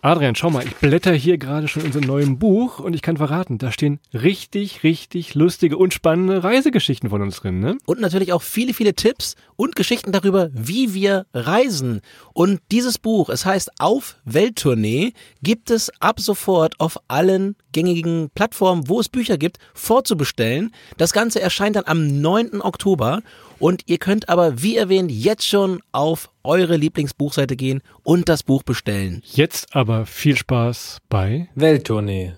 Adrian, 0.00 0.36
schau 0.36 0.50
mal, 0.50 0.64
ich 0.64 0.76
blätter 0.76 1.12
hier 1.12 1.38
gerade 1.38 1.66
schon 1.66 1.82
in 1.82 1.88
unserem 1.88 2.06
neuen 2.06 2.38
Buch 2.38 2.78
und 2.78 2.94
ich 2.94 3.02
kann 3.02 3.16
verraten, 3.16 3.58
da 3.58 3.72
stehen 3.72 3.98
richtig, 4.14 4.84
richtig 4.84 5.34
lustige 5.34 5.76
und 5.76 5.92
spannende 5.92 6.44
Reisegeschichten 6.44 7.10
von 7.10 7.20
uns 7.20 7.40
drin, 7.40 7.58
ne? 7.58 7.78
Und 7.84 8.00
natürlich 8.00 8.32
auch 8.32 8.42
viele, 8.42 8.74
viele 8.74 8.94
Tipps 8.94 9.34
und 9.56 9.74
Geschichten 9.74 10.12
darüber, 10.12 10.50
wie 10.52 10.94
wir 10.94 11.26
reisen. 11.34 12.00
Und 12.32 12.60
dieses 12.70 12.98
Buch, 12.98 13.28
es 13.28 13.44
heißt 13.44 13.72
Auf 13.80 14.16
Welttournee, 14.24 15.14
gibt 15.42 15.70
es 15.70 15.90
ab 15.98 16.20
sofort 16.20 16.78
auf 16.78 16.98
allen 17.08 17.56
gängigen 17.72 18.30
Plattformen, 18.34 18.88
wo 18.88 19.00
es 19.00 19.08
Bücher 19.08 19.36
gibt, 19.36 19.58
vorzubestellen. 19.74 20.72
Das 20.96 21.12
Ganze 21.12 21.40
erscheint 21.40 21.74
dann 21.74 21.84
am 21.86 22.20
9. 22.20 22.62
Oktober 22.62 23.22
und 23.58 23.82
ihr 23.86 23.98
könnt 23.98 24.28
aber, 24.28 24.62
wie 24.62 24.76
erwähnt, 24.76 25.10
jetzt 25.10 25.46
schon 25.46 25.80
auf 25.92 26.30
eure 26.42 26.76
Lieblingsbuchseite 26.76 27.56
gehen 27.56 27.82
und 28.02 28.28
das 28.28 28.42
Buch 28.42 28.62
bestellen. 28.62 29.22
Jetzt 29.24 29.74
aber 29.74 30.06
viel 30.06 30.36
Spaß 30.36 30.98
bei 31.08 31.48
Welttournee, 31.54 32.34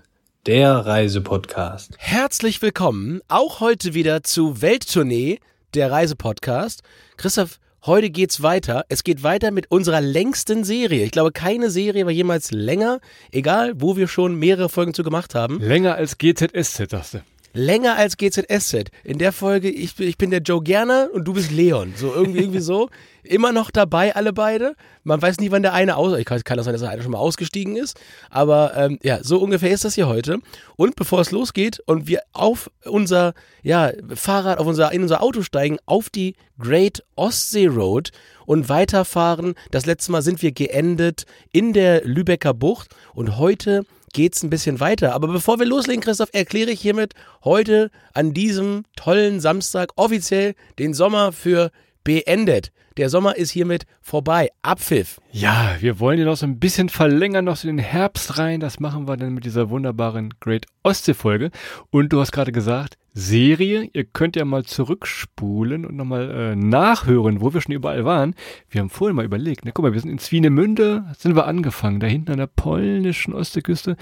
der 0.46 0.74
Reisepodcast. 0.74 1.94
Herzlich 1.98 2.62
willkommen 2.62 3.20
auch 3.28 3.60
heute 3.60 3.94
wieder 3.94 4.22
zu 4.22 4.62
Welttournee, 4.62 5.38
der 5.74 5.90
Reisepodcast. 5.90 6.82
Christoph, 7.16 7.58
heute 7.84 8.10
geht's 8.10 8.42
weiter. 8.42 8.84
Es 8.88 9.04
geht 9.04 9.22
weiter 9.22 9.50
mit 9.50 9.70
unserer 9.70 10.00
längsten 10.00 10.64
Serie. 10.64 11.04
Ich 11.04 11.12
glaube, 11.12 11.32
keine 11.32 11.70
Serie 11.70 12.04
war 12.06 12.12
jemals 12.12 12.50
länger, 12.50 13.00
egal 13.30 13.74
wo 13.76 13.96
wir 13.96 14.08
schon 14.08 14.36
mehrere 14.36 14.68
Folgen 14.68 14.94
zu 14.94 15.04
gemacht 15.04 15.34
haben. 15.34 15.60
Länger 15.60 15.94
als 15.94 16.18
GZSZ, 16.18 16.90
sagst 16.90 17.14
du. 17.14 17.18
Länger 17.52 17.96
als 17.96 18.16
GZSZ. 18.16 18.90
In 19.04 19.18
der 19.18 19.32
Folge, 19.32 19.70
ich, 19.70 19.98
ich 19.98 20.18
bin 20.18 20.30
der 20.30 20.40
Joe 20.40 20.62
Gerner 20.62 21.08
und 21.12 21.24
du 21.24 21.32
bist 21.32 21.50
Leon. 21.50 21.94
So 21.96 22.12
irgendwie, 22.14 22.40
irgendwie 22.40 22.60
so. 22.60 22.88
Immer 23.22 23.52
noch 23.52 23.70
dabei, 23.70 24.14
alle 24.14 24.32
beide. 24.32 24.74
Man 25.04 25.20
weiß 25.20 25.40
nie, 25.40 25.50
wann 25.50 25.62
der 25.62 25.74
eine 25.74 25.96
aus. 25.96 26.16
Ich 26.18 26.24
kann, 26.24 26.42
kann 26.42 26.56
das 26.56 26.64
sein, 26.64 26.72
dass 26.72 26.80
der 26.80 26.90
eine 26.90 27.02
schon 27.02 27.12
mal 27.12 27.18
ausgestiegen 27.18 27.76
ist. 27.76 27.98
Aber 28.30 28.74
ähm, 28.76 28.98
ja, 29.02 29.22
so 29.22 29.38
ungefähr 29.38 29.70
ist 29.70 29.84
das 29.84 29.94
hier 29.94 30.08
heute. 30.08 30.38
Und 30.76 30.96
bevor 30.96 31.20
es 31.20 31.30
losgeht 31.30 31.80
und 31.86 32.06
wir 32.06 32.22
auf 32.32 32.70
unser 32.84 33.34
ja, 33.62 33.92
Fahrrad, 34.14 34.58
auf 34.58 34.66
unser, 34.66 34.92
in 34.92 35.02
unser 35.02 35.22
Auto 35.22 35.42
steigen, 35.42 35.78
auf 35.86 36.08
die 36.08 36.34
Great 36.58 37.04
Ostsee 37.14 37.66
Road 37.66 38.10
und 38.46 38.68
weiterfahren. 38.68 39.54
Das 39.70 39.86
letzte 39.86 40.12
Mal 40.12 40.22
sind 40.22 40.42
wir 40.42 40.52
geendet 40.52 41.24
in 41.52 41.72
der 41.72 42.04
Lübecker 42.04 42.54
Bucht 42.54 42.94
und 43.14 43.38
heute 43.38 43.84
geht's 44.12 44.42
ein 44.42 44.50
bisschen 44.50 44.80
weiter. 44.80 45.14
Aber 45.14 45.28
bevor 45.28 45.58
wir 45.58 45.66
loslegen, 45.66 46.02
Christoph, 46.02 46.30
erkläre 46.32 46.70
ich 46.70 46.80
hiermit 46.80 47.14
heute 47.44 47.90
an 48.14 48.32
diesem 48.32 48.84
tollen 48.96 49.40
Samstag 49.40 49.90
offiziell 49.96 50.54
den 50.78 50.94
Sommer 50.94 51.32
für 51.32 51.70
beendet. 52.04 52.72
Der 52.96 53.08
Sommer 53.08 53.36
ist 53.36 53.50
hiermit 53.50 53.86
vorbei. 54.00 54.50
Abpfiff. 54.62 55.20
Ja, 55.30 55.76
wir 55.80 56.00
wollen 56.00 56.18
ihn 56.18 56.26
noch 56.26 56.36
so 56.36 56.44
ein 56.44 56.58
bisschen 56.58 56.88
verlängern, 56.88 57.44
noch 57.44 57.56
so 57.56 57.68
den 57.68 57.78
Herbst 57.78 58.38
rein. 58.38 58.60
Das 58.60 58.80
machen 58.80 59.06
wir 59.06 59.16
dann 59.16 59.32
mit 59.32 59.44
dieser 59.44 59.70
wunderbaren 59.70 60.34
Great 60.40 60.66
Ostsee-Folge. 60.82 61.50
Und 61.90 62.12
du 62.12 62.20
hast 62.20 62.32
gerade 62.32 62.52
gesagt, 62.52 62.98
Serie. 63.12 63.88
Ihr 63.92 64.04
könnt 64.04 64.36
ja 64.36 64.44
mal 64.44 64.64
zurückspulen 64.64 65.84
und 65.84 65.96
nochmal 65.96 66.30
äh, 66.30 66.56
nachhören, 66.56 67.40
wo 67.40 67.52
wir 67.52 67.60
schon 67.60 67.74
überall 67.74 68.04
waren. 68.04 68.34
Wir 68.68 68.80
haben 68.80 68.90
vorhin 68.90 69.16
mal 69.16 69.24
überlegt, 69.24 69.64
ne, 69.64 69.72
guck 69.72 69.84
mal, 69.84 69.92
wir 69.92 70.00
sind 70.00 70.10
in 70.10 70.18
Zwienemünde, 70.18 71.06
sind 71.16 71.34
wir 71.34 71.46
angefangen, 71.46 72.00
da 72.00 72.06
hinten 72.06 72.32
an 72.32 72.38
der 72.38 72.46
polnischen 72.46 73.34
Ostseeküste. 73.34 73.96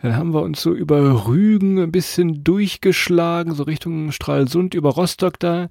Dann 0.00 0.16
haben 0.16 0.34
wir 0.34 0.42
uns 0.42 0.60
so 0.60 0.74
über 0.74 1.26
Rügen 1.26 1.78
ein 1.78 1.92
bisschen 1.92 2.42
durchgeschlagen, 2.44 3.54
so 3.54 3.62
Richtung 3.64 4.12
Stralsund, 4.12 4.74
über 4.74 4.90
Rostock 4.90 5.38
da. 5.38 5.68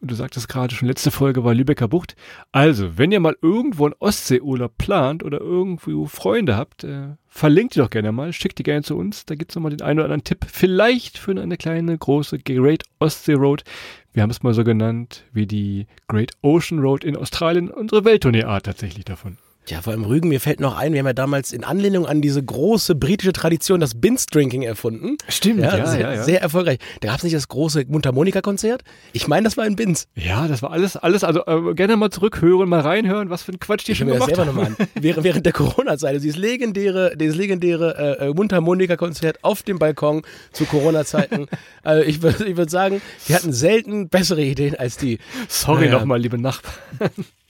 Und 0.00 0.10
du 0.10 0.14
sagtest 0.14 0.48
gerade 0.48 0.74
schon, 0.74 0.88
letzte 0.88 1.10
Folge 1.10 1.44
war 1.44 1.54
Lübecker 1.54 1.88
Bucht. 1.88 2.16
Also, 2.52 2.98
wenn 2.98 3.12
ihr 3.12 3.20
mal 3.20 3.36
irgendwo 3.40 3.84
einen 3.84 3.94
Ostseeurlaub 3.98 4.78
plant 4.78 5.22
oder 5.24 5.40
irgendwo 5.40 6.06
Freunde 6.06 6.56
habt, 6.56 6.84
äh, 6.84 7.16
verlinkt 7.34 7.74
die 7.74 7.78
doch 7.78 7.90
gerne 7.90 8.12
mal, 8.12 8.32
schickt 8.32 8.58
die 8.58 8.62
gerne 8.62 8.82
zu 8.82 8.96
uns. 8.96 9.24
Da 9.24 9.34
gibt's 9.34 9.54
nochmal 9.54 9.70
den 9.70 9.80
einen 9.80 9.98
oder 9.98 10.04
anderen 10.04 10.24
Tipp. 10.24 10.44
Vielleicht 10.46 11.16
für 11.16 11.30
eine 11.32 11.56
kleine, 11.56 11.96
große 11.96 12.38
Great 12.38 12.84
Ostsee 12.98 13.32
Road. 13.32 13.64
Wir 14.12 14.22
haben 14.22 14.30
es 14.30 14.42
mal 14.42 14.52
so 14.52 14.62
genannt 14.62 15.24
wie 15.32 15.46
die 15.46 15.86
Great 16.08 16.32
Ocean 16.42 16.80
Road 16.80 17.04
in 17.04 17.16
Australien. 17.16 17.70
Unsere 17.70 18.04
Welttournee-Art 18.04 18.66
tatsächlich 18.66 19.06
davon. 19.06 19.38
Ja, 19.68 19.80
vor 19.80 19.92
allem 19.92 20.04
Rügen, 20.04 20.28
mir 20.28 20.40
fällt 20.40 20.58
noch 20.58 20.76
ein, 20.76 20.92
wir 20.92 20.98
haben 20.98 21.06
ja 21.06 21.12
damals 21.12 21.52
in 21.52 21.62
Anlehnung 21.62 22.04
an 22.04 22.20
diese 22.20 22.42
große 22.42 22.96
britische 22.96 23.32
Tradition 23.32 23.78
das 23.78 23.94
Binz-Drinking 24.00 24.62
erfunden. 24.62 25.16
Stimmt, 25.28 25.60
ja. 25.60 25.76
ja, 25.76 25.86
sehr, 25.86 26.00
ja, 26.00 26.12
ja. 26.14 26.22
sehr 26.24 26.42
erfolgreich. 26.42 26.78
Da 27.00 27.08
gab 27.08 27.18
es 27.18 27.22
nicht 27.22 27.36
das 27.36 27.46
große 27.46 27.84
Mundharmonika-Konzert? 27.86 28.82
Ich 29.12 29.28
meine, 29.28 29.44
das 29.44 29.56
war 29.56 29.64
in 29.64 29.76
Binz. 29.76 30.08
Ja, 30.16 30.48
das 30.48 30.62
war 30.62 30.72
alles, 30.72 30.96
alles, 30.96 31.22
also 31.22 31.46
äh, 31.46 31.74
gerne 31.74 31.96
mal 31.96 32.10
zurückhören, 32.10 32.68
mal 32.68 32.80
reinhören, 32.80 33.30
was 33.30 33.44
für 33.44 33.52
ein 33.52 33.60
Quatsch 33.60 33.86
die 33.86 33.92
Ich 33.92 33.98
schon 33.98 34.08
mir 34.08 34.14
das 34.18 34.26
gemacht 34.26 34.34
selber 34.36 34.50
haben. 34.50 34.56
nochmal 34.56 34.76
an. 34.78 34.88
Während, 35.00 35.22
während 35.24 35.46
der 35.46 35.52
Corona-Zeit, 35.52 36.10
also 36.14 36.22
dieses 36.22 36.38
legendäre, 36.38 37.16
dieses 37.16 37.36
legendäre 37.36 38.18
äh, 38.20 38.30
äh, 38.30 38.34
Mundharmonika-Konzert 38.34 39.44
auf 39.44 39.62
dem 39.62 39.78
Balkon 39.78 40.22
zu 40.50 40.64
Corona-Zeiten. 40.64 41.46
also 41.84 42.02
ich 42.08 42.20
würde 42.20 42.46
ich 42.46 42.56
würd 42.56 42.68
sagen, 42.68 43.00
wir 43.28 43.36
hatten 43.36 43.52
selten 43.52 44.08
bessere 44.08 44.42
Ideen 44.42 44.74
als 44.74 44.96
die. 44.96 45.18
Sorry 45.48 45.86
Naja. 45.86 46.00
nochmal, 46.00 46.20
liebe 46.20 46.36
Nachbarn. 46.36 46.74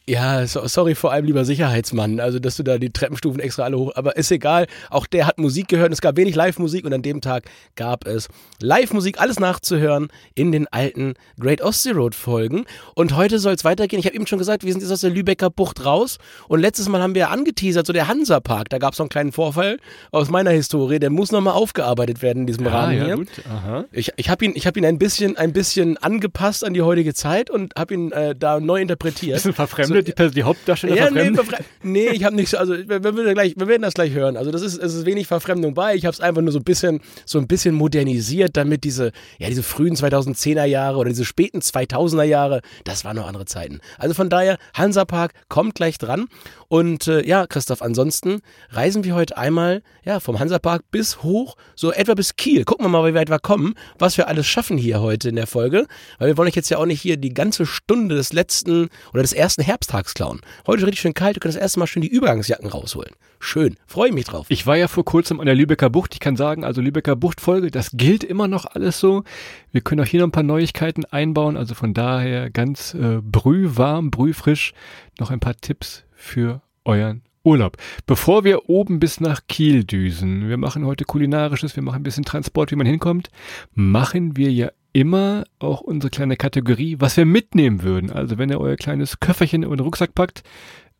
Ja, 0.04 0.44
so, 0.48 0.66
sorry 0.66 0.96
vor 0.96 1.12
allem 1.12 1.26
lieber 1.26 1.44
Sicherheitsmann, 1.44 2.18
also 2.18 2.40
dass 2.40 2.56
du 2.56 2.64
da 2.64 2.78
die 2.78 2.90
Treppenstufen 2.90 3.40
extra 3.40 3.62
alle 3.62 3.78
hoch, 3.78 3.92
aber 3.94 4.16
ist 4.16 4.32
egal, 4.32 4.66
auch 4.90 5.06
der 5.06 5.28
hat 5.28 5.38
Musik 5.38 5.68
gehört 5.68 5.88
und 5.88 5.92
es 5.92 6.00
gab 6.00 6.16
wenig 6.16 6.34
Live-Musik 6.34 6.84
und 6.84 6.92
an 6.92 7.02
dem 7.02 7.20
Tag 7.20 7.44
gab 7.76 8.04
es 8.04 8.28
Live-Musik, 8.60 9.20
alles 9.20 9.38
nachzuhören 9.38 10.08
in 10.34 10.50
den 10.50 10.66
alten 10.72 11.14
Great 11.38 11.62
Ostsee 11.62 11.92
Road 11.92 12.16
Folgen 12.16 12.64
und 12.96 13.14
heute 13.14 13.38
soll 13.38 13.54
es 13.54 13.64
weitergehen, 13.64 14.00
ich 14.00 14.06
habe 14.06 14.16
eben 14.16 14.26
schon 14.26 14.40
gesagt, 14.40 14.64
wir 14.64 14.72
sind 14.72 14.80
jetzt 14.82 14.90
aus 14.90 15.02
der 15.02 15.10
Lübecker 15.10 15.50
Bucht 15.50 15.84
raus 15.84 16.18
und 16.48 16.58
letztes 16.58 16.88
Mal 16.88 17.00
haben 17.00 17.14
wir 17.14 17.20
ja 17.20 17.28
angeteasert, 17.28 17.86
so 17.86 17.92
der 17.92 18.08
Hansa-Park, 18.08 18.70
da 18.70 18.78
gab 18.78 18.94
es 18.94 18.96
so 18.96 19.04
einen 19.04 19.10
kleinen 19.10 19.30
Vorfall 19.30 19.78
aus 20.10 20.30
meiner 20.30 20.50
Historie, 20.50 20.98
der 20.98 21.10
muss 21.10 21.30
nochmal 21.30 21.54
aufgearbeitet 21.54 22.22
werden 22.22 22.40
in 22.40 22.46
diesem 22.48 22.66
Rahmen 22.66 23.04
hier. 23.04 23.12
Ah, 23.12 23.16
gut. 23.16 23.28
Aha. 23.48 23.84
Ich, 23.92 24.10
ich 24.16 24.28
habe 24.28 24.44
ihn, 24.44 24.52
ich 24.56 24.66
hab 24.66 24.76
ihn 24.76 24.84
ein, 24.84 24.98
bisschen, 24.98 25.36
ein 25.36 25.52
bisschen 25.52 25.96
angepasst 25.96 26.64
an 26.64 26.74
die 26.74 26.82
heutige 26.82 27.14
Zeit 27.14 27.50
und 27.50 27.74
habe 27.78 27.94
ihn 27.94 28.10
äh, 28.10 28.34
da 28.34 28.58
neu 28.58 28.80
interpretiert. 28.80 29.36
Bisschen 29.36 29.52
verfremdet, 29.52 29.91
die, 30.00 30.12
Person- 30.12 30.34
die 30.34 30.42
Hauptdarsteller 30.44 30.96
Ja, 30.96 31.10
nee, 31.10 31.20
verfremdet. 31.34 31.46
verfre- 31.46 31.64
nee, 31.82 32.08
ich 32.10 32.24
habe 32.24 32.34
nichts, 32.36 32.54
also 32.54 32.72
wir, 32.74 33.02
wir, 33.04 33.34
gleich, 33.34 33.54
wir 33.56 33.68
werden 33.68 33.82
das 33.82 33.94
gleich 33.94 34.12
hören. 34.12 34.36
Also 34.36 34.50
das 34.50 34.62
ist, 34.62 34.78
es 34.78 34.94
ist 34.94 35.04
wenig 35.04 35.26
Verfremdung 35.26 35.74
bei. 35.74 35.94
Ich 35.94 36.06
habe 36.06 36.14
es 36.14 36.20
einfach 36.20 36.40
nur 36.40 36.52
so 36.52 36.58
ein 36.58 36.64
bisschen, 36.64 37.00
so 37.26 37.38
ein 37.38 37.46
bisschen 37.46 37.74
modernisiert, 37.74 38.56
damit 38.56 38.84
diese, 38.84 39.12
ja, 39.38 39.48
diese 39.48 39.62
frühen 39.62 39.94
2010er 39.96 40.64
Jahre 40.64 40.98
oder 40.98 41.10
diese 41.10 41.24
späten 41.24 41.58
2000er 41.60 42.22
Jahre, 42.22 42.62
das 42.84 43.04
waren 43.04 43.16
noch 43.16 43.26
andere 43.26 43.44
Zeiten. 43.44 43.80
Also 43.98 44.14
von 44.14 44.30
daher, 44.30 44.58
Hansapark 44.74 45.32
kommt 45.48 45.74
gleich 45.74 45.98
dran. 45.98 46.26
Und 46.72 47.06
äh, 47.06 47.22
ja, 47.26 47.46
Christoph, 47.46 47.82
ansonsten 47.82 48.40
reisen 48.70 49.04
wir 49.04 49.14
heute 49.14 49.36
einmal 49.36 49.82
ja, 50.06 50.20
vom 50.20 50.38
Hansapark 50.38 50.90
bis 50.90 51.22
hoch, 51.22 51.54
so 51.74 51.92
etwa 51.92 52.14
bis 52.14 52.36
Kiel. 52.36 52.64
Gucken 52.64 52.86
wir 52.86 52.88
mal, 52.88 53.06
wie 53.06 53.14
weit 53.14 53.28
wir 53.28 53.40
kommen, 53.40 53.74
was 53.98 54.16
wir 54.16 54.26
alles 54.26 54.46
schaffen 54.46 54.78
hier 54.78 55.02
heute 55.02 55.28
in 55.28 55.36
der 55.36 55.46
Folge. 55.46 55.86
Weil 56.18 56.28
wir 56.28 56.38
wollen 56.38 56.48
euch 56.48 56.54
jetzt 56.54 56.70
ja 56.70 56.78
auch 56.78 56.86
nicht 56.86 57.02
hier 57.02 57.18
die 57.18 57.34
ganze 57.34 57.66
Stunde 57.66 58.14
des 58.14 58.32
letzten 58.32 58.88
oder 59.12 59.20
des 59.20 59.34
ersten 59.34 59.60
Herbsttags 59.60 60.14
klauen. 60.14 60.40
Heute 60.66 60.78
ist 60.78 60.86
richtig 60.86 61.02
schön 61.02 61.12
kalt, 61.12 61.36
ihr 61.36 61.40
könnt 61.40 61.54
das 61.54 61.60
erste 61.60 61.78
Mal 61.78 61.86
schön 61.86 62.00
die 62.00 62.08
Übergangsjacken 62.08 62.70
rausholen. 62.70 63.12
Schön, 63.38 63.76
freue 63.86 64.08
ich 64.08 64.14
mich 64.14 64.24
drauf. 64.24 64.46
Ich 64.48 64.66
war 64.66 64.78
ja 64.78 64.88
vor 64.88 65.04
kurzem 65.04 65.40
an 65.40 65.46
der 65.46 65.54
Lübecker 65.54 65.90
Bucht. 65.90 66.14
Ich 66.14 66.20
kann 66.20 66.36
sagen, 66.36 66.64
also 66.64 66.80
Lübecker 66.80 67.16
Buchtfolge, 67.16 67.70
das 67.70 67.90
gilt 67.92 68.24
immer 68.24 68.48
noch 68.48 68.64
alles 68.64 68.98
so. 68.98 69.24
Wir 69.72 69.82
können 69.82 70.00
auch 70.00 70.06
hier 70.06 70.20
noch 70.20 70.28
ein 70.28 70.32
paar 70.32 70.42
Neuigkeiten 70.42 71.04
einbauen. 71.04 71.58
Also 71.58 71.74
von 71.74 71.92
daher 71.92 72.48
ganz 72.48 72.94
äh, 72.94 73.18
brühwarm, 73.20 74.10
brühfrisch. 74.10 74.72
Noch 75.18 75.30
ein 75.30 75.40
paar 75.40 75.56
Tipps 75.56 76.04
für 76.22 76.62
euren 76.84 77.22
Urlaub. 77.44 77.76
Bevor 78.06 78.44
wir 78.44 78.68
oben 78.68 79.00
bis 79.00 79.20
nach 79.20 79.42
Kiel 79.48 79.84
düsen, 79.84 80.48
wir 80.48 80.56
machen 80.56 80.86
heute 80.86 81.04
kulinarisches, 81.04 81.74
wir 81.74 81.82
machen 81.82 81.96
ein 81.96 82.02
bisschen 82.04 82.24
Transport, 82.24 82.70
wie 82.70 82.76
man 82.76 82.86
hinkommt, 82.86 83.30
machen 83.74 84.36
wir 84.36 84.52
ja 84.52 84.70
immer 84.92 85.44
auch 85.58 85.80
unsere 85.80 86.10
kleine 86.10 86.36
Kategorie, 86.36 86.96
was 87.00 87.16
wir 87.16 87.26
mitnehmen 87.26 87.82
würden. 87.82 88.10
Also 88.10 88.38
wenn 88.38 88.50
ihr 88.50 88.60
euer 88.60 88.76
kleines 88.76 89.20
Köfferchen 89.20 89.62
in 89.62 89.70
den 89.70 89.80
Rucksack 89.80 90.14
packt, 90.14 90.42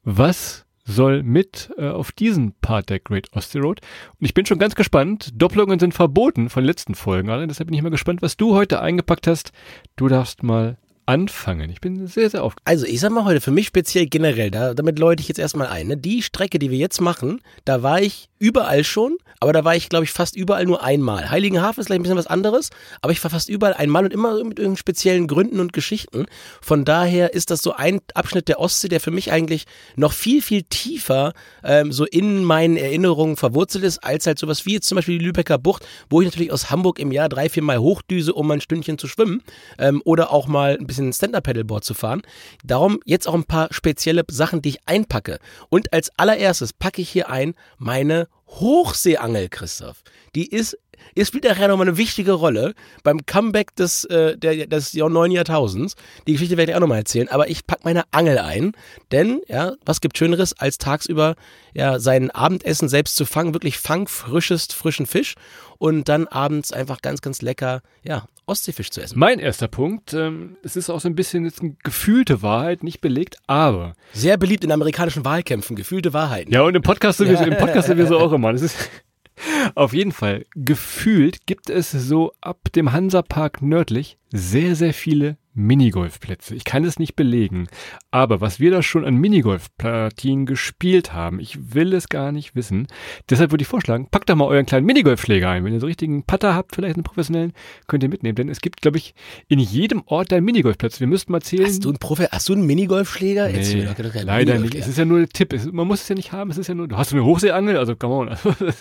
was 0.03 0.67
soll 0.85 1.23
mit 1.23 1.73
äh, 1.79 1.89
auf 1.89 2.11
diesen 2.11 2.55
Part 2.61 2.91
der 2.91 2.99
Great 2.99 3.33
Ostsee 3.33 3.61
Road. 3.61 3.81
Und 4.19 4.27
ich 4.27 4.35
bin 4.35 4.47
schon 4.47 4.59
ganz 4.59 4.75
gespannt. 4.75 5.31
Doppelungen 5.35 5.79
sind 5.79 5.95
verboten 5.95 6.49
von 6.49 6.65
letzten 6.65 6.97
Folgen. 6.97 7.31
Alle. 7.31 7.47
Deshalb 7.47 7.69
bin 7.69 7.77
ich 7.77 7.83
mal 7.83 7.91
gespannt, 7.91 8.21
was 8.21 8.37
du 8.37 8.55
heute 8.55 8.81
eingepackt 8.81 9.29
hast. 9.29 9.53
Du 9.95 10.09
darfst 10.09 10.43
mal 10.43 10.79
anfangen. 11.07 11.71
Ich 11.71 11.81
bin 11.81 12.07
sehr, 12.07 12.31
sehr 12.31 12.45
aufgeregt. 12.45 12.67
Also 12.67 12.87
ich 12.87 13.01
sag 13.01 13.11
mal 13.11 13.25
heute, 13.25 13.41
für 13.41 13.51
mich 13.51 13.67
speziell 13.67 14.07
generell, 14.07 14.51
da, 14.51 14.75
damit 14.75 14.99
läute 14.99 15.21
ich 15.21 15.29
jetzt 15.29 15.39
erstmal 15.39 15.69
ein, 15.69 15.89
ne? 15.89 15.97
die 15.97 16.23
Strecke, 16.23 16.59
die 16.59 16.71
wir 16.71 16.79
jetzt 16.79 17.01
machen, 17.01 17.41
da 17.65 17.83
war 17.83 18.01
ich 18.01 18.29
überall 18.39 18.83
schon, 18.83 19.19
aber 19.39 19.53
da 19.53 19.65
war 19.65 19.77
ich, 19.77 19.89
glaube 19.89 20.05
ich, 20.05 20.11
fast 20.11 20.37
überall 20.37 20.65
nur 20.67 20.83
einmal. 20.83 21.31
Heiligenhafen 21.31 21.81
ist 21.81 21.87
vielleicht 21.87 22.01
ein 22.01 22.03
bisschen 22.03 22.19
was 22.19 22.27
anderes, 22.27 22.71
aber 23.01 23.13
ich 23.13 23.23
war 23.23 23.31
fast 23.31 23.49
überall 23.49 23.75
einmal 23.75 24.05
und 24.05 24.13
immer 24.13 24.33
mit 24.33 24.59
irgendwelchen 24.59 24.77
speziellen 24.77 25.27
Gründen 25.27 25.61
und 25.61 25.73
Geschichten. 25.73 26.27
Von 26.61 26.85
daher 26.85 27.35
ist 27.35 27.51
das 27.51 27.61
so 27.61 27.73
ein 27.73 28.01
Abschnitt 28.15 28.49
der 28.49 28.59
Ostsee, 28.59 28.89
der 28.89 29.01
für 29.01 29.11
mich 29.13 29.31
eigentlich 29.31 29.67
noch 29.97 30.13
viel, 30.13 30.43
viel 30.43 30.63
tiefer 30.63 31.35
ähm, 31.63 31.93
so 31.93 32.05
in 32.05 32.45
meinen 32.45 32.77
Erinnerungen 32.77 33.37
verwurzelt 33.37 33.85
ist, 33.85 33.99
als 33.99 34.27
halt 34.27 34.39
sowas 34.39 34.67
wie 34.67 34.75
jetzt 34.75 34.89
zum 34.89 34.97
Beispiel 34.97 35.19
die 35.19 35.25
Lübecker 35.25 35.59
Bucht, 35.59 35.87
wo 36.11 36.21
ich 36.21 36.27
natürlich 36.27 36.53
aus 36.53 36.71
Hamburg 36.71 36.99
im 36.99 37.13
Jahr 37.13 37.29
drei, 37.29 37.49
vier 37.49 37.63
Mal 37.63 37.79
hochdüse, 37.79 38.35
um 38.35 38.51
ein 38.51 38.61
Stündchen 38.61 38.99
zu 38.99 39.07
schwimmen 39.07 39.43
ähm, 39.79 40.03
oder 40.05 40.33
auch 40.33 40.49
mal 40.49 40.77
ein 40.81 40.87
bisschen 40.93 41.13
Stand-Up-Pedalboard 41.13 41.85
zu 41.85 41.95
fahren. 41.95 42.23
Darum 42.65 43.01
jetzt 43.05 43.27
auch 43.27 43.35
ein 43.35 43.45
paar 43.45 43.69
spezielle 43.73 44.25
Sachen, 44.31 44.63
die 44.63 44.71
ich 44.71 44.79
einpacke. 44.87 45.39
Und 45.71 45.93
als 45.93 46.11
allererstes 46.19 46.73
packe 46.73 47.03
ich 47.03 47.11
hier 47.11 47.31
ein 47.31 47.55
meine 47.79 48.29
Hochseeangel, 48.49 49.49
Christoph. 49.49 50.03
Die 50.35 50.47
ist 50.47 50.79
es 51.15 51.29
spielt 51.29 51.45
nachher 51.45 51.69
nochmal 51.69 51.89
eine 51.89 51.97
wichtige 51.97 52.33
Rolle 52.33 52.75
beim 53.03 53.25
Comeback 53.27 53.75
des, 53.77 54.05
äh, 54.05 54.37
der, 54.37 54.67
des 54.67 54.95
neuen 54.95 55.33
Jahrtausends. 55.33 55.97
Die 56.27 56.33
Geschichte 56.33 56.57
werde 56.57 56.73
ich 56.73 56.77
auch 56.77 56.81
nochmal 56.81 56.99
erzählen, 56.99 57.29
aber 57.29 57.49
ich 57.49 57.67
packe 57.67 57.83
meine 57.85 58.05
Angel 58.11 58.39
ein, 58.39 58.73
denn, 59.11 59.41
ja, 59.49 59.73
was 59.85 60.01
gibt 60.01 60.19
Schöneres, 60.19 60.53
als 60.59 60.79
tagsüber 60.79 61.35
ja, 61.75 61.99
sein 61.99 62.31
Abendessen 62.31 62.89
selbst 62.89 63.17
zu 63.17 63.25
fangen, 63.25 63.55
wirklich 63.55 63.79
fangfrischest, 63.79 64.75
frischen 64.75 65.07
Fisch 65.07 65.35
und 65.79 66.09
dann 66.09 66.27
abends 66.27 66.73
einfach 66.73 67.01
ganz, 67.03 67.21
ganz 67.23 67.43
lecker, 67.43 67.83
ja, 68.03 68.27
Ostseefisch 68.45 68.91
zu 68.91 69.01
essen. 69.01 69.19
Mein 69.19 69.39
erster 69.39 69.69
Punkt, 69.69 70.15
ähm, 70.15 70.57
es 70.65 70.75
ist 70.75 70.91
auch 70.91 71.01
so 71.01 71.09
ein 71.09 71.15
bisschen 71.15 71.45
jetzt 71.45 71.61
eine 71.61 71.77
gefühlte 71.85 72.43
Wahrheit, 72.43 72.83
nicht 72.83 73.01
belegt, 73.01 73.37
aber. 73.47 73.95
Sehr 74.13 74.37
beliebt 74.37 74.65
in 74.65 74.73
amerikanischen 74.73 75.25
Wahlkämpfen, 75.25 75.77
gefühlte 75.77 76.13
Wahrheiten. 76.13 76.53
Ja, 76.53 76.63
und 76.63 76.75
im 76.75 76.83
Podcast 76.83 77.19
sowieso, 77.19 77.45
im 77.45 77.57
Podcast 77.57 77.87
sowieso 77.87 78.19
auch 78.21 78.33
immer. 78.33 78.53
Das 78.53 78.63
ist, 78.63 78.91
auf 79.75 79.93
jeden 79.93 80.13
Fall, 80.13 80.45
gefühlt 80.55 81.47
gibt 81.47 81.71
es 81.71 81.91
so 81.91 82.33
ab 82.41 82.73
dem 82.75 82.93
Hansapark 82.93 83.63
nördlich 83.63 84.19
sehr, 84.31 84.77
sehr 84.77 84.95
viele 84.95 85.37
Minigolfplätze. 85.55 86.55
Ich 86.55 86.65
kann 86.65 86.85
es 86.85 86.99
nicht 86.99 87.15
belegen. 87.15 87.69
Aber 88.11 88.41
was 88.41 88.61
wir 88.61 88.71
da 88.71 88.83
schon 88.83 89.05
an 89.05 89.17
Minigolfpartien 89.17 90.47
gespielt 90.47 91.13
haben, 91.13 91.41
ich 91.41 91.75
will 91.75 91.93
es 91.93 92.09
gar 92.09 92.33
nicht 92.33 92.55
wissen. 92.57 92.87
Deshalb 93.29 93.51
würde 93.51 93.63
ich 93.63 93.69
vorschlagen, 93.69 94.09
packt 94.11 94.29
da 94.29 94.35
mal 94.35 94.47
euren 94.47 94.67
kleinen 94.67 94.87
Minigolfschläger 94.87 95.49
ein. 95.51 95.65
Wenn 95.65 95.75
ihr 95.75 95.81
so 95.81 95.87
richtigen 95.87 96.25
Putter 96.25 96.55
habt, 96.55 96.75
vielleicht 96.75 96.97
einen 96.97 97.05
professionellen, 97.05 97.53
könnt 97.87 98.03
ihr 98.03 98.09
mitnehmen. 98.09 98.35
Denn 98.35 98.49
es 98.49 98.61
gibt, 98.61 98.81
glaube 98.81 98.99
ich, 98.99 99.15
in 99.49 99.59
jedem 99.59 100.03
Ort 100.07 100.33
einen 100.33 100.45
Minigolfplatz. 100.45 101.01
Wir 101.01 101.07
müssten 101.07 101.33
mal 101.33 101.43
zählen. 101.43 101.67
Hast 101.67 101.85
du 101.85 101.91
einen, 101.91 101.99
Profi 101.99 102.25
hast 102.31 102.49
du 102.49 102.55
einen 102.55 102.67
Minigolfschläger? 102.67 103.49
Nee, 103.49 103.89
leider 104.23 104.59
nicht. 104.59 104.75
Es 104.75 104.89
ist 104.89 104.99
ja 104.99 105.05
nur 105.05 105.19
ein 105.19 105.29
Tipp. 105.29 105.53
Es, 105.53 105.71
man 105.71 105.87
muss 105.87 106.03
es 106.03 106.09
ja 106.09 106.15
nicht 106.15 106.33
haben. 106.33 106.51
Es 106.51 106.59
ist 106.59 106.69
ja 106.69 106.75
nur, 106.75 106.89
du 106.89 106.97
hast 106.97 107.13
eine 107.13 107.25
Hochseeangel, 107.25 107.77
also 107.77 107.95
come 107.95 108.15
on. 108.15 108.37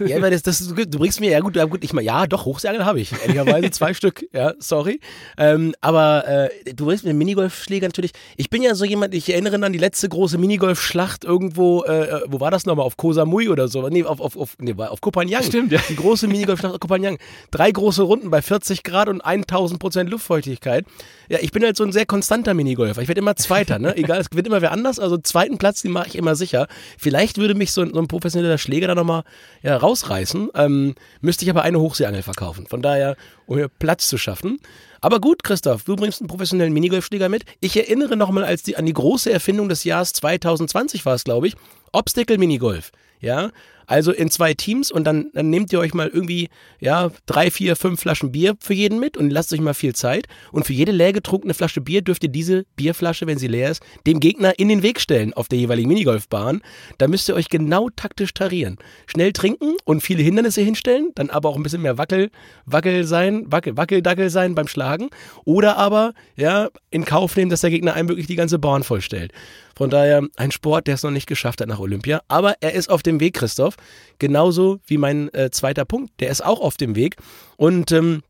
ja, 0.08 0.18
aber 0.18 0.30
das, 0.30 0.42
das, 0.44 0.68
du 0.68 1.00
bringst 1.00 1.20
mir, 1.20 1.32
ja 1.32 1.40
gut, 1.42 1.56
ja 1.56 1.66
gut, 1.66 1.84
ich 1.84 1.94
mal, 1.94 2.02
ja 2.02 2.28
doch, 2.28 2.46
Hochseeangel 2.46 2.86
habe 2.86 3.02
ich. 3.02 3.12
Ehrlicherweise 3.12 3.72
zwei 3.72 3.94
Stück, 4.02 4.26
ja, 4.34 4.54
sorry. 4.60 5.00
Ähm, 5.38 5.74
aber 5.82 6.28
äh, 6.28 6.50
du 6.76 6.86
weißt 6.86 7.04
mit 7.04 7.12
dem 7.12 7.18
Minigolfschläger 7.18 7.88
natürlich. 7.88 8.12
Ich 8.38 8.50
bin 8.50 8.62
ja 8.62 8.76
so 8.76 8.86
jemand, 8.86 9.14
ich 9.14 9.30
erinnere 9.32 9.64
an 9.64 9.74
die 9.74 9.80
letzte 9.80 10.10
große 10.10 10.38
Minigolfschlacht 10.38 11.24
irgendwo, 11.24 11.84
äh, 11.84 12.04
äh, 12.04 12.22
wo 12.28 12.40
war 12.40 12.52
das 12.52 12.66
nochmal? 12.66 12.86
Auf 12.86 12.98
Koh 12.98 13.14
Samui 13.14 13.50
oder 13.50 13.68
so? 13.68 13.88
Nee, 13.90 14.04
auf, 14.04 14.20
auf, 14.20 14.38
auf, 14.38 14.56
nee, 14.60 14.74
auf 14.78 15.02
Koh 15.02 15.12
Phangan. 15.12 15.44
Stimmt, 15.44 15.72
ja. 15.72 15.80
Die 15.90 15.96
große 15.96 16.28
Minigolfschlacht 16.28 16.74
auf 16.74 16.80
Koh 16.80 16.88
Phangan. 16.88 17.18
Drei 17.52 17.72
große 17.72 18.04
Runden 18.04 18.30
bei 18.30 18.42
40 18.42 18.84
Grad 18.84 19.10
und 19.10 19.22
1000 19.22 19.80
Prozent 19.80 20.10
Luftfeuchtigkeit. 20.10 20.86
Ja, 21.32 21.40
ich 21.40 21.54
bin 21.54 21.64
halt 21.64 21.78
so 21.78 21.86
ein 21.86 21.94
sehr 21.94 22.06
konstanter 22.06 22.54
Minigolfer. 22.54 23.02
Ich 23.02 23.08
werde 23.08 23.22
immer 23.22 23.38
Zweiter, 23.38 23.80
ne? 23.80 23.96
Egal, 23.96 24.20
es 24.20 24.30
gewinnt 24.30 24.48
immer 24.48 24.62
wer 24.62 24.74
anders. 24.74 25.00
Also 25.00 25.18
zweiten 25.18 25.58
Platz, 25.58 25.82
den 25.82 25.92
mache 25.94 26.10
ich 26.10 26.18
immer 26.18 26.36
sicher. 26.36 26.68
Vielleicht 26.98 27.38
würde 27.38 27.56
mich 27.56 27.72
so 27.72 27.84
ein, 27.84 27.94
so 27.94 28.02
ein 28.02 28.10
professioneller 28.10 28.58
Schläger 28.58 28.88
da 28.88 28.96
nochmal 28.96 29.24
ja, 29.64 29.78
rausreißen. 29.78 30.50
Ähm, 30.56 30.94
müsste 31.22 31.46
ich 31.46 31.50
aber 31.50 31.62
eine 31.62 31.80
Hochseeangel 31.80 32.22
verkaufen. 32.22 32.68
Von 32.68 32.82
daher, 32.82 33.16
um 33.46 33.56
hier 33.56 33.70
Platz 33.70 34.10
zu 34.10 34.18
schaffen. 34.18 34.60
Aber 35.00 35.22
gut, 35.22 35.46
Christoph, 35.46 35.86
du 35.86 35.96
bringst 35.96 36.20
einen 36.20 36.28
professionellen 36.28 36.74
Minigolfschläger 36.74 37.30
mit. 37.30 37.46
Ich 37.62 37.78
erinnere 37.78 38.18
nochmal 38.18 38.44
als 38.44 38.64
die, 38.64 38.76
an 38.76 38.86
die 38.86 38.92
große 38.92 39.32
Erfindung 39.32 39.70
des 39.70 39.86
Jahres 39.86 40.12
2020 40.12 41.06
war 41.06 41.16
es, 41.16 41.24
glaube 41.24 41.48
ich. 41.48 41.56
Obstacle 41.94 42.40
Minigolf. 42.40 42.92
Ja, 43.22 43.52
also 43.92 44.14
in 44.14 44.32
zwei 44.32 44.54
Teams 44.54 44.90
und 44.90 45.04
dann, 45.04 45.32
dann 45.34 45.50
nehmt 45.50 45.74
ihr 45.74 45.80
euch 45.80 45.94
mal 45.94 46.08
irgendwie, 46.08 46.48
ja, 46.80 47.12
drei, 47.26 47.52
vier, 47.52 47.76
fünf 47.76 48.00
Flaschen 48.00 48.32
Bier 48.32 48.56
für 48.62 48.74
jeden 48.74 49.02
mit 49.02 49.18
und 49.18 49.30
lasst 49.30 49.52
euch 49.52 49.60
mal 49.60 49.74
viel 49.74 49.94
Zeit. 49.94 50.28
Und 50.54 50.66
für 50.66 50.72
jede 50.72 50.94
leer 50.94 51.12
getrunkene 51.12 51.54
Flasche 51.54 51.82
Bier 51.82 52.02
dürft 52.02 52.24
ihr 52.24 52.30
diese 52.30 52.64
Bierflasche, 52.78 53.28
wenn 53.28 53.38
sie 53.38 53.48
leer 53.48 53.70
ist, 53.70 53.84
dem 54.08 54.22
Gegner 54.22 54.58
in 54.58 54.70
den 54.70 54.82
Weg 54.82 55.02
stellen 55.02 55.34
auf 55.34 55.50
der 55.50 55.60
jeweiligen 55.60 55.90
Minigolfbahn. 55.90 56.62
Da 57.00 57.10
müsst 57.10 57.28
ihr 57.28 57.36
euch 57.36 57.50
genau 57.50 57.90
taktisch 57.94 58.34
tarieren. 58.34 58.78
Schnell 59.08 59.34
trinken 59.34 59.74
und 59.84 60.02
viele 60.02 60.24
Hindernisse 60.24 60.62
hinstellen, 60.62 61.10
dann 61.16 61.30
aber 61.30 61.50
auch 61.50 61.58
ein 61.58 61.64
bisschen 61.64 61.82
mehr 61.82 61.98
Wackel, 61.98 62.32
Wackel 62.66 63.04
sein, 63.04 63.44
Wackel, 63.52 63.76
Wackeldackel 63.76 64.30
sein 64.30 64.56
beim 64.56 64.70
Schlagen. 64.70 65.10
Oder 65.44 65.76
aber, 65.76 66.14
ja, 66.38 66.70
in 66.92 67.04
Kauf 67.04 67.36
nehmen, 67.36 67.52
dass 67.52 67.60
der 67.60 67.72
Gegner 67.72 67.94
einem 67.94 68.08
wirklich 68.08 68.28
die 68.28 68.38
ganze 68.38 68.58
Bahn 68.58 68.84
vollstellt. 68.84 69.34
Von 69.76 69.90
daher 69.90 70.28
ein 70.36 70.52
Sport, 70.52 70.88
der 70.88 70.96
es 70.96 71.04
noch 71.04 71.12
nicht 71.12 71.28
geschafft 71.28 71.62
hat 71.62 71.68
nach 71.68 71.80
Olympia. 71.80 72.22
Aber 72.28 72.56
er 72.62 72.74
ist 72.74 72.90
auf 72.90 73.04
dem 73.04 73.20
Weg, 73.20 73.36
Christoph. 73.36 73.76
Genauso 74.20 74.80
wie 74.86 74.98
mein 74.98 75.34
äh, 75.34 75.50
zweiter 75.52 75.86
Punkt. 75.86 76.12
Der 76.20 76.30
ist 76.30 76.44
auch 76.44 76.60
auf 76.60 76.78
dem 76.78 76.96
Weg. 76.96 77.16
Und 77.58 77.92
ähm, 77.92 78.24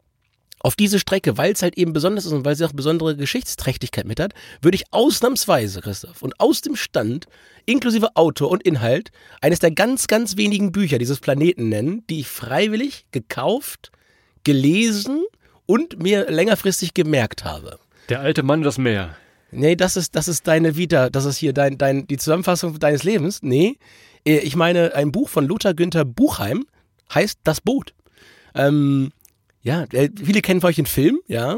auf 0.64 0.76
diese 0.76 1.00
Strecke, 1.00 1.38
weil 1.38 1.54
es 1.54 1.62
halt 1.62 1.78
eben 1.78 1.94
besonders 1.94 2.26
ist 2.26 2.32
und 2.32 2.46
weil 2.46 2.56
sie 2.56 2.66
auch 2.66 2.74
besondere 2.74 3.16
Geschichtsträchtigkeit 3.16 4.06
mit 4.06 4.20
hat, 4.20 4.34
würde 4.62 4.76
ich 4.76 4.84
ausnahmsweise, 4.92 5.82
Christoph, 5.82 6.22
und 6.22 6.40
aus 6.40 6.62
dem 6.62 6.76
Stand, 6.76 7.26
inklusive 7.66 8.16
Autor 8.16 8.52
und 8.52 8.64
Inhalt, 8.64 9.12
eines 9.42 9.60
der 9.60 9.72
ganz, 9.72 10.08
ganz 10.08 10.38
wenigen 10.38 10.72
Bücher 10.72 11.00
dieses 11.00 11.20
Planeten 11.20 11.70
nennen, 11.70 12.04
die 12.10 12.22
ich 12.22 12.28
freiwillig 12.28 13.06
gekauft, 13.12 13.92
gelesen 14.44 15.24
und 15.66 16.02
mir 16.02 16.30
längerfristig 16.30 16.94
gemerkt 16.94 17.44
habe. 17.44 17.80
Der 18.10 18.20
alte 18.20 18.44
Mann 18.44 18.62
das 18.62 18.78
Meer. 18.78 19.16
Nee, 19.52 19.76
das 19.76 19.98
ist, 19.98 20.16
das 20.16 20.28
ist 20.28 20.48
deine 20.48 20.78
Vita, 20.78 21.10
das 21.10 21.26
ist 21.26 21.38
hier 21.38 21.54
dein, 21.54 21.78
dein, 21.78 22.08
die 22.08 22.18
Zusammenfassung 22.18 22.80
deines 22.80 23.04
Lebens. 23.04 23.40
Nee, 23.42 23.78
äh, 24.26 24.38
ich 24.38 24.56
meine, 24.56 24.96
ein 24.96 25.12
Buch 25.12 25.30
von 25.30 25.46
Lothar 25.46 25.74
Günther 25.74 26.06
Buchheim 26.06 26.66
heißt 27.14 27.40
Das 27.44 27.62
Boot. 27.62 27.94
Ähm, 28.56 29.12
ja, 29.62 29.84
äh, 29.92 30.10
viele 30.16 30.42
kennen 30.42 30.62
von 30.62 30.70
euch 30.70 30.76
den 30.78 30.86
Film, 30.86 31.20
ja, 31.28 31.58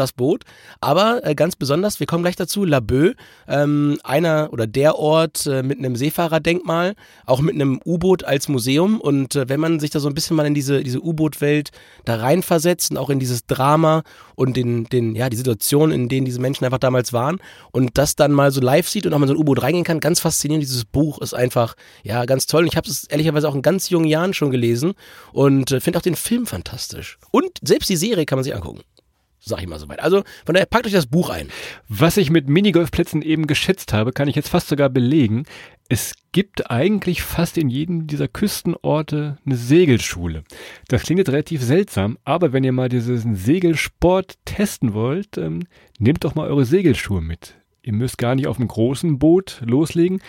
das 0.00 0.12
Boot. 0.12 0.44
Aber 0.80 1.24
äh, 1.24 1.34
ganz 1.34 1.56
besonders, 1.56 2.00
wir 2.00 2.06
kommen 2.06 2.24
gleich 2.24 2.36
dazu, 2.36 2.64
Laboe, 2.64 3.14
ähm, 3.46 3.98
einer 4.02 4.48
oder 4.52 4.66
der 4.66 4.96
Ort 4.96 5.46
äh, 5.46 5.62
mit 5.62 5.78
einem 5.78 5.96
Seefahrerdenkmal, 5.96 6.94
auch 7.26 7.40
mit 7.40 7.54
einem 7.54 7.80
U-Boot 7.84 8.24
als 8.24 8.48
Museum. 8.48 9.00
Und 9.00 9.36
äh, 9.36 9.48
wenn 9.48 9.60
man 9.60 9.80
sich 9.80 9.90
da 9.90 10.00
so 10.00 10.08
ein 10.08 10.14
bisschen 10.14 10.36
mal 10.36 10.46
in 10.46 10.54
diese, 10.54 10.82
diese 10.82 11.00
U-Boot-Welt 11.00 11.70
da 12.04 12.16
reinversetzt 12.16 12.90
und 12.90 12.96
auch 12.96 13.10
in 13.10 13.20
dieses 13.20 13.46
Drama 13.46 14.02
und 14.34 14.56
den, 14.56 14.84
den, 14.84 15.14
ja, 15.14 15.28
die 15.28 15.36
Situation, 15.36 15.92
in 15.92 16.08
denen 16.08 16.24
diese 16.24 16.40
Menschen 16.40 16.64
einfach 16.64 16.78
damals 16.78 17.12
waren 17.12 17.38
und 17.72 17.98
das 17.98 18.16
dann 18.16 18.32
mal 18.32 18.50
so 18.50 18.60
live 18.60 18.88
sieht 18.88 19.06
und 19.06 19.12
auch 19.12 19.18
mal 19.18 19.26
so 19.26 19.34
ein 19.34 19.38
U-Boot 19.38 19.62
reingehen 19.62 19.84
kann, 19.84 20.00
ganz 20.00 20.20
faszinierend. 20.20 20.62
Dieses 20.62 20.84
Buch 20.84 21.20
ist 21.20 21.34
einfach, 21.34 21.74
ja, 22.02 22.24
ganz 22.24 22.46
toll. 22.46 22.62
Und 22.62 22.68
ich 22.68 22.76
habe 22.76 22.88
es 22.88 23.04
ehrlicherweise 23.04 23.48
auch 23.48 23.54
in 23.54 23.62
ganz 23.62 23.90
jungen 23.90 24.06
Jahren 24.06 24.34
schon 24.34 24.50
gelesen 24.50 24.94
und 25.32 25.70
äh, 25.70 25.80
finde 25.80 25.98
auch 25.98 26.02
den 26.02 26.16
Film 26.16 26.46
fantastisch. 26.46 27.18
Und 27.30 27.50
selbst 27.62 27.90
die 27.90 27.96
Serie 27.96 28.24
kann 28.24 28.38
man 28.38 28.44
sich 28.44 28.54
angucken 28.54 28.80
sag 29.40 29.60
ich 29.60 29.66
mal 29.66 29.78
soweit. 29.78 30.00
Also 30.00 30.22
von 30.44 30.54
daher 30.54 30.66
packt 30.66 30.86
euch 30.86 30.92
das 30.92 31.06
Buch 31.06 31.30
ein. 31.30 31.48
Was 31.88 32.16
ich 32.16 32.30
mit 32.30 32.48
Minigolfplätzen 32.48 33.22
eben 33.22 33.46
geschätzt 33.46 33.92
habe, 33.92 34.12
kann 34.12 34.28
ich 34.28 34.36
jetzt 34.36 34.50
fast 34.50 34.68
sogar 34.68 34.88
belegen. 34.88 35.44
Es 35.88 36.14
gibt 36.30 36.70
eigentlich 36.70 37.22
fast 37.22 37.58
in 37.58 37.68
jedem 37.68 38.06
dieser 38.06 38.28
Küstenorte 38.28 39.38
eine 39.44 39.56
Segelschule. 39.56 40.44
Das 40.86 41.02
klingt 41.02 41.18
jetzt 41.18 41.32
relativ 41.32 41.62
seltsam, 41.62 42.16
aber 42.24 42.52
wenn 42.52 42.62
ihr 42.62 42.72
mal 42.72 42.88
diesen 42.88 43.34
Segelsport 43.34 44.34
testen 44.44 44.94
wollt, 44.94 45.36
ähm, 45.36 45.64
nehmt 45.98 46.22
doch 46.22 46.36
mal 46.36 46.48
eure 46.48 46.64
Segelschuhe 46.64 47.20
mit. 47.20 47.56
Ihr 47.82 47.94
müsst 47.94 48.18
gar 48.18 48.34
nicht 48.34 48.46
auf 48.46 48.58
einem 48.58 48.68
großen 48.68 49.18
Boot 49.18 49.62
loslegen 49.64 50.20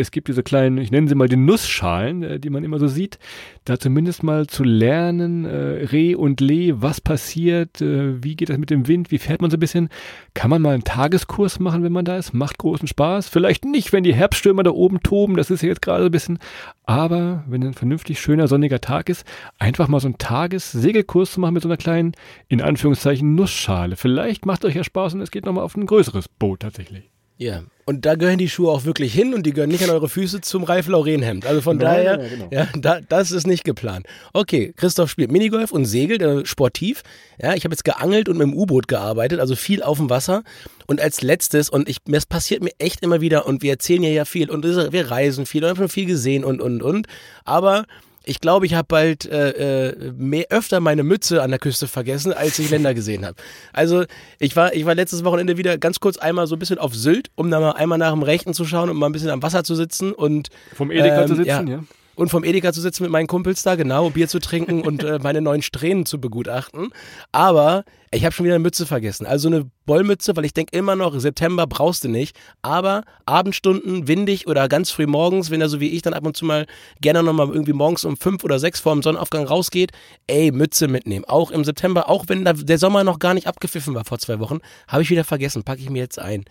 es 0.00 0.10
gibt 0.10 0.28
diese 0.28 0.42
kleinen, 0.42 0.78
ich 0.78 0.90
nenne 0.90 1.08
sie 1.08 1.14
mal 1.14 1.28
die 1.28 1.36
Nussschalen, 1.36 2.22
äh, 2.22 2.40
die 2.40 2.50
man 2.50 2.64
immer 2.64 2.78
so 2.78 2.88
sieht, 2.88 3.18
da 3.64 3.78
zumindest 3.78 4.22
mal 4.22 4.46
zu 4.46 4.64
lernen, 4.64 5.44
äh, 5.44 5.84
Reh 5.92 6.14
und 6.14 6.40
Lee, 6.40 6.74
was 6.76 7.00
passiert, 7.00 7.80
äh, 7.80 8.22
wie 8.22 8.34
geht 8.34 8.48
das 8.48 8.58
mit 8.58 8.70
dem 8.70 8.88
Wind, 8.88 9.10
wie 9.10 9.18
fährt 9.18 9.42
man 9.42 9.50
so 9.50 9.56
ein 9.56 9.60
bisschen. 9.60 9.88
Kann 10.34 10.50
man 10.50 10.62
mal 10.62 10.74
einen 10.74 10.84
Tageskurs 10.84 11.60
machen, 11.60 11.82
wenn 11.82 11.92
man 11.92 12.04
da 12.04 12.16
ist? 12.16 12.32
Macht 12.32 12.58
großen 12.58 12.88
Spaß. 12.88 13.28
Vielleicht 13.28 13.64
nicht, 13.64 13.92
wenn 13.92 14.02
die 14.02 14.14
Herbststürme 14.14 14.62
da 14.62 14.70
oben 14.70 15.02
toben, 15.02 15.36
das 15.36 15.50
ist 15.50 15.62
ja 15.62 15.68
jetzt 15.68 15.82
gerade 15.82 16.02
so 16.02 16.08
ein 16.08 16.12
bisschen. 16.12 16.38
Aber 16.84 17.44
wenn 17.46 17.62
ein 17.62 17.74
vernünftig 17.74 18.20
schöner 18.20 18.48
sonniger 18.48 18.80
Tag 18.80 19.08
ist, 19.08 19.24
einfach 19.58 19.88
mal 19.88 20.00
so 20.00 20.08
einen 20.08 20.18
Tagessegelkurs 20.18 21.32
zu 21.32 21.40
machen 21.40 21.54
mit 21.54 21.62
so 21.62 21.68
einer 21.68 21.76
kleinen, 21.76 22.12
in 22.48 22.62
Anführungszeichen, 22.62 23.34
Nussschale. 23.34 23.96
Vielleicht 23.96 24.46
macht 24.46 24.64
euch 24.64 24.74
ja 24.74 24.84
Spaß 24.84 25.14
und 25.14 25.20
es 25.20 25.30
geht 25.30 25.44
nochmal 25.44 25.64
auf 25.64 25.76
ein 25.76 25.86
größeres 25.86 26.28
Boot 26.28 26.60
tatsächlich. 26.60 27.10
Ja, 27.40 27.62
und 27.86 28.04
da 28.04 28.16
gehören 28.16 28.36
die 28.36 28.50
Schuhe 28.50 28.70
auch 28.70 28.84
wirklich 28.84 29.14
hin 29.14 29.32
und 29.32 29.46
die 29.46 29.54
gehören 29.54 29.70
nicht 29.70 29.82
an 29.82 29.88
eure 29.88 30.10
Füße 30.10 30.42
zum 30.42 30.62
Ralf 30.62 30.88
Lauren 30.88 31.22
Hemd. 31.22 31.46
Also 31.46 31.62
von 31.62 31.78
Nein, 31.78 32.04
daher, 32.04 32.22
ja, 32.22 32.28
genau. 32.28 32.48
ja 32.50 32.68
da, 32.76 33.00
das 33.00 33.32
ist 33.32 33.46
nicht 33.46 33.64
geplant. 33.64 34.04
Okay, 34.34 34.74
Christoph 34.76 35.10
spielt 35.10 35.32
Minigolf 35.32 35.72
und 35.72 35.86
segelt, 35.86 36.20
äh, 36.20 36.44
sportiv. 36.44 37.02
Ja, 37.40 37.54
ich 37.54 37.64
habe 37.64 37.72
jetzt 37.72 37.84
geangelt 37.84 38.28
und 38.28 38.36
mit 38.36 38.46
dem 38.46 38.54
U-Boot 38.54 38.88
gearbeitet, 38.88 39.40
also 39.40 39.56
viel 39.56 39.82
auf 39.82 39.96
dem 39.96 40.10
Wasser. 40.10 40.42
Und 40.86 41.00
als 41.00 41.22
letztes, 41.22 41.70
und 41.70 41.88
ich, 41.88 41.96
das 42.04 42.26
passiert 42.26 42.62
mir 42.62 42.72
echt 42.78 43.02
immer 43.02 43.22
wieder, 43.22 43.46
und 43.46 43.62
wir 43.62 43.70
erzählen 43.70 44.02
ja 44.02 44.10
ja 44.10 44.24
viel 44.26 44.50
und 44.50 44.62
wir 44.62 45.10
reisen 45.10 45.46
viel 45.46 45.64
und 45.64 45.70
haben 45.70 45.76
schon 45.78 45.88
viel 45.88 46.06
gesehen 46.06 46.44
und, 46.44 46.60
und, 46.60 46.82
und. 46.82 47.06
Aber 47.46 47.86
ich 48.24 48.40
glaube, 48.40 48.66
ich 48.66 48.74
habe 48.74 48.86
bald 48.88 49.26
äh, 49.26 49.88
äh, 49.88 50.12
mehr, 50.16 50.46
öfter 50.50 50.80
meine 50.80 51.02
Mütze 51.02 51.42
an 51.42 51.50
der 51.50 51.58
Küste 51.58 51.88
vergessen, 51.88 52.32
als 52.32 52.58
ich 52.58 52.70
Länder 52.70 52.94
gesehen 52.94 53.24
habe. 53.24 53.36
Also 53.72 54.04
ich 54.38 54.56
war, 54.56 54.74
ich 54.74 54.84
war 54.84 54.94
letztes 54.94 55.24
Wochenende 55.24 55.56
wieder 55.56 55.78
ganz 55.78 56.00
kurz 56.00 56.18
einmal 56.18 56.46
so 56.46 56.56
ein 56.56 56.58
bisschen 56.58 56.78
auf 56.78 56.94
Sylt, 56.94 57.30
um 57.34 57.50
da 57.50 57.60
mal 57.60 57.72
einmal 57.72 57.98
nach 57.98 58.12
dem 58.12 58.22
Rechten 58.22 58.54
zu 58.54 58.64
schauen 58.64 58.90
und 58.90 58.96
mal 58.96 59.06
ein 59.06 59.12
bisschen 59.12 59.30
am 59.30 59.42
Wasser 59.42 59.64
zu 59.64 59.74
sitzen 59.74 60.12
und 60.12 60.48
vom 60.74 60.90
Edeka 60.90 61.22
ähm, 61.22 61.28
zu 61.28 61.36
sitzen, 61.36 61.66
ja. 61.66 61.76
ja 61.76 61.84
und 62.20 62.28
vom 62.28 62.44
Edeka 62.44 62.70
zu 62.74 62.82
sitzen 62.82 63.04
mit 63.04 63.12
meinen 63.12 63.26
Kumpels 63.26 63.62
da, 63.62 63.76
genau, 63.76 64.10
Bier 64.10 64.28
zu 64.28 64.40
trinken 64.40 64.82
und 64.82 65.02
äh, 65.02 65.18
meine 65.22 65.40
neuen 65.40 65.62
Strähnen 65.62 66.04
zu 66.04 66.20
begutachten. 66.20 66.90
Aber 67.32 67.84
ich 68.10 68.26
habe 68.26 68.34
schon 68.34 68.44
wieder 68.44 68.56
eine 68.56 68.62
Mütze 68.62 68.84
vergessen. 68.84 69.24
Also 69.24 69.48
eine 69.48 69.70
Bollmütze, 69.86 70.36
weil 70.36 70.44
ich 70.44 70.52
denke 70.52 70.76
immer 70.76 70.96
noch, 70.96 71.18
September 71.18 71.66
brauchst 71.66 72.04
du 72.04 72.08
nicht. 72.08 72.36
Aber 72.60 73.04
Abendstunden, 73.24 74.06
windig 74.06 74.46
oder 74.48 74.68
ganz 74.68 74.90
früh 74.90 75.06
morgens, 75.06 75.50
wenn 75.50 75.62
er 75.62 75.70
so 75.70 75.80
wie 75.80 75.88
ich 75.88 76.02
dann 76.02 76.12
ab 76.12 76.26
und 76.26 76.36
zu 76.36 76.44
mal 76.44 76.66
gerne 77.00 77.22
nochmal 77.22 77.48
irgendwie 77.48 77.72
morgens 77.72 78.04
um 78.04 78.18
fünf 78.18 78.44
oder 78.44 78.58
sechs 78.58 78.80
vor 78.80 78.92
dem 78.92 79.02
Sonnenaufgang 79.02 79.46
rausgeht, 79.46 79.92
ey, 80.26 80.52
Mütze 80.52 80.88
mitnehmen. 80.88 81.24
Auch 81.24 81.50
im 81.50 81.64
September, 81.64 82.10
auch 82.10 82.24
wenn 82.28 82.44
der 82.44 82.78
Sommer 82.78 83.02
noch 83.02 83.18
gar 83.18 83.32
nicht 83.32 83.46
abgepfiffen 83.46 83.94
war 83.94 84.04
vor 84.04 84.18
zwei 84.18 84.40
Wochen, 84.40 84.58
habe 84.88 85.02
ich 85.02 85.08
wieder 85.08 85.24
vergessen, 85.24 85.62
packe 85.62 85.80
ich 85.80 85.88
mir 85.88 86.00
jetzt 86.00 86.18
ein. 86.18 86.44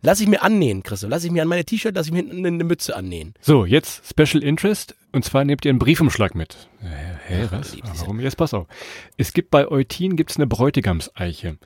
Lass 0.00 0.20
ich 0.20 0.28
mir 0.28 0.42
annähen, 0.42 0.84
Christoph. 0.84 1.10
Lass 1.10 1.24
ich 1.24 1.32
mir 1.32 1.42
an 1.42 1.48
meine 1.48 1.64
T-Shirt, 1.64 1.94
lass 1.94 2.06
ich 2.06 2.12
mir 2.12 2.20
eine, 2.20 2.48
eine 2.48 2.64
Mütze 2.64 2.94
annähen. 2.94 3.34
So, 3.40 3.64
jetzt 3.64 4.02
Special 4.08 4.44
Interest. 4.44 4.94
Und 5.10 5.24
zwar 5.24 5.44
nehmt 5.44 5.64
ihr 5.64 5.70
einen 5.70 5.78
Briefumschlag 5.78 6.34
mit. 6.34 6.68
Hä, 6.80 6.86
hä 7.26 7.48
was? 7.50 7.76
Warum? 7.82 8.20
Jetzt 8.20 8.36
pass 8.36 8.54
auf. 8.54 8.66
Es 9.16 9.32
gibt 9.32 9.50
bei 9.50 9.66
Eutin 9.66 10.16
gibt's 10.16 10.36
eine 10.36 10.46
Bräutigamseiche. 10.46 11.56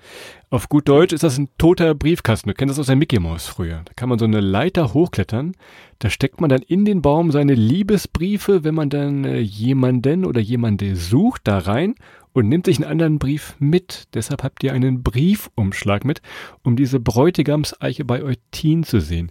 Auf 0.49 0.69
gut 0.69 0.89
Deutsch 0.89 1.13
ist 1.13 1.25
das 1.25 1.39
ein 1.39 1.49
toter 1.59 1.95
Briefkasten. 1.95 2.49
Du 2.49 2.55
kennst 2.55 2.71
das 2.71 2.79
aus 2.79 2.87
der 2.87 2.97
Mickey 2.97 3.19
Mouse 3.19 3.49
früher. 3.49 3.83
Da 3.85 3.93
kann 3.97 4.09
man 4.09 4.19
so 4.19 4.25
eine 4.25 4.41
Leiter 4.41 4.95
hochklettern. 4.95 5.55
Da 5.99 6.09
steckt 6.09 6.41
man 6.41 6.51
dann 6.51 6.63
in 6.63 6.85
den 6.85 7.03
Baum 7.03 7.33
seine 7.33 7.55
Liebesbriefe, 7.55 8.63
wenn 8.65 8.77
man 8.77 8.89
dann 8.89 9.25
äh, 9.25 9.41
jemanden 9.41 10.25
oder 10.25 10.41
jemande 10.41 10.97
sucht, 10.97 11.43
da 11.45 11.59
rein 11.59 11.97
und 12.33 12.49
nimmt 12.49 12.67
sich 12.67 12.79
einen 12.79 12.91
anderen 12.91 13.19
Brief 13.19 13.55
mit. 13.59 14.09
Deshalb 14.15 14.43
habt 14.43 14.63
ihr 14.65 14.73
einen 14.73 15.03
Briefumschlag 15.03 16.05
mit, 16.05 16.23
um 16.63 16.77
diese 16.77 17.01
Bräutigamseiche 17.01 18.05
bei 18.05 18.23
Eutin 18.23 18.85
zu 18.85 19.01
sehen. 19.01 19.31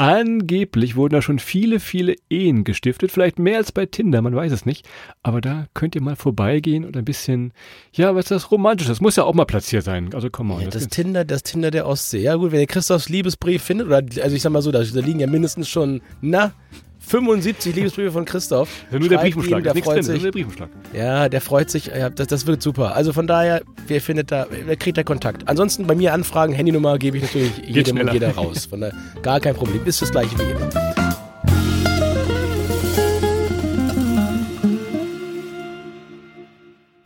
Angeblich 0.00 0.94
wurden 0.94 1.14
da 1.14 1.22
schon 1.22 1.40
viele, 1.40 1.80
viele 1.80 2.14
Ehen 2.30 2.62
gestiftet, 2.62 3.10
vielleicht 3.10 3.40
mehr 3.40 3.56
als 3.56 3.72
bei 3.72 3.84
Tinder, 3.84 4.22
man 4.22 4.34
weiß 4.34 4.52
es 4.52 4.64
nicht. 4.64 4.88
Aber 5.24 5.40
da 5.40 5.66
könnt 5.74 5.96
ihr 5.96 6.02
mal 6.02 6.14
vorbeigehen 6.14 6.84
und 6.84 6.96
ein 6.96 7.04
bisschen, 7.04 7.52
ja, 7.92 8.14
was 8.14 8.26
ist 8.26 8.30
das 8.30 8.50
Romantische? 8.52 8.90
Das 8.90 9.00
muss 9.00 9.16
ja 9.16 9.24
auch 9.24 9.34
mal 9.34 9.44
platziert 9.44 9.82
sein. 9.82 10.14
Also 10.14 10.30
komm 10.30 10.48
mal. 10.48 10.62
Ja, 10.62 10.68
das, 10.68 10.86
Tinder, 10.86 11.24
das 11.24 11.42
Tinder 11.42 11.72
der 11.72 11.88
Ostsee. 11.88 12.20
Ja 12.20 12.36
gut, 12.36 12.52
wenn 12.52 12.60
ihr 12.60 12.68
Christophs 12.68 13.08
Liebesbrief 13.08 13.60
findet, 13.60 13.88
oder 13.88 14.04
also 14.22 14.36
ich 14.36 14.42
sag 14.42 14.52
mal 14.52 14.62
so, 14.62 14.70
da, 14.70 14.84
da 14.84 15.00
liegen 15.00 15.18
ja 15.18 15.26
mindestens 15.26 15.68
schon, 15.68 16.00
na, 16.20 16.52
75 17.08 17.74
Liebesbriefe 17.74 18.12
von 18.12 18.24
Christoph. 18.26 18.68
Ja, 18.92 18.98
nur 18.98 19.08
der 19.08 19.18
Briefumschlag. 19.18 19.60
ihm, 19.60 19.72
der 19.72 19.82
freut 19.82 19.96
drin, 19.96 20.02
sich. 20.02 20.22
der 20.22 20.30
Briefumschlag. 20.30 20.68
Ja, 20.92 21.28
der 21.28 21.40
freut 21.40 21.70
sich. 21.70 21.86
Ja, 21.86 22.10
das, 22.10 22.26
das 22.26 22.46
wird 22.46 22.62
super. 22.62 22.94
Also 22.94 23.14
von 23.14 23.26
daher, 23.26 23.62
wer 23.86 24.00
findet 24.00 24.30
da, 24.30 24.46
wer 24.50 24.76
kriegt 24.76 24.98
da 24.98 25.02
Kontakt? 25.02 25.48
Ansonsten 25.48 25.86
bei 25.86 25.94
mir 25.94 26.12
Anfragen, 26.12 26.52
Handynummer 26.52 26.98
gebe 26.98 27.16
ich 27.16 27.22
natürlich 27.22 27.56
jedem 27.58 27.96
und 27.96 28.02
schneller. 28.02 28.12
jeder 28.12 28.34
raus. 28.34 28.66
Von 28.66 28.82
daher 28.82 28.94
gar 29.22 29.40
kein 29.40 29.54
Problem. 29.54 29.80
Ist 29.86 30.02
das 30.02 30.10
gleiche 30.10 30.38
wie 30.38 30.42
immer. 30.42 30.68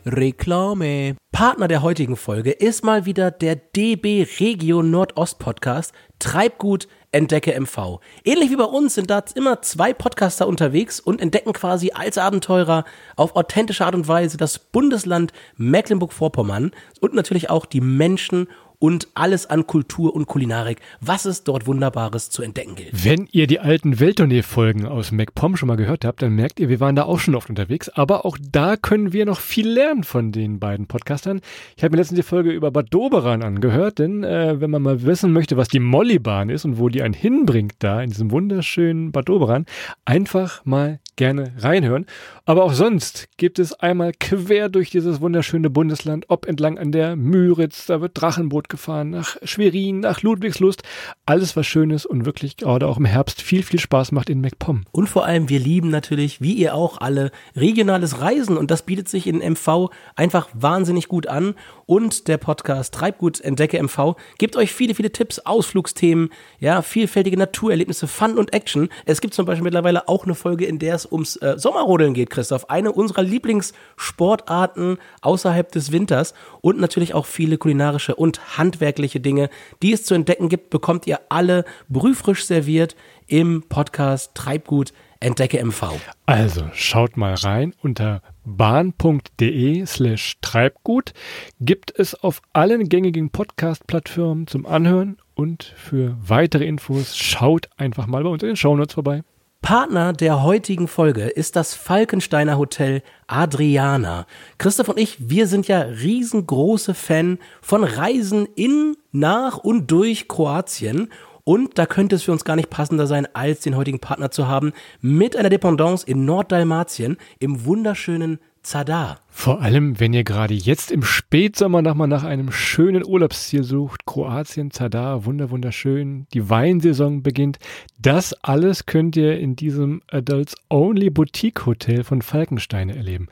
Reklame. 0.05 1.15
Partner 1.31 1.69
der 1.69 1.81
heutigen 1.81 2.17
Folge 2.17 2.51
ist 2.51 2.83
mal 2.83 3.05
wieder 3.05 3.31
der 3.31 3.55
DB 3.55 4.27
Regio 4.39 4.83
Nordost 4.83 5.39
Podcast 5.39 5.93
Treibgut 6.19 6.87
Entdecke 7.13 7.57
MV. 7.59 7.99
Ähnlich 8.25 8.49
wie 8.49 8.55
bei 8.55 8.63
uns 8.63 8.95
sind 8.95 9.09
da 9.09 9.23
immer 9.35 9.61
zwei 9.61 9.93
Podcaster 9.93 10.47
unterwegs 10.47 10.99
und 10.99 11.21
entdecken 11.21 11.53
quasi 11.53 11.91
als 11.93 12.17
Abenteurer 12.17 12.83
auf 13.15 13.35
authentische 13.35 13.85
Art 13.85 13.95
und 13.95 14.07
Weise 14.07 14.37
das 14.37 14.59
Bundesland 14.59 15.31
Mecklenburg-Vorpommern 15.55 16.71
und 16.99 17.13
natürlich 17.13 17.49
auch 17.49 17.65
die 17.65 17.81
Menschen 17.81 18.47
und 18.83 19.07
alles 19.13 19.45
an 19.45 19.65
Kultur 19.65 20.13
und 20.13 20.27
Kulinarik, 20.27 20.81
was 20.99 21.23
es 21.23 21.45
dort 21.45 21.67
Wunderbares 21.67 22.29
zu 22.29 22.43
entdecken 22.43 22.75
gilt. 22.75 22.89
Wenn 22.91 23.29
ihr 23.31 23.47
die 23.47 23.61
alten 23.61 24.01
Welttournee-Folgen 24.01 24.85
aus 24.85 25.13
MacPom 25.13 25.55
schon 25.55 25.67
mal 25.67 25.77
gehört 25.77 26.03
habt, 26.03 26.21
dann 26.21 26.33
merkt 26.33 26.59
ihr, 26.59 26.67
wir 26.67 26.81
waren 26.81 26.97
da 26.97 27.03
auch 27.03 27.19
schon 27.19 27.33
oft 27.33 27.49
unterwegs. 27.49 27.87
Aber 27.87 28.25
auch 28.25 28.37
da 28.41 28.75
können 28.75 29.13
wir 29.13 29.25
noch 29.25 29.39
viel 29.39 29.69
lernen 29.69 30.03
von 30.03 30.33
den 30.33 30.59
beiden 30.59 30.87
Podcastern. 30.87 31.39
Ich 31.77 31.83
habe 31.85 31.93
mir 31.93 31.99
letztens 31.99 32.17
die 32.17 32.23
Folge 32.23 32.51
über 32.51 32.71
Bad 32.71 32.93
Doberan 32.93 33.41
angehört, 33.41 33.99
denn 33.99 34.25
äh, 34.25 34.59
wenn 34.59 34.69
man 34.69 34.81
mal 34.81 35.03
wissen 35.03 35.31
möchte, 35.31 35.55
was 35.55 35.69
die 35.69 35.79
Mollybahn 35.79 36.49
ist 36.49 36.65
und 36.65 36.77
wo 36.77 36.89
die 36.89 37.03
einen 37.03 37.13
hinbringt 37.13 37.75
da 37.79 38.01
in 38.01 38.09
diesem 38.09 38.31
wunderschönen 38.31 39.13
Bad 39.13 39.29
Doberan, 39.29 39.65
einfach 40.03 40.65
mal 40.65 40.99
gerne 41.15 41.53
reinhören. 41.59 42.05
Aber 42.45 42.63
auch 42.63 42.73
sonst 42.73 43.29
gibt 43.37 43.59
es 43.59 43.73
einmal 43.73 44.11
quer 44.19 44.67
durch 44.67 44.89
dieses 44.89 45.21
wunderschöne 45.21 45.69
Bundesland, 45.69 46.25
ob 46.27 46.45
entlang 46.45 46.77
an 46.77 46.91
der 46.91 47.15
Müritz, 47.15 47.85
da 47.85 48.01
wird 48.01 48.19
Drachenboot 48.19 48.69
gefahren, 48.73 49.11
nach 49.11 49.37
Schwerin, 49.43 49.99
nach 49.99 50.23
Ludwigslust. 50.23 50.81
Alles 51.25 51.55
was 51.55 51.67
Schönes 51.67 52.05
und 52.05 52.25
wirklich 52.25 52.57
gerade 52.57 52.87
auch 52.87 52.97
im 52.97 53.05
Herbst 53.05 53.41
viel, 53.41 53.61
viel 53.61 53.79
Spaß 53.79 54.11
macht 54.11 54.29
in 54.29 54.41
MacPom. 54.41 54.83
Und 54.91 55.07
vor 55.07 55.25
allem, 55.25 55.47
wir 55.47 55.59
lieben 55.59 55.89
natürlich, 55.89 56.41
wie 56.41 56.53
ihr 56.53 56.73
auch 56.73 56.97
alle, 56.97 57.31
regionales 57.55 58.19
Reisen 58.19 58.57
und 58.57 58.71
das 58.71 58.81
bietet 58.81 59.07
sich 59.07 59.27
in 59.27 59.37
MV 59.37 59.91
einfach 60.15 60.49
wahnsinnig 60.53 61.07
gut 61.07 61.27
an. 61.27 61.53
Und 61.85 62.27
der 62.27 62.37
Podcast 62.37 62.93
Treibgut 62.93 63.41
Entdecke 63.41 63.81
MV 63.81 64.15
gibt 64.37 64.55
euch 64.55 64.71
viele, 64.71 64.95
viele 64.95 65.11
Tipps, 65.11 65.39
Ausflugsthemen, 65.39 66.29
ja, 66.59 66.81
vielfältige 66.81 67.37
Naturerlebnisse, 67.37 68.07
Fun 68.07 68.37
und 68.37 68.53
Action. 68.53 68.89
Es 69.05 69.19
gibt 69.19 69.33
zum 69.33 69.45
Beispiel 69.45 69.63
mittlerweile 69.63 70.07
auch 70.07 70.23
eine 70.23 70.35
Folge, 70.35 70.65
in 70.65 70.79
der 70.79 70.95
es 70.95 71.05
ums 71.05 71.35
äh, 71.37 71.55
Sommerrodeln 71.57 72.13
geht, 72.13 72.29
Christoph. 72.29 72.69
Eine 72.69 72.91
unserer 72.91 73.23
Lieblingssportarten 73.23 74.97
außerhalb 75.21 75.71
des 75.71 75.91
Winters 75.91 76.33
und 76.61 76.79
natürlich 76.79 77.13
auch 77.13 77.25
viele 77.25 77.57
kulinarische 77.57 78.15
und 78.15 78.57
handwerkliche 78.57 79.19
Dinge, 79.19 79.49
die 79.81 79.93
es 79.93 80.05
zu 80.05 80.13
entdecken 80.13 80.49
gibt, 80.49 80.69
bekommt 80.69 81.07
ihr 81.07 81.19
alle 81.29 81.65
brühfrisch 81.89 82.45
serviert 82.45 82.95
im 83.27 83.63
Podcast 83.67 84.31
Treibgut 84.35 84.93
Entdecke 85.23 85.63
MV. 85.63 85.93
Also 86.25 86.65
schaut 86.73 87.17
mal 87.17 87.33
rein 87.35 87.73
unter 87.81 88.21
bahn.de 88.45 89.85
slash 89.85 90.37
Treibgut 90.41 91.13
gibt 91.59 91.97
es 91.97 92.15
auf 92.15 92.41
allen 92.51 92.89
gängigen 92.89 93.29
Podcast-Plattformen 93.29 94.47
zum 94.47 94.65
Anhören 94.65 95.17
und 95.35 95.63
für 95.63 96.17
weitere 96.25 96.65
Infos 96.65 97.17
schaut 97.17 97.69
einfach 97.77 98.07
mal 98.07 98.23
bei 98.23 98.29
uns 98.29 98.43
in 98.43 98.49
den 98.49 98.55
Shownotes 98.55 98.93
vorbei. 98.93 99.23
Partner 99.63 100.11
der 100.11 100.43
heutigen 100.43 100.89
Folge 100.89 101.23
ist 101.23 101.55
das 101.55 101.73
Falkensteiner 101.73 102.57
Hotel 102.57 103.01
Adriana. 103.27 104.27
Christoph 104.57 104.89
und 104.89 104.99
ich, 104.99 105.29
wir 105.29 105.47
sind 105.47 105.69
ja 105.69 105.79
riesengroße 105.79 106.93
Fan 106.93 107.39
von 107.61 107.85
Reisen 107.85 108.45
in, 108.55 108.97
nach 109.13 109.57
und 109.57 109.89
durch 109.89 110.27
Kroatien. 110.27 111.09
Und 111.45 111.77
da 111.77 111.85
könnte 111.85 112.15
es 112.15 112.23
für 112.23 112.31
uns 112.31 112.45
gar 112.45 112.55
nicht 112.55 112.69
passender 112.69 113.05
sein, 113.05 113.27
als 113.33 113.61
den 113.61 113.75
heutigen 113.75 113.99
Partner 113.99 114.31
zu 114.31 114.47
haben 114.47 114.71
mit 115.01 115.35
einer 115.35 115.49
Dependance 115.49 116.05
in 116.07 116.23
Norddalmatien 116.25 117.17
im 117.39 117.65
wunderschönen 117.65 118.39
Zadar. 118.63 119.19
Vor 119.27 119.61
allem, 119.61 119.99
wenn 119.99 120.13
ihr 120.13 120.23
gerade 120.23 120.53
jetzt 120.53 120.89
im 120.89 121.03
Spätsommer 121.03 121.81
nochmal 121.81 122.07
nach 122.07 122.23
einem 122.23 122.51
schönen 122.51 123.03
Urlaubsziel 123.05 123.63
sucht, 123.63 124.05
Kroatien, 124.05 124.71
Zadar, 124.71 125.25
wunder 125.25 125.49
wunderschön, 125.49 126.27
die 126.33 126.49
Weinsaison 126.49 127.23
beginnt. 127.23 127.59
Das 127.99 128.33
alles 128.41 128.85
könnt 128.85 129.17
ihr 129.17 129.37
in 129.37 129.57
diesem 129.57 130.01
Adults 130.07 130.55
Only 130.69 131.09
Boutique 131.09 131.65
Hotel 131.65 132.05
von 132.05 132.21
Falkensteine 132.21 132.95
erleben. 132.95 133.27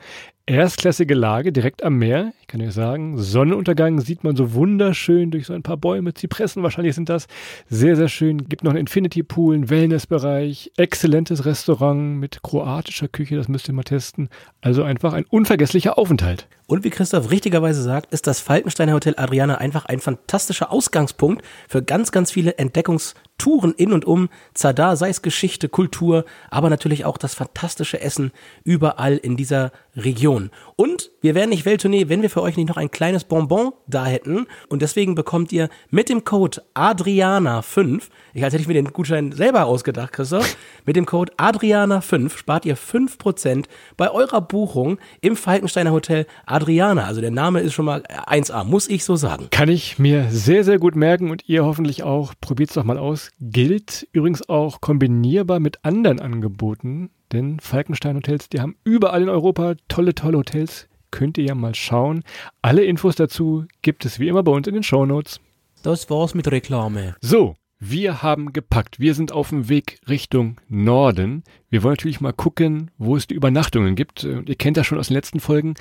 Erstklassige 0.46 1.14
Lage 1.14 1.52
direkt 1.52 1.84
am 1.84 1.98
Meer. 1.98 2.32
Ich 2.40 2.48
kann 2.48 2.60
euch 2.60 2.72
sagen, 2.72 3.16
Sonnenuntergang 3.16 4.00
sieht 4.00 4.24
man 4.24 4.34
so 4.34 4.54
wunderschön 4.54 5.30
durch 5.30 5.46
so 5.46 5.52
ein 5.52 5.62
paar 5.62 5.76
Bäume, 5.76 6.14
Zypressen 6.14 6.64
wahrscheinlich 6.64 6.96
sind 6.96 7.08
das. 7.08 7.28
Sehr, 7.68 7.94
sehr 7.94 8.08
schön. 8.08 8.48
Gibt 8.48 8.64
noch 8.64 8.72
einen 8.72 8.80
Infinity 8.80 9.22
Pool, 9.22 9.54
einen 9.54 9.70
Wellnessbereich, 9.70 10.72
exzellentes 10.76 11.44
Restaurant 11.44 12.18
mit 12.18 12.42
kroatischer 12.42 13.06
Küche, 13.06 13.36
das 13.36 13.46
müsst 13.46 13.68
ihr 13.68 13.74
mal 13.74 13.84
testen. 13.84 14.30
Also 14.60 14.82
einfach 14.82 15.12
ein 15.12 15.26
unvergesslicher 15.26 15.96
Aufenthalt. 15.96 16.48
Und 16.66 16.84
wie 16.84 16.90
Christoph 16.90 17.30
richtigerweise 17.30 17.82
sagt, 17.82 18.12
ist 18.12 18.26
das 18.26 18.40
Falkensteiner 18.40 18.94
Hotel 18.94 19.14
Adriana 19.16 19.56
einfach 19.56 19.84
ein 19.86 20.00
fantastischer 20.00 20.70
Ausgangspunkt 20.72 21.44
für 21.68 21.82
ganz, 21.82 22.12
ganz 22.12 22.30
viele 22.30 22.56
Entdeckungstouren 22.56 23.74
in 23.74 23.92
und 23.92 24.04
um 24.04 24.28
Zadar, 24.54 24.96
sei 24.96 25.10
es 25.10 25.22
Geschichte, 25.22 25.68
Kultur, 25.68 26.24
aber 26.50 26.70
natürlich 26.70 27.04
auch 27.04 27.18
das 27.18 27.34
fantastische 27.34 28.00
Essen 28.00 28.32
überall 28.64 29.16
in 29.16 29.36
dieser 29.36 29.72
Region. 29.96 30.50
Und 30.76 31.10
wir 31.20 31.34
wären 31.34 31.50
nicht 31.50 31.66
Welttournee, 31.66 32.08
wenn 32.08 32.22
wir 32.22 32.30
für 32.30 32.42
euch 32.42 32.56
nicht 32.56 32.68
noch 32.68 32.78
ein 32.78 32.90
kleines 32.90 33.24
Bonbon 33.24 33.72
da 33.86 34.06
hätten. 34.06 34.46
Und 34.68 34.80
deswegen 34.80 35.14
bekommt 35.14 35.52
ihr 35.52 35.68
mit 35.90 36.08
dem 36.08 36.24
Code 36.24 36.62
Adriana5, 36.74 38.04
ich 38.32 38.44
als 38.44 38.54
hätte 38.54 38.62
ich 38.62 38.68
mir 38.68 38.74
den 38.74 38.92
Gutschein 38.92 39.32
selber 39.32 39.66
ausgedacht, 39.66 40.12
Christoph, 40.12 40.56
mit 40.86 40.96
dem 40.96 41.04
Code 41.04 41.32
Adriana5 41.36 42.36
spart 42.36 42.64
ihr 42.64 42.76
5% 42.78 43.66
bei 43.96 44.10
eurer 44.10 44.40
Buchung 44.40 44.98
im 45.20 45.36
Falkensteiner 45.36 45.92
Hotel 45.92 46.26
Adriana. 46.52 47.04
Also 47.04 47.20
der 47.20 47.30
Name 47.30 47.60
ist 47.60 47.72
schon 47.72 47.86
mal 47.86 48.02
1A, 48.02 48.64
muss 48.64 48.88
ich 48.88 49.04
so 49.04 49.16
sagen. 49.16 49.48
Kann 49.50 49.68
ich 49.68 49.98
mir 49.98 50.26
sehr, 50.30 50.64
sehr 50.64 50.78
gut 50.78 50.94
merken 50.94 51.30
und 51.30 51.48
ihr 51.48 51.64
hoffentlich 51.64 52.02
auch. 52.02 52.34
Probiert's 52.40 52.74
doch 52.74 52.84
mal 52.84 52.98
aus. 52.98 53.30
Gilt 53.40 54.06
übrigens 54.12 54.48
auch 54.48 54.80
kombinierbar 54.80 55.60
mit 55.60 55.84
anderen 55.84 56.20
Angeboten, 56.20 57.10
denn 57.32 57.58
Falkenstein 57.60 58.16
Hotels, 58.16 58.48
die 58.48 58.60
haben 58.60 58.76
überall 58.84 59.22
in 59.22 59.28
Europa 59.28 59.74
tolle, 59.88 60.14
tolle 60.14 60.38
Hotels. 60.38 60.88
Könnt 61.10 61.38
ihr 61.38 61.44
ja 61.44 61.54
mal 61.54 61.74
schauen. 61.74 62.22
Alle 62.62 62.84
Infos 62.84 63.16
dazu 63.16 63.64
gibt 63.82 64.04
es 64.04 64.18
wie 64.18 64.28
immer 64.28 64.42
bei 64.42 64.52
uns 64.52 64.66
in 64.66 64.74
den 64.74 64.82
Shownotes. 64.82 65.40
Das 65.82 66.08
war's 66.10 66.34
mit 66.34 66.50
Reklame. 66.50 67.16
So, 67.20 67.56
Wir 67.84 68.22
haben 68.22 68.52
gepackt. 68.52 69.00
Wir 69.00 69.12
sind 69.12 69.32
auf 69.32 69.48
dem 69.48 69.68
Weg 69.68 69.98
Richtung 70.08 70.60
Norden. 70.68 71.42
Wir 71.68 71.82
wollen 71.82 71.94
natürlich 71.94 72.20
mal 72.20 72.32
gucken, 72.32 72.92
wo 72.96 73.16
es 73.16 73.26
die 73.26 73.34
Übernachtungen 73.34 73.96
gibt. 73.96 74.22
Ihr 74.22 74.54
kennt 74.54 74.76
das 74.76 74.86
schon 74.86 75.00
aus 75.00 75.08
den 75.08 75.16
letzten 75.16 75.40
Folgen. 75.40 75.74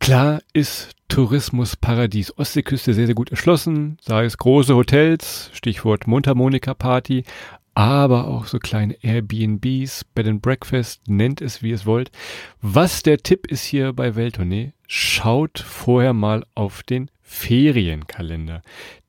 Klar 0.00 0.40
ist 0.54 0.96
Tourismusparadies 1.06 2.36
Ostseeküste 2.36 2.94
sehr, 2.94 3.06
sehr 3.06 3.14
gut 3.14 3.30
erschlossen. 3.30 3.96
Sei 4.00 4.24
es 4.24 4.38
große 4.38 4.74
Hotels, 4.74 5.52
Stichwort 5.52 6.08
Mundharmonika 6.08 6.74
Party, 6.74 7.22
aber 7.74 8.26
auch 8.26 8.46
so 8.46 8.58
kleine 8.58 8.96
Airbnbs, 9.04 10.02
Bed 10.16 10.26
and 10.26 10.42
Breakfast, 10.42 11.06
nennt 11.06 11.40
es 11.40 11.62
wie 11.62 11.70
es 11.70 11.86
wollt. 11.86 12.10
Was 12.60 13.04
der 13.04 13.18
Tipp 13.18 13.46
ist 13.46 13.62
hier 13.62 13.92
bei 13.92 14.16
Welttournee, 14.16 14.72
schaut 14.88 15.60
vorher 15.60 16.12
mal 16.12 16.44
auf 16.56 16.82
den 16.82 17.08
Ferienkalender. 17.28 18.62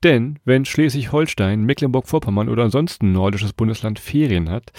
Denn 0.03 0.39
wenn 0.43 0.65
Schleswig-Holstein, 0.65 1.63
Mecklenburg-Vorpommern 1.63 2.49
oder 2.49 2.63
ansonsten 2.63 3.11
nordisches 3.11 3.53
Bundesland 3.53 3.99
Ferien 3.99 4.49
hat, 4.49 4.73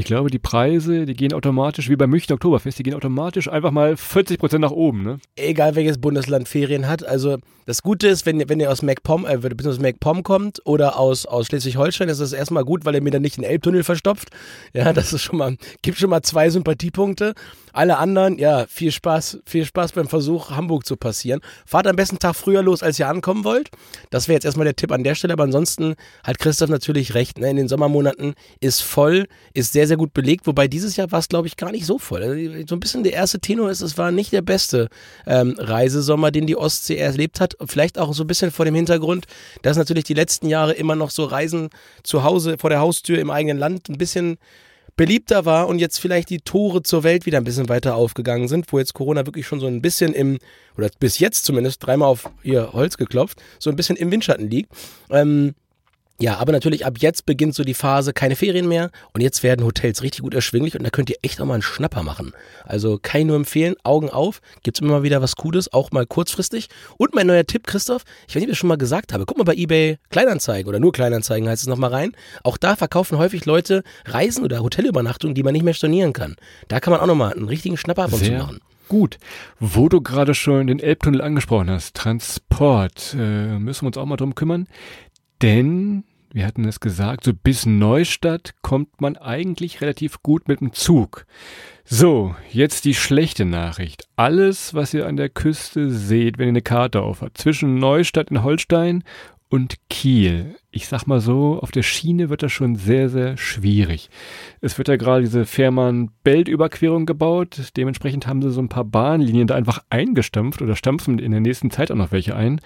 ich 0.00 0.06
glaube, 0.06 0.30
die 0.30 0.38
Preise, 0.38 1.04
die 1.04 1.12
gehen 1.12 1.34
automatisch, 1.34 1.90
wie 1.90 1.96
beim 1.96 2.08
München 2.08 2.32
Oktoberfest, 2.32 2.78
die 2.78 2.84
gehen 2.84 2.94
automatisch 2.94 3.48
einfach 3.48 3.70
mal 3.70 3.98
40 3.98 4.38
Prozent 4.38 4.62
nach 4.62 4.70
oben, 4.70 5.02
ne? 5.02 5.18
Egal 5.36 5.76
welches 5.76 6.00
Bundesland 6.00 6.48
Ferien 6.48 6.88
hat. 6.88 7.04
Also 7.04 7.36
das 7.66 7.82
Gute 7.82 8.08
ist, 8.08 8.24
wenn, 8.24 8.48
wenn 8.48 8.58
ihr 8.58 8.72
aus 8.72 8.80
MacPom, 8.80 9.26
äh, 9.26 9.38
aus 9.68 9.78
MacPom 9.78 10.22
kommt 10.22 10.60
oder 10.64 10.98
aus, 10.98 11.26
aus 11.26 11.46
Schleswig-Holstein, 11.46 12.08
ist 12.08 12.20
das 12.20 12.32
erstmal 12.32 12.64
gut, 12.64 12.84
weil 12.84 12.94
ihr 12.94 13.02
mir 13.02 13.10
dann 13.10 13.22
nicht 13.22 13.36
den 13.36 13.44
Elbtunnel 13.44 13.84
verstopft. 13.84 14.30
Ja, 14.72 14.92
das 14.92 15.12
ist 15.12 15.22
schon 15.22 15.38
mal, 15.38 15.56
gibt 15.82 15.98
schon 15.98 16.10
mal 16.10 16.22
zwei 16.22 16.48
Sympathiepunkte. 16.48 17.34
Alle 17.72 17.98
anderen, 17.98 18.38
ja, 18.38 18.66
viel 18.66 18.90
Spaß, 18.90 19.40
viel 19.44 19.64
Spaß 19.64 19.92
beim 19.92 20.08
Versuch, 20.08 20.50
Hamburg 20.50 20.86
zu 20.86 20.96
passieren. 20.96 21.40
Fahrt 21.66 21.86
am 21.86 21.94
besten 21.94 22.18
Tag 22.18 22.34
früher 22.34 22.62
los, 22.62 22.82
als 22.82 22.98
ihr 22.98 23.06
ankommen 23.06 23.44
wollt. 23.44 23.70
Das 24.10 24.26
wäre 24.26 24.34
jetzt 24.34 24.44
erstmal 24.44 24.64
der 24.64 24.74
Tipp 24.74 24.90
an 24.90 25.04
der 25.04 25.14
Stelle, 25.14 25.34
aber 25.34 25.44
ansonsten 25.44 25.94
hat 26.24 26.38
Christoph 26.38 26.70
natürlich 26.70 27.14
recht. 27.14 27.38
Ne? 27.38 27.50
In 27.50 27.56
den 27.56 27.68
Sommermonaten 27.68 28.34
ist 28.60 28.80
voll, 28.80 29.26
ist 29.54 29.72
sehr, 29.72 29.86
sehr 29.90 29.96
gut 29.96 30.14
belegt, 30.14 30.46
wobei 30.46 30.68
dieses 30.68 30.96
Jahr 30.96 31.10
war 31.12 31.18
es, 31.18 31.28
glaube 31.28 31.48
ich, 31.48 31.56
gar 31.56 31.72
nicht 31.72 31.84
so 31.84 31.98
voll. 31.98 32.22
Also, 32.22 32.66
so 32.66 32.76
ein 32.76 32.80
bisschen 32.80 33.02
der 33.02 33.12
erste 33.12 33.40
Tenor 33.40 33.70
ist, 33.70 33.80
es 33.80 33.98
war 33.98 34.12
nicht 34.12 34.32
der 34.32 34.42
beste 34.42 34.88
ähm, 35.26 35.56
Reisesommer, 35.58 36.30
den 36.30 36.46
die 36.46 36.56
Ostsee 36.56 36.96
erlebt 36.96 37.40
hat. 37.40 37.56
Vielleicht 37.66 37.98
auch 37.98 38.14
so 38.14 38.22
ein 38.24 38.28
bisschen 38.28 38.52
vor 38.52 38.64
dem 38.64 38.74
Hintergrund, 38.74 39.26
dass 39.62 39.76
natürlich 39.76 40.04
die 40.04 40.14
letzten 40.14 40.48
Jahre 40.48 40.72
immer 40.72 40.94
noch 40.94 41.10
so 41.10 41.24
Reisen 41.24 41.70
zu 42.04 42.22
Hause, 42.22 42.56
vor 42.58 42.70
der 42.70 42.80
Haustür 42.80 43.18
im 43.18 43.30
eigenen 43.30 43.58
Land 43.58 43.88
ein 43.88 43.98
bisschen 43.98 44.38
beliebter 44.96 45.46
war 45.46 45.66
und 45.66 45.78
jetzt 45.78 45.98
vielleicht 45.98 46.30
die 46.30 46.40
Tore 46.40 46.82
zur 46.82 47.02
Welt 47.04 47.26
wieder 47.26 47.38
ein 47.38 47.44
bisschen 47.44 47.68
weiter 47.68 47.94
aufgegangen 47.96 48.48
sind, 48.48 48.72
wo 48.72 48.78
jetzt 48.78 48.94
Corona 48.94 49.24
wirklich 49.26 49.46
schon 49.46 49.58
so 49.58 49.66
ein 49.66 49.80
bisschen 49.82 50.12
im, 50.12 50.38
oder 50.76 50.90
bis 50.98 51.18
jetzt 51.18 51.44
zumindest, 51.44 51.84
dreimal 51.84 52.08
auf 52.08 52.30
ihr 52.42 52.72
Holz 52.72 52.96
geklopft, 52.96 53.42
so 53.58 53.70
ein 53.70 53.76
bisschen 53.76 53.96
im 53.96 54.10
Windschatten 54.10 54.50
liegt. 54.50 54.72
Ähm, 55.10 55.54
ja, 56.20 56.36
aber 56.36 56.52
natürlich 56.52 56.84
ab 56.84 56.98
jetzt 56.98 57.24
beginnt 57.24 57.54
so 57.54 57.64
die 57.64 57.74
Phase, 57.74 58.12
keine 58.12 58.36
Ferien 58.36 58.68
mehr 58.68 58.90
und 59.14 59.22
jetzt 59.22 59.42
werden 59.42 59.64
Hotels 59.64 60.02
richtig 60.02 60.20
gut 60.20 60.34
erschwinglich 60.34 60.76
und 60.76 60.84
da 60.84 60.90
könnt 60.90 61.08
ihr 61.08 61.16
echt 61.22 61.40
auch 61.40 61.46
mal 61.46 61.54
einen 61.54 61.62
Schnapper 61.62 62.02
machen. 62.02 62.32
Also 62.64 62.98
kann 63.00 63.22
ich 63.22 63.26
nur 63.26 63.36
empfehlen, 63.36 63.74
Augen 63.84 64.10
auf, 64.10 64.42
gibt's 64.62 64.80
immer 64.80 64.90
mal 64.90 65.02
wieder 65.02 65.22
was 65.22 65.36
Cooles, 65.36 65.72
auch 65.72 65.92
mal 65.92 66.06
kurzfristig. 66.06 66.68
Und 66.98 67.14
mein 67.14 67.26
neuer 67.26 67.46
Tipp, 67.46 67.66
Christoph, 67.66 68.04
ich 68.28 68.34
weiß 68.34 68.40
nicht, 68.40 68.44
ob 68.44 68.48
ich 68.48 68.50
das 68.50 68.58
schon 68.58 68.68
mal 68.68 68.76
gesagt 68.76 69.14
habe, 69.14 69.24
guck 69.24 69.38
mal 69.38 69.44
bei 69.44 69.54
eBay 69.54 69.98
Kleinanzeigen 70.10 70.68
oder 70.68 70.78
nur 70.78 70.92
Kleinanzeigen 70.92 71.48
heißt 71.48 71.62
es 71.62 71.68
nochmal 71.68 71.90
rein. 71.90 72.12
Auch 72.44 72.58
da 72.58 72.76
verkaufen 72.76 73.16
häufig 73.16 73.46
Leute 73.46 73.82
Reisen 74.04 74.44
oder 74.44 74.60
Hotelübernachtungen, 74.60 75.34
die 75.34 75.42
man 75.42 75.54
nicht 75.54 75.64
mehr 75.64 75.74
stornieren 75.74 76.12
kann. 76.12 76.36
Da 76.68 76.80
kann 76.80 76.92
man 76.92 77.00
auch 77.00 77.06
nochmal 77.06 77.32
einen 77.32 77.48
richtigen 77.48 77.78
Schnapper 77.78 78.04
ab 78.04 78.12
und 78.12 78.22
zu 78.22 78.32
machen. 78.32 78.60
Gut, 78.88 79.18
wo 79.58 79.88
du 79.88 80.00
gerade 80.02 80.34
schon 80.34 80.66
den 80.66 80.80
Elbtunnel 80.80 81.22
angesprochen 81.22 81.70
hast, 81.70 81.94
Transport, 81.94 83.14
äh, 83.16 83.58
müssen 83.58 83.82
wir 83.82 83.86
uns 83.86 83.96
auch 83.96 84.04
mal 84.04 84.16
drum 84.16 84.34
kümmern, 84.34 84.66
denn 85.42 86.04
wir 86.32 86.46
hatten 86.46 86.64
es 86.64 86.80
gesagt, 86.80 87.24
so 87.24 87.32
bis 87.34 87.66
Neustadt 87.66 88.54
kommt 88.62 89.00
man 89.00 89.16
eigentlich 89.16 89.80
relativ 89.80 90.22
gut 90.22 90.48
mit 90.48 90.60
dem 90.60 90.72
Zug. 90.72 91.26
So, 91.84 92.34
jetzt 92.52 92.84
die 92.84 92.94
schlechte 92.94 93.44
Nachricht. 93.44 94.06
Alles, 94.16 94.74
was 94.74 94.94
ihr 94.94 95.06
an 95.06 95.16
der 95.16 95.28
Küste 95.28 95.90
seht, 95.90 96.38
wenn 96.38 96.46
ihr 96.46 96.50
eine 96.50 96.62
Karte 96.62 97.02
aufhabt, 97.02 97.38
zwischen 97.38 97.76
Neustadt 97.76 98.30
in 98.30 98.44
Holstein 98.44 99.02
und 99.50 99.74
Kiel. 99.90 100.54
Ich 100.70 100.86
sag 100.86 101.08
mal 101.08 101.20
so, 101.20 101.58
auf 101.60 101.72
der 101.72 101.82
Schiene 101.82 102.30
wird 102.30 102.44
das 102.44 102.52
schon 102.52 102.76
sehr, 102.76 103.08
sehr 103.08 103.36
schwierig. 103.36 104.08
Es 104.60 104.78
wird 104.78 104.86
ja 104.86 104.94
gerade 104.94 105.22
diese 105.22 105.44
Fährmann-Belt-Überquerung 105.44 107.04
gebaut. 107.04 107.72
Dementsprechend 107.76 108.28
haben 108.28 108.40
sie 108.40 108.52
so 108.52 108.62
ein 108.62 108.68
paar 108.68 108.84
Bahnlinien 108.84 109.48
da 109.48 109.56
einfach 109.56 109.82
eingestampft 109.90 110.62
oder 110.62 110.76
stampfen 110.76 111.18
in 111.18 111.32
der 111.32 111.40
nächsten 111.40 111.72
Zeit 111.72 111.90
auch 111.90 111.96
noch 111.96 112.12
welche 112.12 112.36
ein. 112.36 112.60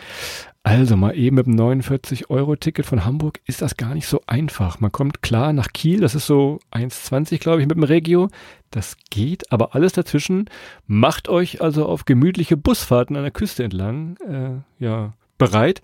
Also 0.62 0.96
mal 0.96 1.16
eben 1.16 1.36
mit 1.36 1.46
dem 1.46 1.56
49-Euro-Ticket 1.56 2.84
von 2.84 3.06
Hamburg 3.06 3.40
ist 3.46 3.62
das 3.62 3.78
gar 3.78 3.94
nicht 3.94 4.06
so 4.06 4.20
einfach. 4.26 4.78
Man 4.80 4.92
kommt 4.92 5.22
klar 5.22 5.54
nach 5.54 5.68
Kiel, 5.72 6.00
das 6.00 6.14
ist 6.14 6.26
so 6.26 6.58
1,20 6.70 7.38
glaube 7.38 7.62
ich 7.62 7.66
mit 7.66 7.76
dem 7.76 7.82
Regio. 7.82 8.28
Das 8.70 8.96
geht, 9.10 9.50
aber 9.52 9.74
alles 9.74 9.92
dazwischen. 9.94 10.50
Macht 10.86 11.28
euch 11.30 11.62
also 11.62 11.86
auf 11.86 12.04
gemütliche 12.04 12.58
Busfahrten 12.58 13.16
an 13.16 13.22
der 13.22 13.30
Küste 13.30 13.64
entlang 13.64 14.16
äh, 14.18 14.84
ja, 14.84 15.14
bereit 15.38 15.82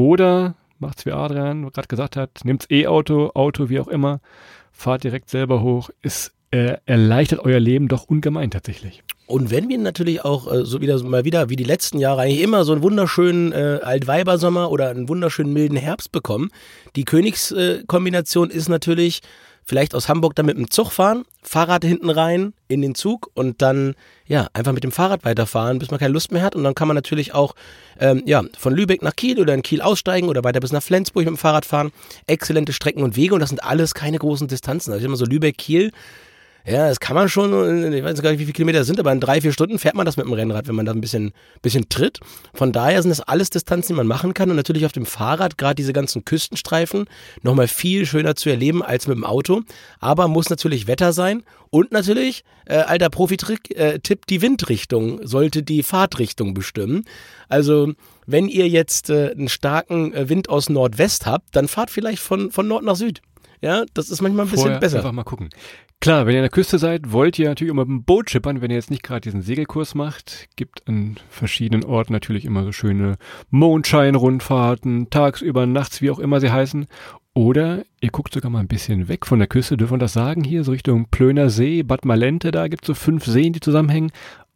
oder 0.00 0.54
macht's 0.78 1.04
wie 1.06 1.12
Adrian 1.12 1.70
gerade 1.70 1.88
gesagt 1.88 2.16
hat, 2.16 2.40
nimmt's 2.44 2.66
E-Auto, 2.70 3.30
Auto, 3.34 3.68
wie 3.68 3.80
auch 3.80 3.88
immer, 3.88 4.20
fahrt 4.72 5.04
direkt 5.04 5.28
selber 5.28 5.62
hoch. 5.62 5.90
Es 6.02 6.32
äh, 6.50 6.78
erleichtert 6.86 7.40
euer 7.40 7.60
Leben 7.60 7.88
doch 7.88 8.04
ungemein 8.04 8.50
tatsächlich. 8.50 9.02
Und 9.26 9.52
wenn 9.52 9.68
wir 9.68 9.78
natürlich 9.78 10.24
auch 10.24 10.52
äh, 10.52 10.64
so 10.64 10.80
wieder 10.80 11.00
mal 11.04 11.24
wieder 11.24 11.48
wie 11.50 11.56
die 11.56 11.64
letzten 11.64 11.98
Jahre 11.98 12.22
eigentlich 12.22 12.42
immer 12.42 12.64
so 12.64 12.72
einen 12.72 12.82
wunderschönen 12.82 13.52
äh, 13.52 13.78
Altweibersommer 13.82 14.70
oder 14.70 14.88
einen 14.88 15.08
wunderschönen 15.08 15.52
milden 15.52 15.76
Herbst 15.76 16.10
bekommen, 16.10 16.50
die 16.96 17.04
Königskombination 17.04 18.50
ist 18.50 18.68
natürlich 18.68 19.20
vielleicht 19.70 19.94
aus 19.94 20.08
Hamburg 20.08 20.34
dann 20.34 20.46
mit 20.46 20.58
dem 20.58 20.68
Zug 20.68 20.90
fahren, 20.90 21.24
Fahrrad 21.42 21.84
hinten 21.84 22.10
rein 22.10 22.54
in 22.66 22.82
den 22.82 22.96
Zug 22.96 23.30
und 23.34 23.62
dann 23.62 23.94
ja 24.26 24.48
einfach 24.52 24.72
mit 24.72 24.82
dem 24.82 24.90
Fahrrad 24.90 25.24
weiterfahren, 25.24 25.78
bis 25.78 25.92
man 25.92 26.00
keine 26.00 26.12
Lust 26.12 26.32
mehr 26.32 26.42
hat. 26.42 26.56
Und 26.56 26.64
dann 26.64 26.74
kann 26.74 26.88
man 26.88 26.96
natürlich 26.96 27.34
auch 27.34 27.54
ähm, 28.00 28.24
ja 28.26 28.42
von 28.58 28.74
Lübeck 28.74 29.00
nach 29.00 29.14
Kiel 29.14 29.38
oder 29.40 29.54
in 29.54 29.62
Kiel 29.62 29.80
aussteigen 29.80 30.28
oder 30.28 30.42
weiter 30.42 30.58
bis 30.58 30.72
nach 30.72 30.82
Flensburg 30.82 31.24
mit 31.24 31.28
dem 31.28 31.38
Fahrrad 31.38 31.64
fahren. 31.64 31.92
Exzellente 32.26 32.72
Strecken 32.72 33.04
und 33.04 33.14
Wege 33.14 33.32
und 33.32 33.38
das 33.40 33.50
sind 33.50 33.62
alles 33.62 33.94
keine 33.94 34.18
großen 34.18 34.48
Distanzen. 34.48 34.92
Also 34.92 35.06
immer 35.06 35.16
so 35.16 35.24
Lübeck, 35.24 35.56
Kiel 35.56 35.92
ja, 36.66 36.88
das 36.88 37.00
kann 37.00 37.16
man 37.16 37.28
schon, 37.28 37.92
ich 37.92 38.04
weiß 38.04 38.20
gar 38.22 38.30
nicht, 38.30 38.38
wie 38.40 38.44
viele 38.44 38.54
Kilometer 38.54 38.78
das 38.80 38.86
sind, 38.86 39.00
aber 39.00 39.12
in 39.12 39.20
drei, 39.20 39.40
vier 39.40 39.52
Stunden 39.52 39.78
fährt 39.78 39.94
man 39.94 40.06
das 40.06 40.16
mit 40.16 40.26
dem 40.26 40.32
Rennrad, 40.32 40.68
wenn 40.68 40.74
man 40.74 40.86
da 40.86 40.92
ein 40.92 41.00
bisschen, 41.00 41.32
bisschen 41.62 41.88
tritt. 41.88 42.20
Von 42.54 42.72
daher 42.72 43.00
sind 43.02 43.10
das 43.10 43.20
alles 43.20 43.50
Distanzen, 43.50 43.94
die 43.94 43.96
man 43.96 44.06
machen 44.06 44.34
kann 44.34 44.50
und 44.50 44.56
natürlich 44.56 44.84
auf 44.84 44.92
dem 44.92 45.06
Fahrrad, 45.06 45.58
gerade 45.58 45.74
diese 45.74 45.92
ganzen 45.92 46.24
Küstenstreifen, 46.24 47.06
nochmal 47.42 47.68
viel 47.68 48.06
schöner 48.06 48.36
zu 48.36 48.50
erleben 48.50 48.82
als 48.82 49.06
mit 49.06 49.16
dem 49.16 49.24
Auto. 49.24 49.62
Aber 50.00 50.28
muss 50.28 50.50
natürlich 50.50 50.86
Wetter 50.86 51.12
sein 51.12 51.42
und 51.70 51.92
natürlich, 51.92 52.44
äh, 52.66 52.76
alter 52.78 53.10
Profi-Trick, 53.10 53.76
äh, 53.76 53.98
die 54.28 54.42
Windrichtung 54.42 55.26
sollte 55.26 55.62
die 55.62 55.82
Fahrtrichtung 55.82 56.52
bestimmen. 56.52 57.04
Also, 57.48 57.94
wenn 58.26 58.48
ihr 58.48 58.68
jetzt 58.68 59.08
äh, 59.08 59.30
einen 59.30 59.48
starken 59.48 60.12
äh, 60.12 60.28
Wind 60.28 60.48
aus 60.48 60.68
Nordwest 60.68 61.26
habt, 61.26 61.54
dann 61.56 61.68
fahrt 61.68 61.90
vielleicht 61.90 62.22
von, 62.22 62.50
von 62.50 62.68
Nord 62.68 62.84
nach 62.84 62.96
Süd. 62.96 63.22
Ja, 63.60 63.84
das 63.94 64.10
ist 64.10 64.22
manchmal 64.22 64.46
ein 64.46 64.50
bisschen 64.50 64.64
Vorher 64.64 64.80
besser. 64.80 64.98
Einfach 64.98 65.12
mal 65.12 65.24
gucken. 65.24 65.50
Klar, 66.00 66.26
wenn 66.26 66.32
ihr 66.32 66.40
an 66.40 66.44
der 66.44 66.50
Küste 66.50 66.78
seid, 66.78 67.12
wollt 67.12 67.38
ihr 67.38 67.48
natürlich 67.48 67.70
immer 67.70 67.84
mit 67.84 67.90
dem 67.90 68.04
Boot 68.04 68.30
schippern, 68.30 68.62
wenn 68.62 68.70
ihr 68.70 68.76
jetzt 68.76 68.90
nicht 68.90 69.02
gerade 69.02 69.20
diesen 69.20 69.42
Segelkurs 69.42 69.94
macht. 69.94 70.48
Gibt 70.56 70.88
an 70.88 71.18
verschiedenen 71.28 71.84
Orten 71.84 72.14
natürlich 72.14 72.46
immer 72.46 72.64
so 72.64 72.72
schöne 72.72 73.18
Mondschein-Rundfahrten, 73.50 75.10
tagsüber, 75.10 75.66
nachts, 75.66 76.00
wie 76.00 76.10
auch 76.10 76.18
immer 76.18 76.40
sie 76.40 76.50
heißen. 76.50 76.86
Oder 77.34 77.84
ihr 78.00 78.10
guckt 78.10 78.32
sogar 78.32 78.50
mal 78.50 78.60
ein 78.60 78.68
bisschen 78.68 79.08
weg 79.08 79.26
von 79.26 79.38
der 79.38 79.48
Küste, 79.48 79.76
dürfen 79.76 79.94
wir 79.94 79.98
das 79.98 80.14
sagen 80.14 80.42
hier, 80.42 80.64
so 80.64 80.72
Richtung 80.72 81.06
Plöner 81.10 81.50
See, 81.50 81.82
Bad 81.82 82.04
Malente, 82.04 82.50
da 82.50 82.66
gibt's 82.66 82.86
so 82.86 82.94
fünf 82.94 83.24
Seen, 83.26 83.52
die 83.52 83.60
zusammenhängen. 83.60 84.10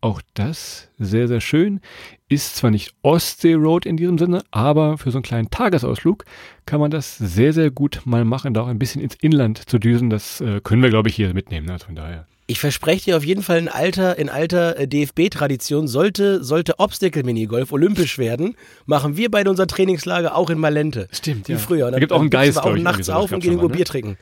Auch 0.04 0.20
das 0.34 0.90
sehr, 0.98 1.28
sehr 1.28 1.40
schön. 1.40 1.80
Ist 2.28 2.56
zwar 2.56 2.70
nicht 2.70 2.92
Ostsee 3.00 3.54
Road 3.54 3.86
in 3.86 3.96
diesem 3.96 4.18
Sinne, 4.18 4.42
aber 4.50 4.98
für 4.98 5.10
so 5.10 5.16
einen 5.16 5.22
kleinen 5.22 5.48
Tagesausflug 5.48 6.26
kann 6.66 6.78
man 6.78 6.90
das 6.90 7.16
sehr, 7.16 7.54
sehr 7.54 7.70
gut 7.70 8.02
mal 8.04 8.26
machen, 8.26 8.52
da 8.52 8.60
auch 8.60 8.66
ein 8.66 8.78
bisschen 8.78 9.00
ins 9.00 9.14
Inland 9.22 9.66
zu 9.66 9.78
düsen. 9.78 10.10
Das 10.10 10.42
äh, 10.42 10.60
können 10.62 10.82
wir, 10.82 10.90
glaube 10.90 11.08
ich, 11.08 11.16
hier 11.16 11.32
mitnehmen. 11.32 11.70
Also 11.70 11.86
von 11.86 11.94
daher. 11.94 12.26
Ich 12.46 12.60
verspreche 12.60 13.06
dir 13.06 13.16
auf 13.16 13.24
jeden 13.24 13.42
Fall 13.42 13.56
in 13.56 13.68
alter, 13.68 14.18
in 14.18 14.28
alter 14.28 14.78
äh, 14.78 14.86
DFB-Tradition, 14.86 15.88
sollte, 15.88 16.44
sollte 16.44 16.78
Obstacle-Minigolf 16.78 17.72
olympisch 17.72 18.18
werden, 18.18 18.56
machen 18.84 19.16
wir 19.16 19.30
beide 19.30 19.48
unser 19.48 19.66
Trainingslager 19.66 20.36
auch 20.36 20.50
in 20.50 20.58
Malente. 20.58 21.08
Stimmt, 21.12 21.48
Wie 21.48 21.52
ja. 21.52 21.58
früher. 21.58 21.86
Und 21.86 21.92
Da 21.92 21.98
gibt 21.98 22.12
auch 22.12 22.20
einen 22.20 22.28
Geist, 22.28 22.56
wir 22.56 22.66
auch 22.66 22.76
ich, 22.76 22.82
nachts 22.82 23.08
auf 23.08 23.32
und 23.32 23.40
gehen 23.40 23.52
irgendwo 23.52 23.68
ne? 23.68 23.76
Bier 23.76 23.86
trinken. 23.86 24.18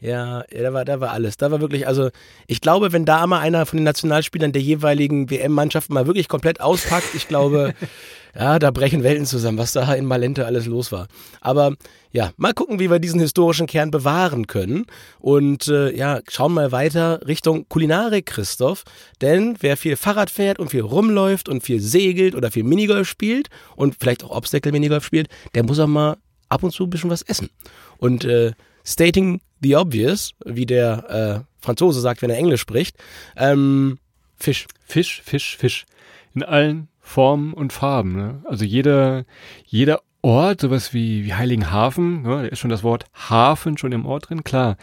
Ja, 0.00 0.44
ja, 0.50 0.62
da 0.62 0.72
war, 0.72 0.84
da 0.86 1.00
war 1.00 1.10
alles. 1.10 1.36
Da 1.36 1.50
war 1.50 1.60
wirklich, 1.60 1.86
also 1.86 2.08
ich 2.46 2.62
glaube, 2.62 2.92
wenn 2.92 3.04
da 3.04 3.26
mal 3.26 3.40
einer 3.40 3.66
von 3.66 3.76
den 3.76 3.84
Nationalspielern 3.84 4.52
der 4.52 4.62
jeweiligen 4.62 5.30
WM-Mannschaften 5.30 5.92
mal 5.92 6.06
wirklich 6.06 6.26
komplett 6.26 6.60
auspackt, 6.60 7.14
ich 7.14 7.28
glaube, 7.28 7.74
ja, 8.34 8.58
da 8.58 8.70
brechen 8.70 9.02
Welten 9.02 9.26
zusammen, 9.26 9.58
was 9.58 9.72
da 9.72 9.92
in 9.92 10.06
Malente 10.06 10.46
alles 10.46 10.64
los 10.64 10.90
war. 10.90 11.06
Aber 11.42 11.74
ja, 12.12 12.30
mal 12.38 12.54
gucken, 12.54 12.80
wie 12.80 12.90
wir 12.90 12.98
diesen 12.98 13.20
historischen 13.20 13.66
Kern 13.66 13.90
bewahren 13.90 14.46
können. 14.46 14.86
Und 15.18 15.68
äh, 15.68 15.94
ja, 15.94 16.20
schauen 16.30 16.54
mal 16.54 16.72
weiter 16.72 17.20
Richtung 17.26 17.68
Kulinarik, 17.68 18.24
Christoph. 18.24 18.84
Denn 19.20 19.56
wer 19.60 19.76
viel 19.76 19.96
Fahrrad 19.96 20.30
fährt 20.30 20.58
und 20.58 20.70
viel 20.70 20.80
rumläuft 20.80 21.50
und 21.50 21.62
viel 21.62 21.80
segelt 21.80 22.34
oder 22.34 22.50
viel 22.50 22.64
Minigolf 22.64 23.06
spielt 23.06 23.48
und 23.76 23.96
vielleicht 24.00 24.24
auch 24.24 24.30
Obstacle-Minigolf 24.30 25.04
spielt, 25.04 25.28
der 25.54 25.62
muss 25.62 25.78
auch 25.78 25.86
mal 25.86 26.16
ab 26.48 26.62
und 26.62 26.72
zu 26.72 26.84
ein 26.84 26.90
bisschen 26.90 27.10
was 27.10 27.22
essen. 27.22 27.50
Und 27.98 28.24
äh, 28.24 28.52
stating 28.92 29.40
the 29.60 29.76
obvious, 29.76 30.32
wie 30.44 30.66
der 30.66 31.44
äh, 31.44 31.64
Franzose 31.64 32.00
sagt, 32.00 32.22
wenn 32.22 32.30
er 32.30 32.38
Englisch 32.38 32.60
spricht, 32.60 32.96
ähm, 33.36 33.98
Fisch. 34.36 34.66
Fisch, 34.86 35.22
Fisch, 35.22 35.56
Fisch. 35.56 35.86
In 36.34 36.42
allen 36.42 36.88
Formen 37.00 37.52
und 37.52 37.72
Farben. 37.72 38.16
Ne? 38.16 38.42
Also 38.44 38.64
jeder, 38.64 39.24
jeder 39.66 40.00
Ort, 40.22 40.60
sowas 40.60 40.94
wie, 40.94 41.24
wie 41.24 41.34
Heiligenhafen, 41.34 42.22
ne? 42.22 42.42
da 42.42 42.44
ist 42.44 42.58
schon 42.58 42.70
das 42.70 42.82
Wort 42.82 43.04
Hafen 43.14 43.76
schon 43.76 43.92
im 43.92 44.06
Ort 44.06 44.30
drin, 44.30 44.44
klar. 44.44 44.76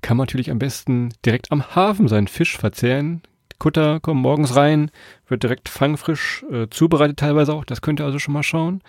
Kann 0.00 0.16
man 0.16 0.26
natürlich 0.26 0.50
am 0.50 0.58
besten 0.58 1.10
direkt 1.24 1.52
am 1.52 1.74
Hafen 1.74 2.08
seinen 2.08 2.28
Fisch 2.28 2.56
verzehren. 2.56 3.22
Kutter 3.58 4.00
kommen 4.00 4.20
morgens 4.20 4.56
rein, 4.56 4.90
wird 5.28 5.44
direkt 5.44 5.68
fangfrisch 5.68 6.44
äh, 6.50 6.66
zubereitet 6.68 7.18
teilweise 7.18 7.54
auch. 7.54 7.64
Das 7.64 7.80
könnt 7.80 8.00
ihr 8.00 8.06
also 8.06 8.18
schon 8.18 8.34
mal 8.34 8.42
schauen. 8.42 8.82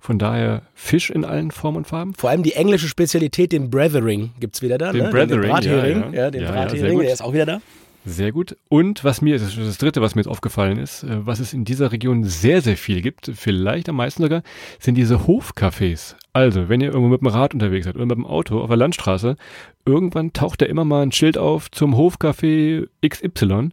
Von 0.00 0.18
daher 0.18 0.62
Fisch 0.74 1.10
in 1.10 1.24
allen 1.24 1.50
Formen 1.50 1.78
und 1.78 1.86
Farben. 1.86 2.14
Vor 2.14 2.30
allem 2.30 2.42
die 2.42 2.52
englische 2.52 2.88
Spezialität, 2.88 3.52
den 3.52 3.70
Brethering, 3.70 4.30
gibt's 4.40 4.62
wieder 4.62 4.78
da. 4.78 4.92
Den 4.92 5.04
ne? 5.04 5.10
Brethering, 5.10 5.42
den 5.42 5.50
Brathering. 5.50 6.12
ja, 6.12 6.24
ja. 6.24 6.30
den 6.30 6.42
Ja, 6.42 6.46
ja, 6.48 6.52
sehr 6.52 6.68
Brathering, 6.68 6.94
gut. 6.96 7.04
der 7.04 7.12
ist 7.12 7.22
auch 7.22 7.32
wieder 7.32 7.46
da. 7.46 7.60
Sehr 8.08 8.30
gut. 8.30 8.56
Und 8.68 9.02
was 9.02 9.20
mir, 9.20 9.36
das 9.36 9.48
ist 9.48 9.58
das 9.58 9.78
dritte, 9.78 10.00
was 10.00 10.14
mir 10.14 10.20
jetzt 10.20 10.28
aufgefallen 10.28 10.78
ist, 10.78 11.02
äh, 11.02 11.26
was 11.26 11.40
es 11.40 11.52
in 11.52 11.64
dieser 11.64 11.90
Region 11.90 12.22
sehr, 12.22 12.62
sehr 12.62 12.76
viel 12.76 13.02
gibt, 13.02 13.32
vielleicht 13.34 13.88
am 13.88 13.96
meisten 13.96 14.22
sogar, 14.22 14.42
sind 14.78 14.94
diese 14.94 15.26
Hofcafés. 15.26 16.14
Also, 16.32 16.68
wenn 16.68 16.80
ihr 16.80 16.88
irgendwo 16.88 17.08
mit 17.08 17.20
dem 17.20 17.26
Rad 17.26 17.52
unterwegs 17.52 17.86
seid 17.86 17.96
oder 17.96 18.06
mit 18.06 18.16
dem 18.16 18.24
Auto 18.24 18.60
auf 18.60 18.68
der 18.68 18.76
Landstraße, 18.76 19.36
irgendwann 19.84 20.32
taucht 20.32 20.62
da 20.62 20.66
immer 20.66 20.84
mal 20.84 21.02
ein 21.02 21.10
Schild 21.10 21.36
auf 21.36 21.68
zum 21.72 21.96
Hofcafé 21.96 22.86
XY. 23.04 23.70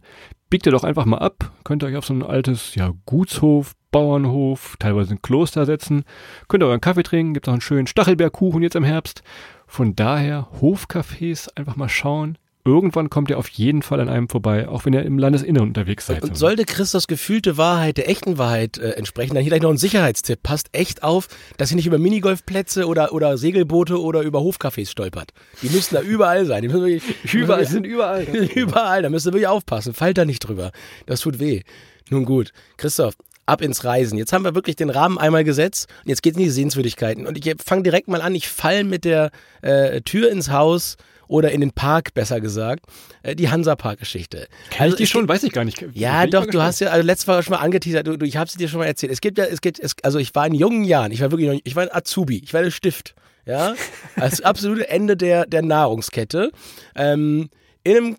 Biegt 0.54 0.66
ihr 0.66 0.70
doch 0.70 0.84
einfach 0.84 1.04
mal 1.04 1.18
ab, 1.18 1.50
könnt 1.64 1.82
ihr 1.82 1.88
euch 1.88 1.96
auf 1.96 2.06
so 2.06 2.14
ein 2.14 2.22
altes, 2.22 2.76
ja, 2.76 2.92
Gutshof, 3.06 3.72
Bauernhof, 3.90 4.76
teilweise 4.78 5.14
ein 5.14 5.20
Kloster 5.20 5.66
setzen, 5.66 6.04
könnt 6.46 6.62
ihr 6.62 6.68
euren 6.68 6.80
Kaffee 6.80 7.02
trinken, 7.02 7.34
gibt 7.34 7.48
auch 7.48 7.52
einen 7.54 7.60
schönen 7.60 7.88
Stachelbeerkuchen 7.88 8.62
jetzt 8.62 8.76
im 8.76 8.84
Herbst. 8.84 9.24
Von 9.66 9.96
daher 9.96 10.46
Hofcafés 10.60 11.48
einfach 11.56 11.74
mal 11.74 11.88
schauen. 11.88 12.38
Irgendwann 12.66 13.10
kommt 13.10 13.28
ihr 13.28 13.38
auf 13.38 13.48
jeden 13.48 13.82
Fall 13.82 14.00
an 14.00 14.08
einem 14.08 14.28
vorbei, 14.28 14.68
auch 14.68 14.86
wenn 14.86 14.94
ihr 14.94 15.02
im 15.02 15.18
Landesinneren 15.18 15.68
unterwegs 15.68 16.06
seid. 16.06 16.22
Und 16.22 16.34
sollte 16.34 16.64
Christos 16.64 17.06
gefühlte 17.06 17.58
Wahrheit 17.58 17.98
der 17.98 18.08
echten 18.08 18.38
Wahrheit 18.38 18.78
äh, 18.78 18.92
entsprechen, 18.92 19.34
dann 19.34 19.42
hier 19.42 19.50
gleich 19.50 19.60
noch 19.60 19.70
ein 19.70 19.76
Sicherheitstipp. 19.76 20.42
Passt 20.42 20.68
echt 20.72 21.02
auf, 21.02 21.28
dass 21.58 21.70
ihr 21.70 21.76
nicht 21.76 21.86
über 21.86 21.98
Minigolfplätze 21.98 22.86
oder, 22.86 23.12
oder 23.12 23.36
Segelboote 23.36 24.00
oder 24.00 24.22
über 24.22 24.38
Hofcafés 24.38 24.90
stolpert. 24.90 25.32
Die 25.60 25.68
müssen 25.68 25.94
da 25.94 26.00
überall 26.00 26.46
sein. 26.46 26.62
Die 26.62 26.68
müssen 26.68 26.84
wirklich, 26.84 27.34
Überall, 27.34 27.66
sind 27.66 27.84
überall. 27.84 28.22
überall, 28.54 29.02
da 29.02 29.10
müsst 29.10 29.26
ihr 29.26 29.32
wirklich 29.32 29.48
aufpassen. 29.48 29.92
Fallt 29.92 30.16
da 30.16 30.24
nicht 30.24 30.40
drüber. 30.40 30.72
Das 31.04 31.20
tut 31.20 31.38
weh. 31.38 31.64
Nun 32.08 32.24
gut, 32.24 32.52
Christoph, 32.78 33.14
ab 33.46 33.60
ins 33.62 33.84
Reisen. 33.84 34.18
Jetzt 34.18 34.32
haben 34.32 34.44
wir 34.44 34.54
wirklich 34.54 34.76
den 34.76 34.90
Rahmen 34.90 35.18
einmal 35.18 35.44
gesetzt 35.44 35.86
und 36.04 36.08
jetzt 36.10 36.22
geht's 36.22 36.36
in 36.36 36.44
die 36.44 36.50
Sehenswürdigkeiten. 36.50 37.26
Und 37.26 37.38
ich 37.44 37.54
fange 37.64 37.82
direkt 37.82 38.08
mal 38.08 38.20
an, 38.22 38.34
ich 38.34 38.48
fall 38.48 38.84
mit 38.84 39.04
der 39.04 39.30
äh, 39.62 40.00
Tür 40.02 40.30
ins 40.30 40.50
Haus 40.50 40.96
oder 41.26 41.52
in 41.52 41.60
den 41.60 41.72
Park, 41.72 42.12
besser 42.14 42.40
gesagt. 42.40 42.84
Äh, 43.22 43.34
die 43.34 43.48
Hansa-Park-Geschichte. 43.50 44.46
Kenn 44.70 44.88
ich 44.90 44.96
die 44.96 45.02
es 45.04 45.08
schon? 45.08 45.28
Weiß 45.28 45.42
ich 45.42 45.52
gar 45.52 45.64
nicht. 45.64 45.84
ja, 45.94 46.26
doch, 46.26 46.46
du 46.46 46.60
hast 46.62 46.80
ja, 46.80 46.88
also 46.88 47.06
letztes 47.06 47.26
Mal 47.26 47.42
schon 47.42 47.52
mal 47.54 47.60
angeteasert, 47.60 48.06
du, 48.06 48.16
du, 48.18 48.26
ich 48.26 48.36
habe 48.36 48.46
es 48.48 48.54
dir 48.54 48.68
schon 48.68 48.80
mal 48.80 48.86
erzählt. 48.86 49.10
Es 49.12 49.20
gibt 49.20 49.38
ja, 49.38 49.44
es 49.44 49.60
gibt, 49.60 49.78
es, 49.80 49.94
also 50.02 50.18
ich 50.18 50.34
war 50.34 50.46
in 50.46 50.54
jungen 50.54 50.84
Jahren, 50.84 51.12
ich 51.12 51.20
war 51.22 51.30
wirklich, 51.30 51.48
noch- 51.50 51.60
ich 51.64 51.76
war 51.76 51.82
ein 51.84 51.92
Azubi, 51.94 52.40
ich 52.44 52.52
war 52.52 52.60
ein 52.62 52.70
Stift, 52.70 53.14
ja, 53.46 53.74
als 54.16 54.42
absolute 54.42 54.88
Ende 54.88 55.16
der, 55.16 55.46
der 55.46 55.62
Nahrungskette, 55.62 56.50
ähm, 56.94 57.48
in 57.84 57.96
einem 57.96 58.16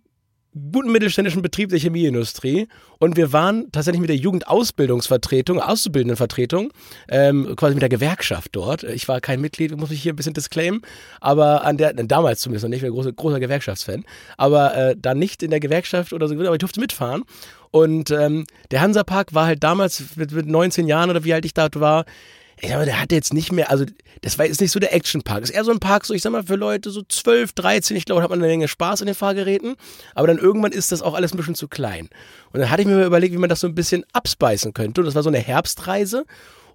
guten 0.71 0.91
mittelständischen 0.91 1.41
Betrieb 1.41 1.69
der 1.69 1.79
Chemieindustrie. 1.79 2.67
Und 2.97 3.17
wir 3.17 3.33
waren 3.33 3.71
tatsächlich 3.71 3.99
mit 3.99 4.09
der 4.09 4.15
Jugendausbildungsvertretung, 4.15 5.59
Auszubildendenvertretung, 5.59 6.71
ähm, 7.09 7.53
quasi 7.57 7.75
mit 7.75 7.81
der 7.81 7.89
Gewerkschaft 7.89 8.49
dort. 8.53 8.83
Ich 8.83 9.07
war 9.07 9.19
kein 9.19 9.41
Mitglied, 9.41 9.75
muss 9.75 9.91
ich 9.91 10.01
hier 10.01 10.13
ein 10.13 10.15
bisschen 10.15 10.33
disclaimen, 10.33 10.81
aber 11.19 11.65
an 11.65 11.77
der, 11.77 11.93
damals 11.93 12.39
zumindest 12.39 12.63
noch 12.63 12.69
nicht, 12.69 12.83
ich 12.83 12.83
war 12.83 12.91
großer, 12.91 13.11
großer 13.11 13.39
Gewerkschaftsfan, 13.39 14.05
aber 14.37 14.75
äh, 14.75 14.95
dann 14.97 15.19
nicht 15.19 15.43
in 15.43 15.51
der 15.51 15.59
Gewerkschaft 15.59 16.13
oder 16.13 16.27
so, 16.27 16.35
aber 16.35 16.53
ich 16.53 16.59
durfte 16.59 16.79
mitfahren. 16.79 17.23
Und 17.71 18.09
ähm, 18.11 18.45
der 18.71 18.79
Hansapark 18.79 19.33
war 19.33 19.47
halt 19.47 19.61
damals 19.61 20.15
mit, 20.15 20.31
mit 20.31 20.47
19 20.47 20.87
Jahren 20.87 21.09
oder 21.09 21.25
wie 21.25 21.33
alt 21.33 21.43
ich 21.43 21.53
da 21.53 21.67
war, 21.75 22.05
ich 22.61 22.69
sag 22.69 22.77
mal, 22.77 22.85
der 22.85 23.01
hatte 23.01 23.15
jetzt 23.15 23.33
nicht 23.33 23.51
mehr, 23.51 23.69
also 23.69 23.85
das 24.21 24.37
war 24.37 24.45
jetzt 24.45 24.61
nicht 24.61 24.71
so 24.71 24.79
der 24.79 24.93
Actionpark. 24.93 25.43
Ist 25.43 25.49
eher 25.49 25.65
so 25.65 25.71
ein 25.71 25.79
Park, 25.79 26.05
so 26.05 26.13
ich 26.13 26.21
sag 26.21 26.31
mal, 26.31 26.43
für 26.43 26.55
Leute 26.55 26.89
so 26.89 27.01
12, 27.01 27.53
13, 27.53 27.97
ich 27.97 28.05
glaube, 28.05 28.19
da 28.19 28.23
hat 28.23 28.29
man 28.29 28.39
eine 28.39 28.47
Menge 28.47 28.67
Spaß 28.67 29.01
in 29.01 29.07
den 29.07 29.15
Fahrgeräten. 29.15 29.75
Aber 30.13 30.27
dann 30.27 30.37
irgendwann 30.37 30.71
ist 30.71 30.91
das 30.91 31.01
auch 31.01 31.13
alles 31.13 31.33
ein 31.33 31.37
bisschen 31.37 31.55
zu 31.55 31.67
klein. 31.67 32.09
Und 32.51 32.61
dann 32.61 32.69
hatte 32.69 32.81
ich 32.81 32.87
mir 32.87 32.95
mal 32.95 33.05
überlegt, 33.05 33.33
wie 33.33 33.39
man 33.39 33.49
das 33.49 33.59
so 33.59 33.67
ein 33.67 33.75
bisschen 33.75 34.05
abspeisen 34.13 34.73
könnte. 34.73 35.01
Und 35.01 35.05
das 35.05 35.15
war 35.15 35.23
so 35.23 35.29
eine 35.29 35.39
Herbstreise. 35.39 36.25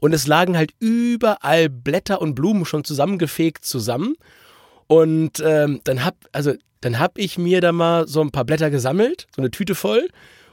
Und 0.00 0.12
es 0.12 0.26
lagen 0.26 0.56
halt 0.56 0.72
überall 0.78 1.68
Blätter 1.68 2.20
und 2.20 2.34
Blumen 2.34 2.64
schon 2.64 2.84
zusammengefegt 2.84 3.64
zusammen. 3.64 4.16
Und 4.86 5.42
ähm, 5.44 5.80
dann 5.84 6.04
hab, 6.04 6.16
also 6.32 6.54
dann 6.80 6.98
hab 6.98 7.18
ich 7.18 7.38
mir 7.38 7.60
da 7.60 7.72
mal 7.72 8.08
so 8.08 8.20
ein 8.20 8.30
paar 8.30 8.44
Blätter 8.44 8.70
gesammelt, 8.70 9.26
so 9.34 9.42
eine 9.42 9.50
Tüte 9.50 9.74
voll. 9.74 10.08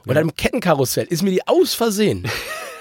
Und 0.06 0.14
dann 0.14 0.28
im 0.28 0.34
Kettenkarussell 0.34 1.06
ist 1.06 1.22
mir 1.22 1.30
die 1.30 1.46
aus 1.46 1.74
Versehen 1.74 2.26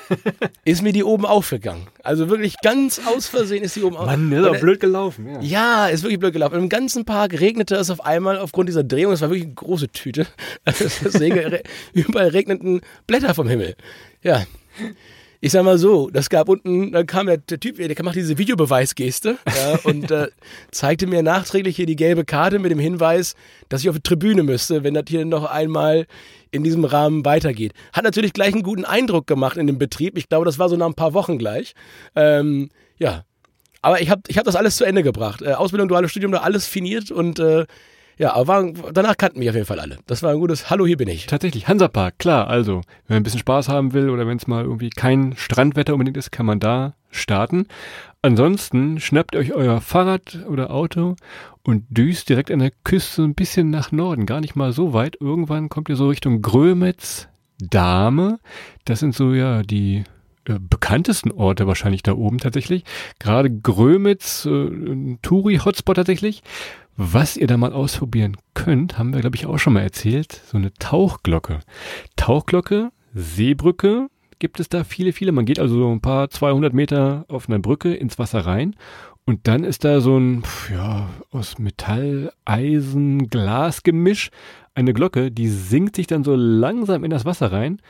ist 0.66 0.82
mir 0.82 0.94
die 0.94 1.04
oben 1.04 1.26
aufgegangen. 1.26 1.88
Also 2.04 2.30
wirklich 2.30 2.56
ganz 2.62 3.02
aus 3.06 3.28
Versehen 3.28 3.64
ist 3.64 3.76
die 3.76 3.84
oben 3.84 3.96
Mann, 3.96 4.32
ist 4.32 4.46
auch 4.46 4.56
äh, 4.56 4.60
blöd 4.60 4.80
gelaufen. 4.80 5.28
Ja. 5.28 5.42
Ja, 5.42 5.88
ist 5.88 6.04
wirklich 6.04 6.20
blöd 6.20 6.34
gelaufen. 6.34 6.56
Im 6.60 6.70
ganzen 6.70 7.06
Park 7.06 7.40
regnete 7.40 7.76
es 7.76 7.90
auf 7.90 8.06
einmal 8.06 8.38
aufgrund 8.38 8.70
dieser 8.70 8.84
Drehung. 8.84 9.14
Es 9.14 9.22
war 9.22 9.30
wirklich 9.30 9.46
eine 9.46 9.54
große 9.54 9.90
Tüte. 9.90 10.28
Re- 10.68 11.64
überall 11.94 12.30
regneten 12.30 12.82
Blätter 13.08 13.34
vom 13.34 13.48
Himmel. 13.48 13.76
Ja. 14.24 14.44
Ich 15.40 15.52
sag 15.52 15.64
mal 15.64 15.78
so, 15.78 16.10
das 16.10 16.32
gab 16.32 16.50
unten, 16.50 16.92
dann 16.94 17.06
kam 17.06 17.28
der, 17.28 17.38
der 17.38 17.60
Typ, 17.60 17.78
der 17.78 18.04
macht 18.04 18.16
diese 18.16 18.40
Videobeweisgeste 18.40 19.38
ja, 19.46 19.80
und 19.84 20.10
äh, 20.10 20.30
zeigte 20.72 21.06
mir 21.06 21.22
nachträglich 21.22 21.76
hier 21.76 21.86
die 21.86 21.96
gelbe 21.96 22.26
Karte 22.26 22.58
mit 22.58 22.72
dem 22.72 22.80
Hinweis, 22.80 23.36
dass 23.70 23.82
ich 23.82 23.90
auf 23.90 23.96
die 23.98 24.02
Tribüne 24.02 24.42
müsste, 24.42 24.84
wenn 24.84 24.96
das 24.96 25.04
hier 25.08 25.26
noch 25.26 25.46
einmal 25.46 26.08
in 26.52 26.64
diesem 26.64 26.86
Rahmen 26.86 27.26
weitergeht. 27.26 27.74
Hat 27.94 28.04
natürlich 28.04 28.34
gleich 28.34 28.54
einen 28.54 28.64
guten 28.64 28.86
Eindruck 28.86 29.28
gemacht 29.28 29.58
in 29.58 29.68
dem 29.68 29.78
Betrieb. 29.78 30.18
Ich 30.18 30.30
glaube, 30.30 30.46
das 30.46 30.60
war 30.60 30.70
so 30.70 30.76
nach 30.76 30.88
ein 30.88 30.94
paar 30.94 31.14
Wochen 31.14 31.38
gleich. 31.38 31.74
Ähm, 32.16 32.70
ja, 32.98 33.24
aber 33.82 34.02
ich 34.02 34.10
habe 34.10 34.22
ich 34.28 34.38
hab 34.38 34.46
das 34.46 34.56
alles 34.56 34.76
zu 34.78 34.86
Ende 34.86 35.04
gebracht. 35.04 35.42
Äh, 35.42 35.54
Ausbildung, 35.54 35.88
duales 35.88 36.12
Studium, 36.12 36.32
da 36.32 36.40
alles 36.40 36.68
finiert 36.68 37.12
und 37.12 37.40
äh, 37.40 37.66
ja, 38.18 38.34
aber 38.34 38.74
war, 38.74 38.92
danach 38.94 39.16
kannten 39.16 39.40
mich 39.40 39.50
auf 39.50 39.56
jeden 39.56 39.68
Fall 39.68 39.80
alle. 39.80 40.00
Das 40.08 40.24
war 40.24 40.32
ein 40.32 40.40
gutes 40.40 40.70
Hallo, 40.72 40.88
hier 40.88 40.98
bin 40.98 41.08
ich. 41.08 41.28
Tatsächlich, 41.28 41.68
Hansapark, 41.68 42.18
klar. 42.18 42.48
Also, 42.48 42.82
wenn 43.08 43.16
man 43.16 43.18
ein 43.18 43.24
bisschen 43.24 43.40
Spaß 43.40 43.70
haben 43.70 43.94
will 43.94 44.10
oder 44.10 44.26
wenn 44.26 44.38
es 44.38 44.48
mal 44.48 44.64
irgendwie 44.64 44.90
kein 44.90 45.36
Strandwetter 45.38 45.94
unbedingt 45.94 46.18
ist, 46.18 46.32
kann 46.32 46.48
man 46.48 46.60
da 46.60 46.96
starten. 47.18 47.68
Ansonsten 48.22 49.00
schnappt 49.00 49.36
euch 49.36 49.54
euer 49.54 49.82
Fahrrad 49.82 50.46
oder 50.48 50.72
Auto 50.72 51.16
und 51.64 51.86
düst 51.90 52.30
direkt 52.30 52.52
an 52.52 52.60
der 52.60 52.72
Küste 52.84 53.24
ein 53.24 53.36
bisschen 53.36 53.70
nach 53.70 53.92
Norden, 53.92 54.26
gar 54.26 54.42
nicht 54.42 54.56
mal 54.56 54.72
so 54.72 54.94
weit. 54.94 55.18
Irgendwann 55.20 55.70
kommt 55.70 55.90
ihr 55.90 55.96
so 55.96 56.08
Richtung 56.08 56.42
Grömitz, 56.42 57.28
Dahme. 57.60 58.40
Das 58.86 59.00
sind 59.00 59.16
so 59.16 59.34
ja 59.34 59.62
die 59.62 60.04
äh, 60.46 60.60
bekanntesten 60.60 61.32
Orte 61.32 61.68
wahrscheinlich 61.68 62.04
da 62.04 62.14
oben 62.14 62.38
tatsächlich. 62.40 62.84
Gerade 63.20 63.52
Grömitz, 63.52 64.46
äh, 64.46 64.50
ein 64.50 65.20
Touri-Hotspot 65.22 65.98
tatsächlich. 65.98 66.42
Was 66.96 67.38
ihr 67.38 67.48
da 67.48 67.58
mal 67.58 67.74
ausprobieren 67.74 68.38
könnt, 68.56 68.98
haben 68.98 69.14
wir, 69.14 69.22
glaube 69.22 69.36
ich, 69.36 69.46
auch 69.46 69.60
schon 69.60 69.74
mal 69.74 69.82
erzählt. 69.82 70.42
So 70.48 70.58
eine 70.58 70.74
Tauchglocke. 70.74 71.60
Tauchglocke, 72.16 72.92
Seebrücke 73.14 74.08
gibt 74.40 74.60
es 74.60 74.70
da 74.70 74.84
viele, 74.84 75.14
viele. 75.14 75.32
Man 75.32 75.46
geht 75.46 75.60
also 75.60 75.78
so 75.78 75.92
ein 75.92 76.02
paar 76.02 76.30
200 76.30 76.74
Meter 76.74 77.26
auf 77.28 77.50
einer 77.50 77.60
Brücke 77.60 77.94
ins 77.94 78.20
Wasser 78.20 78.46
rein. 78.46 78.76
Und 79.26 79.48
dann 79.48 79.64
ist 79.64 79.84
da 79.84 80.00
so 80.00 80.18
ein, 80.18 80.44
ja, 80.72 81.10
aus 81.32 81.60
Metall, 81.60 82.32
Eisen, 82.46 83.30
Glas 83.30 83.84
Gemisch 83.84 84.32
eine 84.74 84.94
Glocke, 84.94 85.32
die 85.32 85.50
sinkt 85.50 85.96
sich 85.96 86.08
dann 86.08 86.24
so 86.24 86.36
langsam 86.36 87.04
in 87.04 87.10
das 87.10 87.26
Wasser 87.26 87.52
rein. 87.52 87.82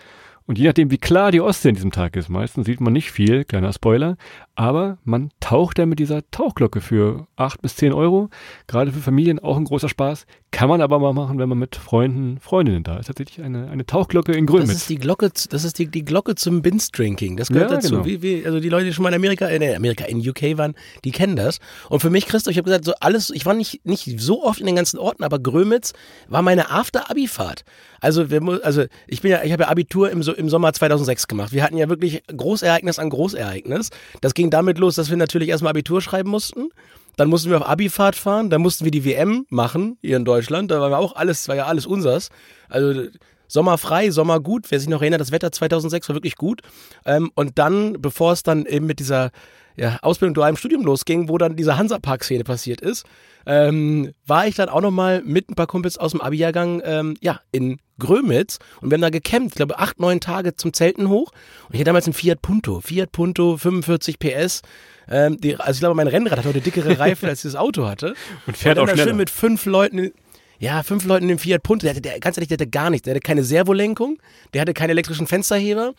Und 0.45 0.57
je 0.57 0.65
nachdem, 0.65 0.89
wie 0.89 0.97
klar 0.97 1.31
die 1.31 1.41
Ostsee 1.41 1.69
an 1.69 1.75
diesem 1.75 1.91
Tag 1.91 2.15
ist, 2.15 2.29
meistens 2.29 2.65
sieht 2.65 2.79
man 2.79 2.93
nicht 2.93 3.12
viel, 3.12 3.43
kleiner 3.43 3.73
Spoiler, 3.73 4.15
aber 4.60 4.98
man 5.04 5.30
taucht 5.39 5.78
dann 5.78 5.88
mit 5.89 6.00
dieser 6.00 6.30
Tauchglocke 6.32 6.82
für 6.82 7.28
acht 7.36 7.62
bis 7.62 7.76
zehn 7.76 7.93
Euro. 7.93 8.30
Gerade 8.65 8.91
für 8.91 9.00
Familien 9.02 9.38
auch 9.38 9.56
ein 9.56 9.65
großer 9.65 9.88
Spaß. 9.88 10.26
Kann 10.50 10.67
man 10.67 10.82
aber 10.82 10.98
mal 10.98 11.13
machen, 11.13 11.38
wenn 11.38 11.48
man 11.48 11.60
mit 11.60 11.76
Freunden, 11.76 12.39
Freundinnen 12.39 12.82
da 12.84 12.98
ist. 12.98 13.06
Tatsächlich 13.06 13.46
eine, 13.46 13.70
eine 13.70 13.86
Tauchglocke 13.86 14.32
in 14.32 14.48
Das 14.48 14.56
Grönmitz. 14.56 14.72
ist 14.78 14.89
die 14.89 14.96
Glocke, 14.98 15.30
das 15.52 15.63
ist 15.63 15.78
die, 15.78 15.86
die 15.88 16.04
Glocke 16.04 16.34
zum 16.34 16.63
Binge-Drinking. 16.63 17.38
Das 17.38 17.50
gehört 17.50 17.70
Ja, 17.70 17.76
dazu. 17.76 17.91
genau. 17.91 18.06
Wie, 18.06 18.22
wie, 18.24 18.46
also 18.46 18.60
die 18.60 18.70
Leute, 18.70 18.86
die 18.86 18.93
schon 18.93 19.04
mal 19.04 19.10
in 19.10 19.15
Amerika, 19.15 19.46
in 19.48 19.76
Amerika, 19.76 20.06
in 20.06 20.28
UK 20.28 20.58
waren, 20.58 20.74
die 21.04 21.12
kennen 21.12 21.36
das. 21.36 21.60
Und 21.89 22.00
für 22.00 22.10
mich, 22.10 22.26
Christoph, 22.26 22.52
ich 22.52 22.58
habe 22.58 22.65
gesagt, 22.65 22.86
so 22.86 22.93
alles, 23.00 23.30
ich 23.30 23.46
war 23.46 23.54
nicht, 23.54 23.86
nicht 23.86 24.20
so 24.20 24.43
oft 24.43 24.60
in 24.60 24.65
den 24.65 24.76
ganzen 24.76 24.98
Orten, 24.98 25.24
aber 25.24 25.38
Grömitz 25.38 25.93
war 26.30 26.41
meine 26.41 26.72
After-Abi-Fahrt. 26.72 27.63
Also, 28.00 28.30
wir, 28.32 28.41
also 28.63 28.86
ich 29.08 29.22
bin 29.22 29.32
ja, 29.32 29.43
ich 29.43 29.52
habe 29.52 29.63
ja 29.63 29.70
Abitur 29.70 30.10
im, 30.12 30.24
so- 30.24 30.34
im 30.34 30.50
Sommer 30.50 30.72
2006 30.74 31.28
gemacht. 31.28 31.52
Wir 31.52 31.63
hatten 31.63 31.78
ja 31.78 31.89
wirklich 31.89 32.24
Großereignis 32.28 33.00
an 33.00 33.10
Großereignis. 33.10 33.89
Das 34.22 34.34
ging 34.34 34.46
damit 34.49 34.77
los, 34.77 34.95
dass 34.95 35.10
wir 35.10 35.17
natürlich 35.17 35.49
erstmal 35.49 35.71
Abitur 35.71 36.01
schreiben 36.01 36.29
mussten. 36.29 36.69
Dann 37.15 37.29
mussten 37.29 37.49
wir 37.49 37.57
auf 37.57 37.67
Abifahrt 37.67 38.15
fahren, 38.15 38.49
dann 38.49 38.62
mussten 38.62 38.86
wir 38.86 38.91
die 38.91 39.03
WM 39.03 39.45
machen 39.49 39.97
hier 40.01 40.17
in 40.17 40.25
Deutschland. 40.25 40.69
Da 40.69 40.79
war 40.79 40.91
ja 40.91 40.97
auch 40.97 41.15
alles, 41.15 41.47
war 41.47 41.55
ja 41.55 41.65
alles 41.65 41.86
unsers. 41.88 42.29
Also 42.69 43.07
Sommer 43.47 43.77
frei, 43.77 44.12
Sommer 44.12 44.39
gut. 44.39 44.69
Wer 44.69 44.79
sich 44.79 44.89
noch 44.89 45.01
erinnert, 45.01 45.21
das 45.21 45.31
Wetter 45.31 45.51
2006 45.51 46.10
war 46.10 46.15
wirklich 46.15 46.36
gut. 46.36 46.62
Ähm, 47.05 47.31
und 47.33 47.57
dann, 47.57 47.93
bevor 48.01 48.33
es 48.33 48.43
dann 48.43 48.65
eben 48.65 48.86
mit 48.86 48.99
dieser 48.99 49.31
ja, 49.75 49.97
Ausbildung 50.01 50.33
dualem 50.33 50.57
Studium 50.57 50.83
losging, 50.83 51.29
wo 51.29 51.38
dann 51.38 51.55
diese 51.55 51.77
Hansapark-Szene 51.77 52.43
passiert 52.43 52.81
ist, 52.81 53.05
ähm, 53.45 54.12
war 54.25 54.47
ich 54.47 54.55
dann 54.55 54.69
auch 54.69 54.81
nochmal 54.81 55.21
mit 55.23 55.49
ein 55.49 55.55
paar 55.55 55.67
Kumpels 55.67 55.97
aus 55.97 56.12
dem 56.12 56.21
Abi-Jahrgang 56.21 56.81
ähm, 56.83 57.15
ja, 57.21 57.41
in 57.51 57.79
Grömitz 57.99 58.60
und 58.81 58.89
wir 58.89 58.95
haben 58.95 59.01
da 59.01 59.10
gecampt, 59.10 59.51
ich 59.51 59.55
glaube 59.55 59.79
acht, 59.79 59.99
neun 59.99 60.19
Tage 60.19 60.55
zum 60.55 60.73
Zelten 60.73 61.10
hoch 61.10 61.31
und 61.67 61.73
ich 61.73 61.79
hatte 61.79 61.86
damals 61.86 62.05
einen 62.05 62.13
Fiat 62.13 62.41
Punto, 62.41 62.81
Fiat 62.81 63.12
Punto 63.12 63.57
45 63.57 64.19
PS, 64.19 64.62
ähm, 65.10 65.38
die, 65.39 65.55
also 65.55 65.71
ich 65.71 65.79
glaube 65.79 65.95
mein 65.95 66.07
Rennrad 66.07 66.39
hat 66.39 66.45
heute 66.45 66.62
dickere 66.62 66.99
Reifen 66.99 67.29
als 67.29 67.41
dieses 67.41 67.55
Auto 67.55 67.88
hatte 67.88 68.15
Und 68.47 68.57
fährt 68.57 68.77
und 68.77 68.83
auch 68.83 68.93
schneller. 68.93 69.10
schön 69.10 69.17
mit 69.17 69.29
fünf 69.29 69.65
Leuten 69.65 70.12
ja, 70.60 70.81
fünf 70.81 71.05
Leuten 71.05 71.23
in 71.23 71.29
dem 71.29 71.39
Fiat 71.39 71.62
Punto, 71.62 71.83
der 71.83 71.91
hatte, 71.91 72.01
der, 72.01 72.19
ganz 72.19 72.38
ehrlich, 72.38 72.47
der 72.47 72.55
hatte 72.55 72.67
gar 72.67 72.89
nichts. 72.89 73.05
Der 73.05 73.13
hatte 73.13 73.21
keine 73.21 73.43
Servolenkung, 73.43 74.17
der 74.53 74.62
hatte 74.62 74.73
keine 74.73 74.91
elektrischen 74.91 75.27
Fensterheber. 75.27 75.93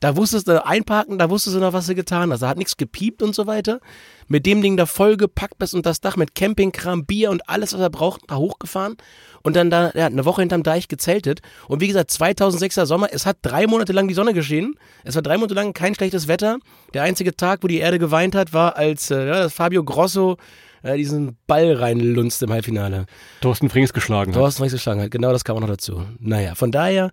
Da 0.00 0.16
wusstest 0.16 0.48
du 0.48 0.64
einparken, 0.64 1.18
da 1.18 1.30
wusstest 1.30 1.56
du 1.56 1.60
noch, 1.60 1.72
was 1.72 1.86
du 1.86 1.94
getan 1.94 2.30
hast. 2.30 2.40
Da 2.40 2.48
hat 2.48 2.58
nichts 2.58 2.76
gepiept 2.76 3.22
und 3.22 3.34
so 3.34 3.46
weiter. 3.46 3.80
Mit 4.28 4.46
dem 4.46 4.62
Ding 4.62 4.76
da 4.76 4.86
vollgepackt 4.86 5.58
bis 5.58 5.74
unter 5.74 5.90
das 5.90 6.00
Dach 6.00 6.16
mit 6.16 6.34
Campingkram, 6.34 7.04
Bier 7.04 7.30
und 7.30 7.48
alles, 7.48 7.72
was 7.72 7.80
er 7.80 7.90
braucht, 7.90 8.22
da 8.28 8.36
hochgefahren. 8.36 8.96
Und 9.42 9.56
dann 9.56 9.70
da, 9.70 9.92
ja, 9.94 10.06
eine 10.06 10.24
Woche 10.24 10.42
hinterm 10.42 10.62
Deich 10.62 10.88
gezeltet. 10.88 11.40
Und 11.68 11.80
wie 11.80 11.88
gesagt, 11.88 12.10
2006er 12.10 12.86
Sommer, 12.86 13.08
es 13.12 13.26
hat 13.26 13.38
drei 13.42 13.66
Monate 13.66 13.92
lang 13.92 14.08
die 14.08 14.14
Sonne 14.14 14.32
geschienen. 14.32 14.74
Es 15.04 15.14
war 15.14 15.22
drei 15.22 15.36
Monate 15.36 15.54
lang 15.54 15.72
kein 15.74 15.94
schlechtes 15.94 16.28
Wetter. 16.28 16.58
Der 16.94 17.02
einzige 17.02 17.36
Tag, 17.36 17.62
wo 17.62 17.66
die 17.66 17.78
Erde 17.78 17.98
geweint 17.98 18.34
hat, 18.34 18.52
war, 18.52 18.76
als 18.76 19.10
äh, 19.10 19.50
Fabio 19.50 19.84
Grosso 19.84 20.38
äh, 20.84 20.96
diesen 20.96 21.36
Ball 21.46 21.72
reinlunzt 21.74 22.42
im 22.42 22.52
Halbfinale. 22.52 23.06
Thorsten 23.40 23.70
Frings 23.70 23.92
geschlagen 23.92 24.32
hat. 24.32 24.38
Thorsten 24.40 24.62
Rechts 24.62 24.74
geschlagen 24.74 25.00
hat, 25.00 25.10
genau 25.10 25.32
das 25.32 25.44
kam 25.44 25.56
auch 25.56 25.60
noch 25.60 25.68
dazu. 25.68 26.02
Naja, 26.20 26.54
von 26.54 26.70
daher, 26.70 27.10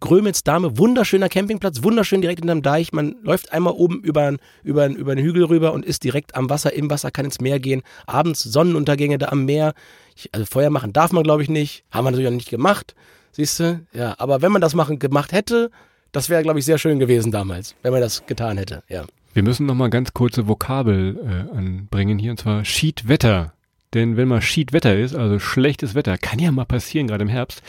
Grömitz 0.00 0.44
Dame, 0.44 0.76
wunderschöner 0.76 1.28
Campingplatz, 1.28 1.82
wunderschön 1.82 2.20
direkt 2.20 2.40
hinterm 2.40 2.62
Deich. 2.62 2.92
Man 2.92 3.16
läuft 3.22 3.52
einmal 3.52 3.72
oben 3.72 4.00
über, 4.00 4.36
über, 4.62 4.86
über 4.88 5.14
den 5.14 5.24
Hügel 5.24 5.44
rüber 5.44 5.72
und 5.72 5.86
ist 5.86 6.04
direkt 6.04 6.36
am 6.36 6.50
Wasser, 6.50 6.72
im 6.74 6.90
Wasser, 6.90 7.10
kann 7.10 7.24
ins 7.24 7.40
Meer 7.40 7.60
gehen. 7.60 7.82
Abends 8.06 8.42
Sonnenuntergänge 8.42 9.18
da 9.18 9.28
am 9.28 9.46
Meer. 9.46 9.74
Ich, 10.14 10.28
also 10.32 10.44
Feuer 10.44 10.70
machen 10.70 10.92
darf 10.92 11.12
man, 11.12 11.22
glaube 11.22 11.42
ich, 11.42 11.48
nicht. 11.48 11.84
Haben 11.90 12.04
wir 12.04 12.10
natürlich 12.10 12.28
auch 12.28 12.34
nicht 12.34 12.50
gemacht. 12.50 12.94
Siehst 13.32 13.60
du? 13.60 13.86
Ja, 13.92 14.14
aber 14.18 14.42
wenn 14.42 14.52
man 14.52 14.60
das 14.60 14.74
machen 14.74 14.98
gemacht 14.98 15.32
hätte, 15.32 15.70
das 16.12 16.28
wäre, 16.28 16.42
glaube 16.42 16.58
ich, 16.58 16.64
sehr 16.64 16.78
schön 16.78 16.98
gewesen 16.98 17.32
damals, 17.32 17.74
wenn 17.82 17.92
man 17.92 18.00
das 18.00 18.24
getan 18.26 18.58
hätte. 18.58 18.82
Ja. 18.88 19.04
Wir 19.32 19.42
müssen 19.42 19.66
noch 19.66 19.74
mal 19.74 19.90
ganz 19.90 20.14
kurze 20.14 20.48
Vokabel 20.48 21.18
äh, 21.52 21.56
anbringen 21.56 22.18
hier, 22.18 22.30
und 22.30 22.40
zwar 22.40 22.64
Schiedwetter. 22.64 23.52
Denn 23.92 24.16
wenn 24.16 24.28
mal 24.28 24.42
Schiedwetter 24.42 24.96
ist, 24.96 25.14
also 25.14 25.38
schlechtes 25.38 25.94
Wetter, 25.94 26.16
kann 26.18 26.38
ja 26.38 26.52
mal 26.52 26.64
passieren, 26.64 27.06
gerade 27.06 27.22
im 27.22 27.28
Herbst, 27.28 27.62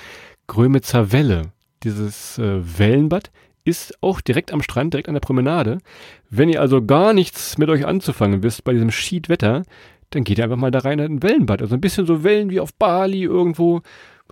Grömitzer 0.47 1.11
Welle, 1.11 1.51
dieses 1.83 2.37
äh, 2.37 2.61
Wellenbad, 2.79 3.31
ist 3.63 4.01
auch 4.01 4.21
direkt 4.21 4.53
am 4.53 4.61
Strand, 4.61 4.93
direkt 4.93 5.09
an 5.09 5.13
der 5.13 5.21
Promenade. 5.21 5.79
Wenn 6.29 6.49
ihr 6.49 6.61
also 6.61 6.83
gar 6.83 7.13
nichts 7.13 7.57
mit 7.57 7.69
euch 7.69 7.85
anzufangen 7.85 8.41
wisst 8.41 8.63
bei 8.63 8.73
diesem 8.73 8.91
Schiedwetter, 8.91 9.63
dann 10.11 10.23
geht 10.23 10.37
ihr 10.37 10.45
einfach 10.45 10.57
mal 10.57 10.71
da 10.71 10.79
rein 10.79 10.99
in 10.99 11.15
ein 11.15 11.23
Wellenbad. 11.23 11.61
Also 11.61 11.75
ein 11.75 11.81
bisschen 11.81 12.05
so 12.05 12.23
Wellen 12.23 12.49
wie 12.49 12.61
auf 12.61 12.73
Bali 12.73 13.23
irgendwo. 13.23 13.81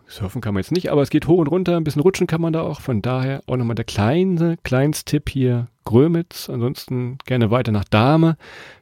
Surfen 0.07 0.39
kann 0.39 0.53
man 0.53 0.61
jetzt 0.61 0.71
nicht, 0.71 0.89
aber 0.89 1.01
es 1.01 1.09
geht 1.09 1.27
hoch 1.27 1.39
und 1.39 1.47
runter, 1.47 1.75
ein 1.75 1.83
bisschen 1.83 2.01
rutschen 2.01 2.27
kann 2.27 2.41
man 2.41 2.53
da 2.53 2.61
auch. 2.61 2.79
Von 2.79 3.01
daher 3.01 3.41
auch 3.47 3.57
nochmal 3.57 3.75
der 3.75 3.85
kleine, 3.85 4.57
Kleinstipp 4.63 5.29
hier, 5.29 5.67
Grömitz. 5.83 6.49
Ansonsten 6.49 7.17
gerne 7.25 7.51
weiter 7.51 7.71
nach 7.71 7.85
Dahme. 7.85 8.37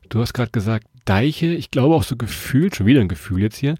Du 0.09 0.19
hast 0.19 0.33
gerade 0.33 0.51
gesagt, 0.51 0.85
Deiche. 1.05 1.47
Ich 1.47 1.71
glaube 1.71 1.95
auch 1.95 2.03
so 2.03 2.15
gefühlt, 2.15 2.75
schon 2.75 2.85
wieder 2.85 3.01
ein 3.01 3.07
Gefühl 3.07 3.41
jetzt 3.41 3.57
hier. 3.57 3.75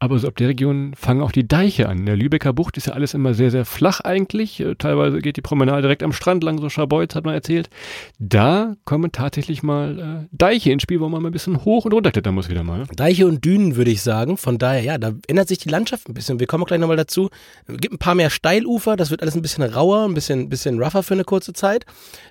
Aber 0.00 0.16
so 0.20 0.28
ab 0.28 0.36
der 0.36 0.48
Region 0.48 0.94
fangen 0.94 1.22
auch 1.22 1.32
die 1.32 1.48
Deiche 1.48 1.88
an. 1.88 1.98
In 1.98 2.06
der 2.06 2.14
Lübecker 2.14 2.52
Bucht 2.52 2.76
ist 2.76 2.86
ja 2.86 2.92
alles 2.92 3.14
immer 3.14 3.34
sehr, 3.34 3.50
sehr 3.50 3.64
flach 3.64 4.00
eigentlich. 4.00 4.60
Äh, 4.60 4.76
Teilweise 4.76 5.18
geht 5.18 5.36
die 5.36 5.42
Promenade 5.42 5.82
direkt 5.82 6.04
am 6.04 6.12
Strand 6.12 6.44
lang, 6.44 6.58
so 6.60 6.68
Scharbeutz 6.68 7.16
hat 7.16 7.24
man 7.24 7.34
erzählt. 7.34 7.68
Da 8.20 8.76
kommen 8.84 9.10
tatsächlich 9.10 9.64
mal 9.64 9.98
äh, 9.98 10.28
Deiche 10.30 10.70
ins 10.70 10.82
Spiel, 10.82 11.00
wo 11.00 11.08
man 11.08 11.20
mal 11.20 11.30
ein 11.30 11.32
bisschen 11.32 11.64
hoch 11.64 11.84
und 11.84 11.92
runter 11.92 12.12
klettern 12.12 12.36
muss 12.36 12.48
wieder 12.48 12.62
mal. 12.62 12.84
Deiche 12.94 13.26
und 13.26 13.44
Dünen, 13.44 13.74
würde 13.74 13.90
ich 13.90 14.02
sagen. 14.02 14.36
Von 14.36 14.58
daher, 14.58 14.82
ja, 14.82 14.98
da 14.98 15.14
ändert 15.26 15.48
sich 15.48 15.58
die 15.58 15.68
Landschaft 15.68 16.08
ein 16.08 16.14
bisschen. 16.14 16.38
Wir 16.38 16.46
kommen 16.46 16.64
gleich 16.64 16.78
nochmal 16.78 16.96
dazu. 16.96 17.28
Es 17.66 17.78
gibt 17.78 17.94
ein 17.94 17.98
paar 17.98 18.14
mehr 18.14 18.30
Steilufer, 18.30 18.94
das 18.94 19.10
wird 19.10 19.22
alles 19.22 19.34
ein 19.34 19.42
bisschen 19.42 19.64
rauer, 19.64 20.04
ein 20.04 20.14
bisschen, 20.14 20.48
bisschen 20.48 20.80
rougher 20.80 21.02
für 21.02 21.14
eine 21.14 21.24
kurze 21.24 21.52
Zeit. 21.54 21.86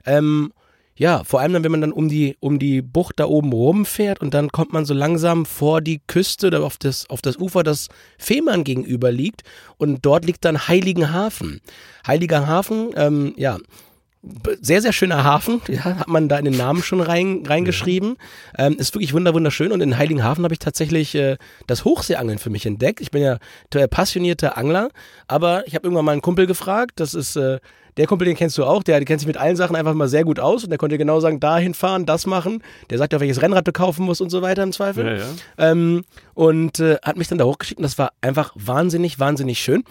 Ähm, 0.06 0.54
ja, 0.98 1.24
vor 1.24 1.40
allem 1.40 1.54
dann, 1.54 1.64
wenn 1.64 1.72
man 1.72 1.82
dann 1.82 1.92
um 1.92 2.10
die, 2.10 2.36
um 2.40 2.58
die 2.58 2.82
Bucht 2.82 3.20
da 3.20 3.26
oben 3.26 3.54
rumfährt 3.54 4.20
und 4.20 4.34
dann 4.34 4.50
kommt 4.50 4.74
man 4.74 4.84
so 4.84 4.96
langsam 4.96 5.46
vor 5.46 5.80
die 5.80 6.02
Küste 6.08 6.48
oder 6.48 6.64
auf 6.64 6.78
das, 6.78 7.08
auf 7.10 7.22
das 7.22 7.38
Ufer, 7.38 7.62
das 7.62 7.88
Fehmarn 8.18 8.64
gegenüber 8.64 9.12
liegt 9.12 9.44
und 9.78 10.06
dort 10.06 10.26
liegt 10.26 10.44
dann 10.44 10.68
Heiligenhafen. 10.68 11.62
Heiligenhafen, 12.06 12.90
ähm, 12.96 13.34
ja, 13.38 13.58
sehr, 14.62 14.82
sehr 14.82 14.94
schöner 14.94 15.24
Hafen, 15.24 15.62
ja, 15.68 15.84
hat 15.84 16.08
man 16.08 16.30
da 16.30 16.38
in 16.38 16.46
den 16.46 16.58
Namen 16.58 16.84
schon 16.84 17.02
rein, 17.02 17.44
reingeschrieben. 17.46 18.18
Ähm, 18.58 18.78
ist 18.78 18.94
wirklich 18.94 19.14
wunder, 19.14 19.34
wunderschön 19.34 19.72
und 19.72 19.82
in 19.82 19.98
Heiligenhafen 19.98 20.44
habe 20.44 20.54
ich 20.54 20.60
tatsächlich 20.60 21.16
äh, 21.16 21.38
das 21.68 21.86
Hochseeangeln 21.86 22.40
für 22.40 22.50
mich 22.50 22.66
entdeckt. 22.66 23.02
Ich 23.02 23.12
bin 23.12 23.22
ja 23.22 23.38
passionierter 23.88 24.58
Angler, 24.58 24.90
aber 25.28 25.68
ich 25.68 25.76
habe 25.76 25.86
irgendwann 25.86 26.06
mal 26.06 26.12
einen 26.14 26.22
Kumpel 26.22 26.48
gefragt, 26.48 26.94
das 27.00 27.14
ist 27.14 27.36
äh, 27.36 27.60
der 27.98 28.06
Kumpel, 28.06 28.26
den 28.26 28.38
kennst 28.38 28.58
du 28.58 28.64
auch, 28.64 28.84
der, 28.84 29.00
der 29.00 29.06
kennt 29.06 29.20
sich 29.20 29.28
mit 29.28 29.38
allen 29.38 29.56
Sachen 29.56 29.76
einfach 29.76 29.94
mal 29.94 30.08
sehr 30.08 30.24
gut 30.24 30.40
aus 30.40 30.64
und 30.64 30.70
der 30.70 30.78
konnte 30.78 30.98
genau 30.98 31.20
sagen, 31.20 31.40
dahin 31.40 31.74
fahren, 31.74 32.06
das 32.06 32.28
machen. 32.28 32.64
Der 32.90 33.00
sagt 33.00 33.12
ja, 33.14 33.20
welches 33.20 33.42
Rennrad 33.42 33.68
du 33.68 33.72
kaufen 33.72 34.06
musst 34.06 34.22
und 34.22 34.30
so 34.30 34.42
weiter 34.42 34.64
im 34.64 34.72
Zweifel. 34.72 35.06
Ja, 35.06 35.16
ja. 35.16 35.26
Ähm, 35.58 36.06
und 36.36 36.80
äh, 36.80 36.98
hat 37.04 37.18
mich 37.18 37.28
dann 37.28 37.40
da 37.40 37.46
hochgeschickt 37.46 37.80
und 37.80 37.84
das 37.84 37.98
war 37.98 38.12
einfach 38.22 38.52
wahnsinnig, 38.56 39.20
wahnsinnig 39.20 39.60
schön. 39.60 39.84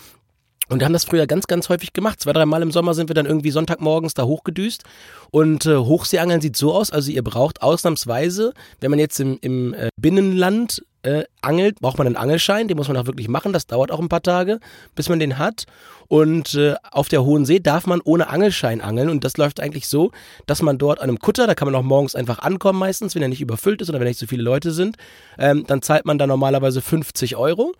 Und 0.68 0.80
wir 0.80 0.84
haben 0.84 0.92
das 0.92 1.04
früher 1.04 1.26
ganz, 1.26 1.46
ganz 1.46 1.68
häufig 1.68 1.92
gemacht. 1.92 2.20
Zwei, 2.20 2.32
dreimal 2.32 2.62
im 2.62 2.72
Sommer 2.72 2.94
sind 2.94 3.08
wir 3.08 3.14
dann 3.14 3.26
irgendwie 3.26 3.50
Sonntagmorgens 3.50 4.14
da 4.14 4.24
hochgedüst. 4.24 4.82
Und 5.30 5.66
äh, 5.66 5.76
Hochseeangeln 5.76 6.40
sieht 6.40 6.56
so 6.56 6.74
aus, 6.74 6.90
also 6.90 7.10
ihr 7.10 7.22
braucht 7.22 7.62
ausnahmsweise, 7.62 8.52
wenn 8.80 8.90
man 8.90 8.98
jetzt 8.98 9.20
im, 9.20 9.38
im 9.40 9.74
äh, 9.74 9.88
Binnenland 9.96 10.82
äh, 11.06 11.24
angelt, 11.40 11.80
braucht 11.80 11.98
man 11.98 12.08
einen 12.08 12.16
Angelschein, 12.16 12.66
den 12.66 12.76
muss 12.76 12.88
man 12.88 12.96
auch 12.96 13.06
wirklich 13.06 13.28
machen. 13.28 13.52
Das 13.52 13.66
dauert 13.66 13.92
auch 13.92 14.00
ein 14.00 14.08
paar 14.08 14.22
Tage, 14.22 14.58
bis 14.96 15.08
man 15.08 15.20
den 15.20 15.38
hat. 15.38 15.66
Und 16.08 16.54
äh, 16.54 16.74
auf 16.90 17.08
der 17.08 17.24
Hohen 17.24 17.44
See 17.44 17.60
darf 17.60 17.86
man 17.86 18.00
ohne 18.00 18.28
Angelschein 18.28 18.80
angeln. 18.80 19.08
Und 19.08 19.22
das 19.22 19.36
läuft 19.36 19.60
eigentlich 19.60 19.86
so, 19.86 20.10
dass 20.46 20.62
man 20.62 20.78
dort 20.78 21.00
an 21.00 21.08
einem 21.08 21.20
Kutter, 21.20 21.46
da 21.46 21.54
kann 21.54 21.66
man 21.66 21.76
auch 21.76 21.84
morgens 21.84 22.16
einfach 22.16 22.40
ankommen 22.40 22.80
meistens, 22.80 23.14
wenn 23.14 23.22
er 23.22 23.28
nicht 23.28 23.40
überfüllt 23.40 23.82
ist 23.82 23.88
oder 23.88 24.00
wenn 24.00 24.08
nicht 24.08 24.18
so 24.18 24.26
viele 24.26 24.42
Leute 24.42 24.72
sind. 24.72 24.96
Ähm, 25.38 25.64
dann 25.66 25.80
zahlt 25.80 26.06
man 26.06 26.18
da 26.18 26.26
normalerweise 26.26 26.82
50 26.82 27.36
Euro. 27.36 27.72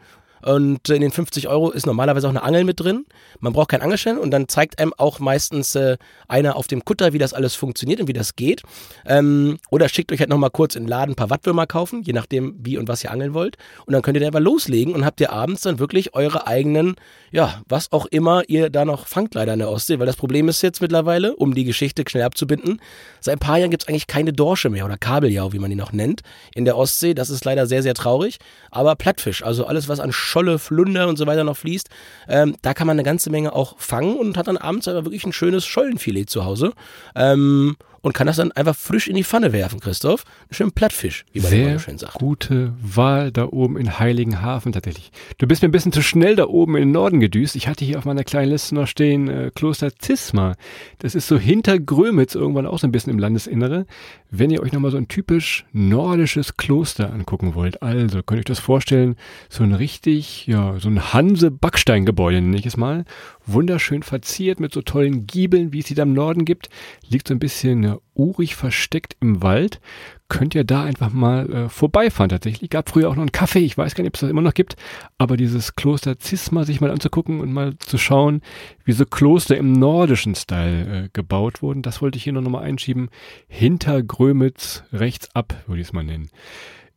Und 0.42 0.88
in 0.88 1.00
den 1.00 1.10
50 1.10 1.48
Euro 1.48 1.70
ist 1.70 1.86
normalerweise 1.86 2.26
auch 2.26 2.30
eine 2.30 2.42
Angel 2.42 2.64
mit 2.64 2.80
drin. 2.80 3.06
Man 3.40 3.52
braucht 3.52 3.70
keinen 3.70 3.82
Angelschein 3.82 4.18
und 4.18 4.30
dann 4.30 4.48
zeigt 4.48 4.78
einem 4.78 4.92
auch 4.96 5.18
meistens 5.18 5.74
äh, 5.74 5.96
einer 6.28 6.56
auf 6.56 6.66
dem 6.66 6.84
Kutter, 6.84 7.12
wie 7.12 7.18
das 7.18 7.32
alles 7.32 7.54
funktioniert 7.54 8.00
und 8.00 8.08
wie 8.08 8.12
das 8.12 8.36
geht. 8.36 8.62
Ähm, 9.06 9.58
oder 9.70 9.88
schickt 9.88 10.12
euch 10.12 10.20
halt 10.20 10.30
nochmal 10.30 10.50
kurz 10.50 10.74
in 10.74 10.84
den 10.84 10.88
Laden 10.88 11.12
ein 11.12 11.16
paar 11.16 11.30
Wattwürmer 11.30 11.66
kaufen, 11.66 12.02
je 12.02 12.12
nachdem, 12.12 12.56
wie 12.62 12.78
und 12.78 12.88
was 12.88 13.02
ihr 13.02 13.10
angeln 13.10 13.34
wollt. 13.34 13.56
Und 13.86 13.92
dann 13.92 14.02
könnt 14.02 14.16
ihr 14.16 14.20
da 14.20 14.26
einfach 14.26 14.40
loslegen 14.40 14.94
und 14.94 15.04
habt 15.04 15.20
ihr 15.20 15.32
abends 15.32 15.62
dann 15.62 15.78
wirklich 15.78 16.14
eure 16.14 16.46
eigenen, 16.46 16.96
ja, 17.30 17.62
was 17.68 17.92
auch 17.92 18.06
immer 18.06 18.42
ihr 18.48 18.70
da 18.70 18.84
noch 18.84 19.06
fangt 19.06 19.34
leider 19.34 19.52
in 19.52 19.58
der 19.58 19.70
Ostsee. 19.70 19.98
Weil 19.98 20.06
das 20.06 20.16
Problem 20.16 20.48
ist 20.48 20.62
jetzt 20.62 20.80
mittlerweile, 20.80 21.34
um 21.36 21.54
die 21.54 21.64
Geschichte 21.64 22.04
schnell 22.08 22.24
abzubinden, 22.24 22.80
seit 23.20 23.36
ein 23.36 23.40
paar 23.40 23.58
Jahren 23.58 23.70
gibt 23.70 23.84
es 23.84 23.88
eigentlich 23.88 24.06
keine 24.06 24.32
Dorsche 24.32 24.70
mehr 24.70 24.84
oder 24.84 24.96
Kabeljau, 24.96 25.52
wie 25.52 25.58
man 25.58 25.70
die 25.70 25.76
noch 25.76 25.92
nennt, 25.92 26.22
in 26.54 26.64
der 26.64 26.76
Ostsee. 26.76 27.14
Das 27.14 27.30
ist 27.30 27.44
leider 27.44 27.66
sehr, 27.66 27.82
sehr 27.82 27.94
traurig. 27.94 28.38
Aber 28.70 28.94
Plattfisch, 28.96 29.42
also 29.42 29.66
alles, 29.66 29.88
was 29.88 30.00
an 30.00 30.12
Scholle, 30.36 30.58
Flunder 30.58 31.08
und 31.08 31.16
so 31.16 31.26
weiter 31.26 31.44
noch 31.44 31.56
fließt, 31.56 31.88
ähm, 32.28 32.56
da 32.60 32.74
kann 32.74 32.86
man 32.86 32.96
eine 32.96 33.04
ganze 33.04 33.30
Menge 33.30 33.54
auch 33.54 33.78
fangen 33.78 34.16
und 34.18 34.36
hat 34.36 34.48
dann 34.48 34.58
abends 34.58 34.86
aber 34.86 35.06
wirklich 35.06 35.24
ein 35.24 35.32
schönes 35.32 35.64
Schollenfilet 35.64 36.28
zu 36.28 36.44
Hause. 36.44 36.72
Ähm, 37.14 37.76
und 38.06 38.12
kann 38.12 38.28
das 38.28 38.36
dann 38.36 38.52
einfach 38.52 38.76
frisch 38.76 39.08
in 39.08 39.16
die 39.16 39.24
Pfanne 39.24 39.52
werfen, 39.52 39.80
Christoph. 39.80 40.22
Einen 40.42 40.54
schönen 40.54 40.70
Plattfisch, 40.70 41.24
wie 41.32 41.40
man 41.40 41.50
Sehr 41.50 41.72
so 41.72 41.78
schön 41.80 41.98
sagt. 41.98 42.14
gute 42.14 42.72
Wahl 42.80 43.32
da 43.32 43.46
oben 43.46 43.76
in 43.76 43.98
Heiligenhafen 43.98 44.70
tatsächlich. 44.70 45.10
Du 45.38 45.48
bist 45.48 45.60
mir 45.60 45.68
ein 45.68 45.72
bisschen 45.72 45.90
zu 45.90 46.02
schnell 46.02 46.36
da 46.36 46.46
oben 46.46 46.76
in 46.76 46.82
den 46.82 46.92
Norden 46.92 47.18
gedüst. 47.18 47.56
Ich 47.56 47.66
hatte 47.66 47.84
hier 47.84 47.98
auf 47.98 48.04
meiner 48.04 48.22
kleinen 48.22 48.52
Liste 48.52 48.76
noch 48.76 48.86
stehen 48.86 49.26
äh, 49.26 49.50
Kloster 49.52 49.96
Zisma. 49.96 50.54
Das 51.00 51.16
ist 51.16 51.26
so 51.26 51.36
hinter 51.36 51.80
Grömitz 51.80 52.36
irgendwann 52.36 52.66
auch 52.66 52.78
so 52.78 52.86
ein 52.86 52.92
bisschen 52.92 53.12
im 53.12 53.18
Landesinnere. 53.18 53.86
Wenn 54.30 54.50
ihr 54.50 54.62
euch 54.62 54.70
nochmal 54.70 54.92
so 54.92 54.98
ein 54.98 55.08
typisch 55.08 55.66
nordisches 55.72 56.56
Kloster 56.56 57.12
angucken 57.12 57.56
wollt, 57.56 57.82
also 57.82 58.22
könnt 58.22 58.38
ihr 58.38 58.42
euch 58.42 58.44
das 58.44 58.60
vorstellen, 58.60 59.16
so 59.48 59.64
ein 59.64 59.74
richtig, 59.74 60.46
ja, 60.46 60.78
so 60.78 60.88
ein 60.88 61.12
Hanse-Backsteingebäude 61.12 62.40
nenne 62.40 62.56
ich 62.56 62.66
es 62.66 62.76
mal. 62.76 63.04
Wunderschön 63.46 64.02
verziert 64.02 64.60
mit 64.60 64.72
so 64.72 64.82
tollen 64.82 65.26
Giebeln, 65.26 65.72
wie 65.72 65.78
es 65.78 65.86
sie 65.86 65.94
da 65.94 66.02
im 66.02 66.12
Norden 66.12 66.44
gibt. 66.44 66.68
Liegt 67.08 67.28
so 67.28 67.34
ein 67.34 67.38
bisschen 67.38 67.82
ja, 67.84 67.98
urig 68.14 68.56
versteckt 68.56 69.16
im 69.20 69.42
Wald. 69.42 69.80
Könnt 70.28 70.56
ihr 70.56 70.64
da 70.64 70.82
einfach 70.82 71.12
mal 71.12 71.52
äh, 71.52 71.68
vorbeifahren 71.68 72.30
tatsächlich. 72.30 72.70
Gab 72.70 72.88
früher 72.88 73.08
auch 73.08 73.14
noch 73.14 73.22
einen 73.22 73.30
Kaffee, 73.30 73.60
ich 73.60 73.78
weiß 73.78 73.94
gar 73.94 74.02
nicht, 74.02 74.10
ob 74.10 74.14
es 74.14 74.20
das 74.20 74.30
immer 74.30 74.42
noch 74.42 74.54
gibt, 74.54 74.74
aber 75.18 75.36
dieses 75.36 75.76
Kloster 75.76 76.18
Zisma 76.18 76.64
sich 76.64 76.80
mal 76.80 76.90
anzugucken 76.90 77.40
und 77.40 77.52
mal 77.52 77.78
zu 77.78 77.96
schauen, 77.96 78.42
wie 78.84 78.92
so 78.92 79.06
Kloster 79.06 79.56
im 79.56 79.72
nordischen 79.72 80.34
Style 80.34 81.04
äh, 81.04 81.08
gebaut 81.12 81.62
wurden, 81.62 81.82
das 81.82 82.02
wollte 82.02 82.18
ich 82.18 82.24
hier 82.24 82.32
noch 82.32 82.42
mal 82.42 82.62
einschieben. 82.62 83.08
Hinter 83.46 84.02
Grömitz, 84.02 84.82
rechts 84.92 85.28
ab, 85.34 85.54
würde 85.68 85.80
ich 85.80 85.88
es 85.88 85.92
mal 85.92 86.02
nennen. 86.02 86.28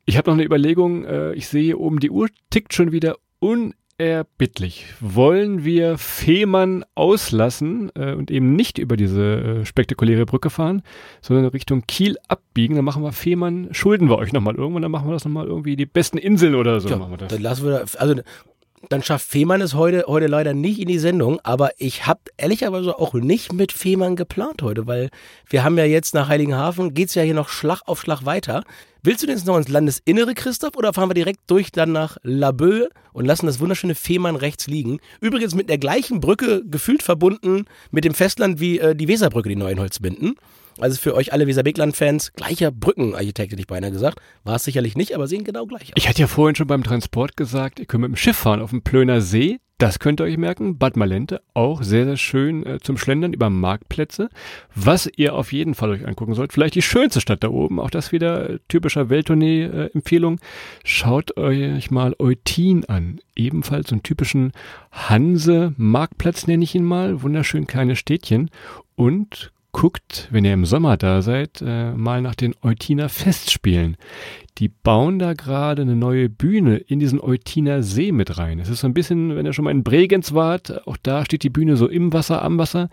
Ich 0.05 0.17
habe 0.17 0.31
noch 0.31 0.35
eine 0.35 0.45
Überlegung, 0.45 1.05
äh, 1.05 1.33
ich 1.33 1.47
sehe 1.47 1.77
oben, 1.77 1.99
die 1.99 2.09
Uhr 2.09 2.29
tickt 2.49 2.73
schon 2.73 2.91
wieder 2.91 3.17
unerbittlich. 3.99 4.85
Wollen 4.99 5.63
wir 5.63 5.97
Fehmarn 5.97 6.85
auslassen 6.95 7.91
äh, 7.95 8.13
und 8.13 8.31
eben 8.31 8.55
nicht 8.55 8.77
über 8.77 8.97
diese 8.97 9.61
äh, 9.61 9.65
spektakuläre 9.65 10.25
Brücke 10.25 10.49
fahren, 10.49 10.81
sondern 11.21 11.45
Richtung 11.47 11.83
Kiel 11.87 12.17
abbiegen, 12.27 12.75
dann 12.75 12.85
machen 12.85 13.03
wir 13.03 13.11
Fehmarn, 13.11 13.69
schulden 13.71 14.09
wir 14.09 14.17
euch 14.17 14.33
nochmal 14.33 14.55
irgendwann, 14.55 14.81
dann 14.81 14.91
machen 14.91 15.07
wir 15.07 15.13
das 15.13 15.25
nochmal 15.25 15.47
irgendwie 15.47 15.75
die 15.75 15.85
besten 15.85 16.17
Inseln 16.17 16.55
oder 16.55 16.79
so. 16.79 16.89
Ja, 16.89 16.97
machen 16.97 17.11
wir 17.11 17.17
das. 17.17 17.29
dann 17.29 17.41
lassen 17.41 17.65
wir, 17.65 17.85
also 17.97 18.15
dann 18.87 19.03
schafft 19.03 19.27
Fehmarn 19.27 19.61
es 19.61 19.73
heute, 19.73 20.05
heute 20.07 20.27
leider 20.27 20.53
nicht 20.53 20.79
in 20.79 20.87
die 20.87 20.99
Sendung, 20.99 21.39
aber 21.43 21.71
ich 21.77 22.07
habe 22.07 22.21
ehrlicherweise 22.37 22.97
auch 22.97 23.13
nicht 23.13 23.51
mit 23.51 23.71
Fehmarn 23.71 24.15
geplant 24.15 24.61
heute, 24.61 24.87
weil 24.87 25.09
wir 25.49 25.63
haben 25.63 25.77
ja 25.77 25.85
jetzt 25.85 26.13
nach 26.13 26.29
Heiligenhafen, 26.29 26.93
geht's 26.93 27.15
ja 27.15 27.23
hier 27.23 27.33
noch 27.33 27.49
Schlag 27.49 27.81
auf 27.85 28.01
Schlag 28.01 28.25
weiter. 28.25 28.63
Willst 29.03 29.23
du 29.23 29.27
denn 29.27 29.37
jetzt 29.37 29.47
noch 29.47 29.57
ins 29.57 29.69
Landesinnere, 29.69 30.33
Christoph, 30.33 30.75
oder 30.75 30.93
fahren 30.93 31.09
wir 31.09 31.13
direkt 31.13 31.41
durch 31.47 31.71
dann 31.71 31.91
nach 31.91 32.17
Laboe 32.23 32.89
und 33.13 33.25
lassen 33.25 33.45
das 33.45 33.59
wunderschöne 33.59 33.95
Fehmarn 33.95 34.35
rechts 34.35 34.67
liegen? 34.67 34.99
Übrigens 35.21 35.55
mit 35.55 35.69
der 35.69 35.77
gleichen 35.77 36.19
Brücke 36.19 36.63
gefühlt 36.65 37.03
verbunden 37.03 37.65
mit 37.91 38.03
dem 38.03 38.13
Festland 38.13 38.59
wie 38.59 38.79
äh, 38.79 38.95
die 38.95 39.07
Weserbrücke, 39.07 39.49
die 39.49 39.55
Neuenholzbinden. 39.55 40.35
Also 40.79 40.99
für 40.99 41.15
euch 41.15 41.33
alle 41.33 41.47
Weserbeckland-Fans, 41.47 42.33
gleicher 42.33 42.71
Brückenarchitekt, 42.71 43.51
hätte 43.51 43.61
ich 43.61 43.67
beinahe 43.67 43.91
gesagt. 43.91 44.19
War 44.43 44.55
es 44.55 44.63
sicherlich 44.63 44.95
nicht, 44.95 45.13
aber 45.15 45.27
sehen 45.27 45.43
genau 45.43 45.65
gleich 45.65 45.89
aus. 45.89 45.93
Ich 45.95 46.07
hatte 46.07 46.21
ja 46.21 46.27
vorhin 46.27 46.55
schon 46.55 46.67
beim 46.67 46.83
Transport 46.83 47.37
gesagt, 47.37 47.79
ihr 47.79 47.85
könnt 47.85 48.01
mit 48.01 48.11
dem 48.11 48.15
Schiff 48.15 48.37
fahren 48.37 48.61
auf 48.61 48.69
dem 48.69 48.81
Plöner 48.81 49.21
See. 49.21 49.59
Das 49.79 49.99
könnt 49.99 50.19
ihr 50.19 50.25
euch 50.25 50.37
merken. 50.37 50.77
Bad 50.77 50.97
Malente, 50.97 51.41
auch 51.53 51.83
sehr, 51.83 52.03
sehr 52.03 52.17
schön 52.17 52.65
äh, 52.65 52.79
zum 52.81 52.97
Schlendern 52.97 53.31
über 53.31 53.49
Marktplätze. 53.49 54.27
Was 54.75 55.09
ihr 55.15 55.33
auf 55.33 55.53
jeden 55.53 55.73
Fall 55.73 55.91
euch 55.91 56.05
angucken 56.05 56.33
sollt, 56.33 56.51
vielleicht 56.51 56.75
die 56.75 56.81
schönste 56.81 57.21
Stadt 57.21 57.45
da 57.45 57.47
oben, 57.47 57.79
auch 57.79 57.89
das 57.89 58.11
wieder 58.11 58.49
äh, 58.49 58.59
typischer 58.67 59.09
Welttournee-Empfehlung. 59.09 60.41
Schaut 60.83 61.37
euch 61.37 61.91
mal 61.91 62.13
Eutin 62.19 62.83
an. 62.85 63.21
Ebenfalls 63.37 63.87
so 63.87 63.95
einen 63.95 64.03
typischen 64.03 64.51
Hanse-Marktplatz 64.91 66.45
nenne 66.45 66.65
ich 66.65 66.75
ihn 66.75 66.83
mal. 66.83 67.21
Wunderschön 67.21 67.65
kleine 67.65 67.95
Städtchen. 67.95 68.49
Und 68.97 69.53
guckt, 69.71 70.27
wenn 70.31 70.45
ihr 70.45 70.53
im 70.53 70.65
Sommer 70.65 70.97
da 70.97 71.21
seid, 71.21 71.61
äh, 71.61 71.91
mal 71.91 72.21
nach 72.21 72.35
den 72.35 72.55
Eutiner 72.61 73.09
Festspielen. 73.09 73.97
Die 74.57 74.67
bauen 74.67 75.19
da 75.19 75.33
gerade 75.33 75.83
eine 75.83 75.95
neue 75.95 76.27
Bühne 76.27 76.77
in 76.77 76.99
diesen 76.99 77.21
Eutiner 77.21 77.81
See 77.81 78.11
mit 78.11 78.37
rein. 78.37 78.59
Es 78.59 78.67
ist 78.67 78.81
so 78.81 78.87
ein 78.87 78.93
bisschen, 78.93 79.35
wenn 79.35 79.45
ihr 79.45 79.53
schon 79.53 79.65
mal 79.65 79.71
in 79.71 79.83
Bregenz 79.83 80.33
wart, 80.33 80.85
auch 80.85 80.97
da 81.01 81.23
steht 81.23 81.43
die 81.43 81.49
Bühne 81.49 81.77
so 81.77 81.87
im 81.87 82.11
Wasser, 82.11 82.41
am 82.41 82.57
Wasser. 82.57 82.89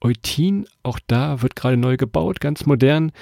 Eutin, 0.00 0.66
auch 0.82 0.98
da 1.06 1.42
wird 1.42 1.56
gerade 1.56 1.76
neu 1.76 1.98
gebaut, 1.98 2.40
ganz 2.40 2.64
modern. 2.64 3.12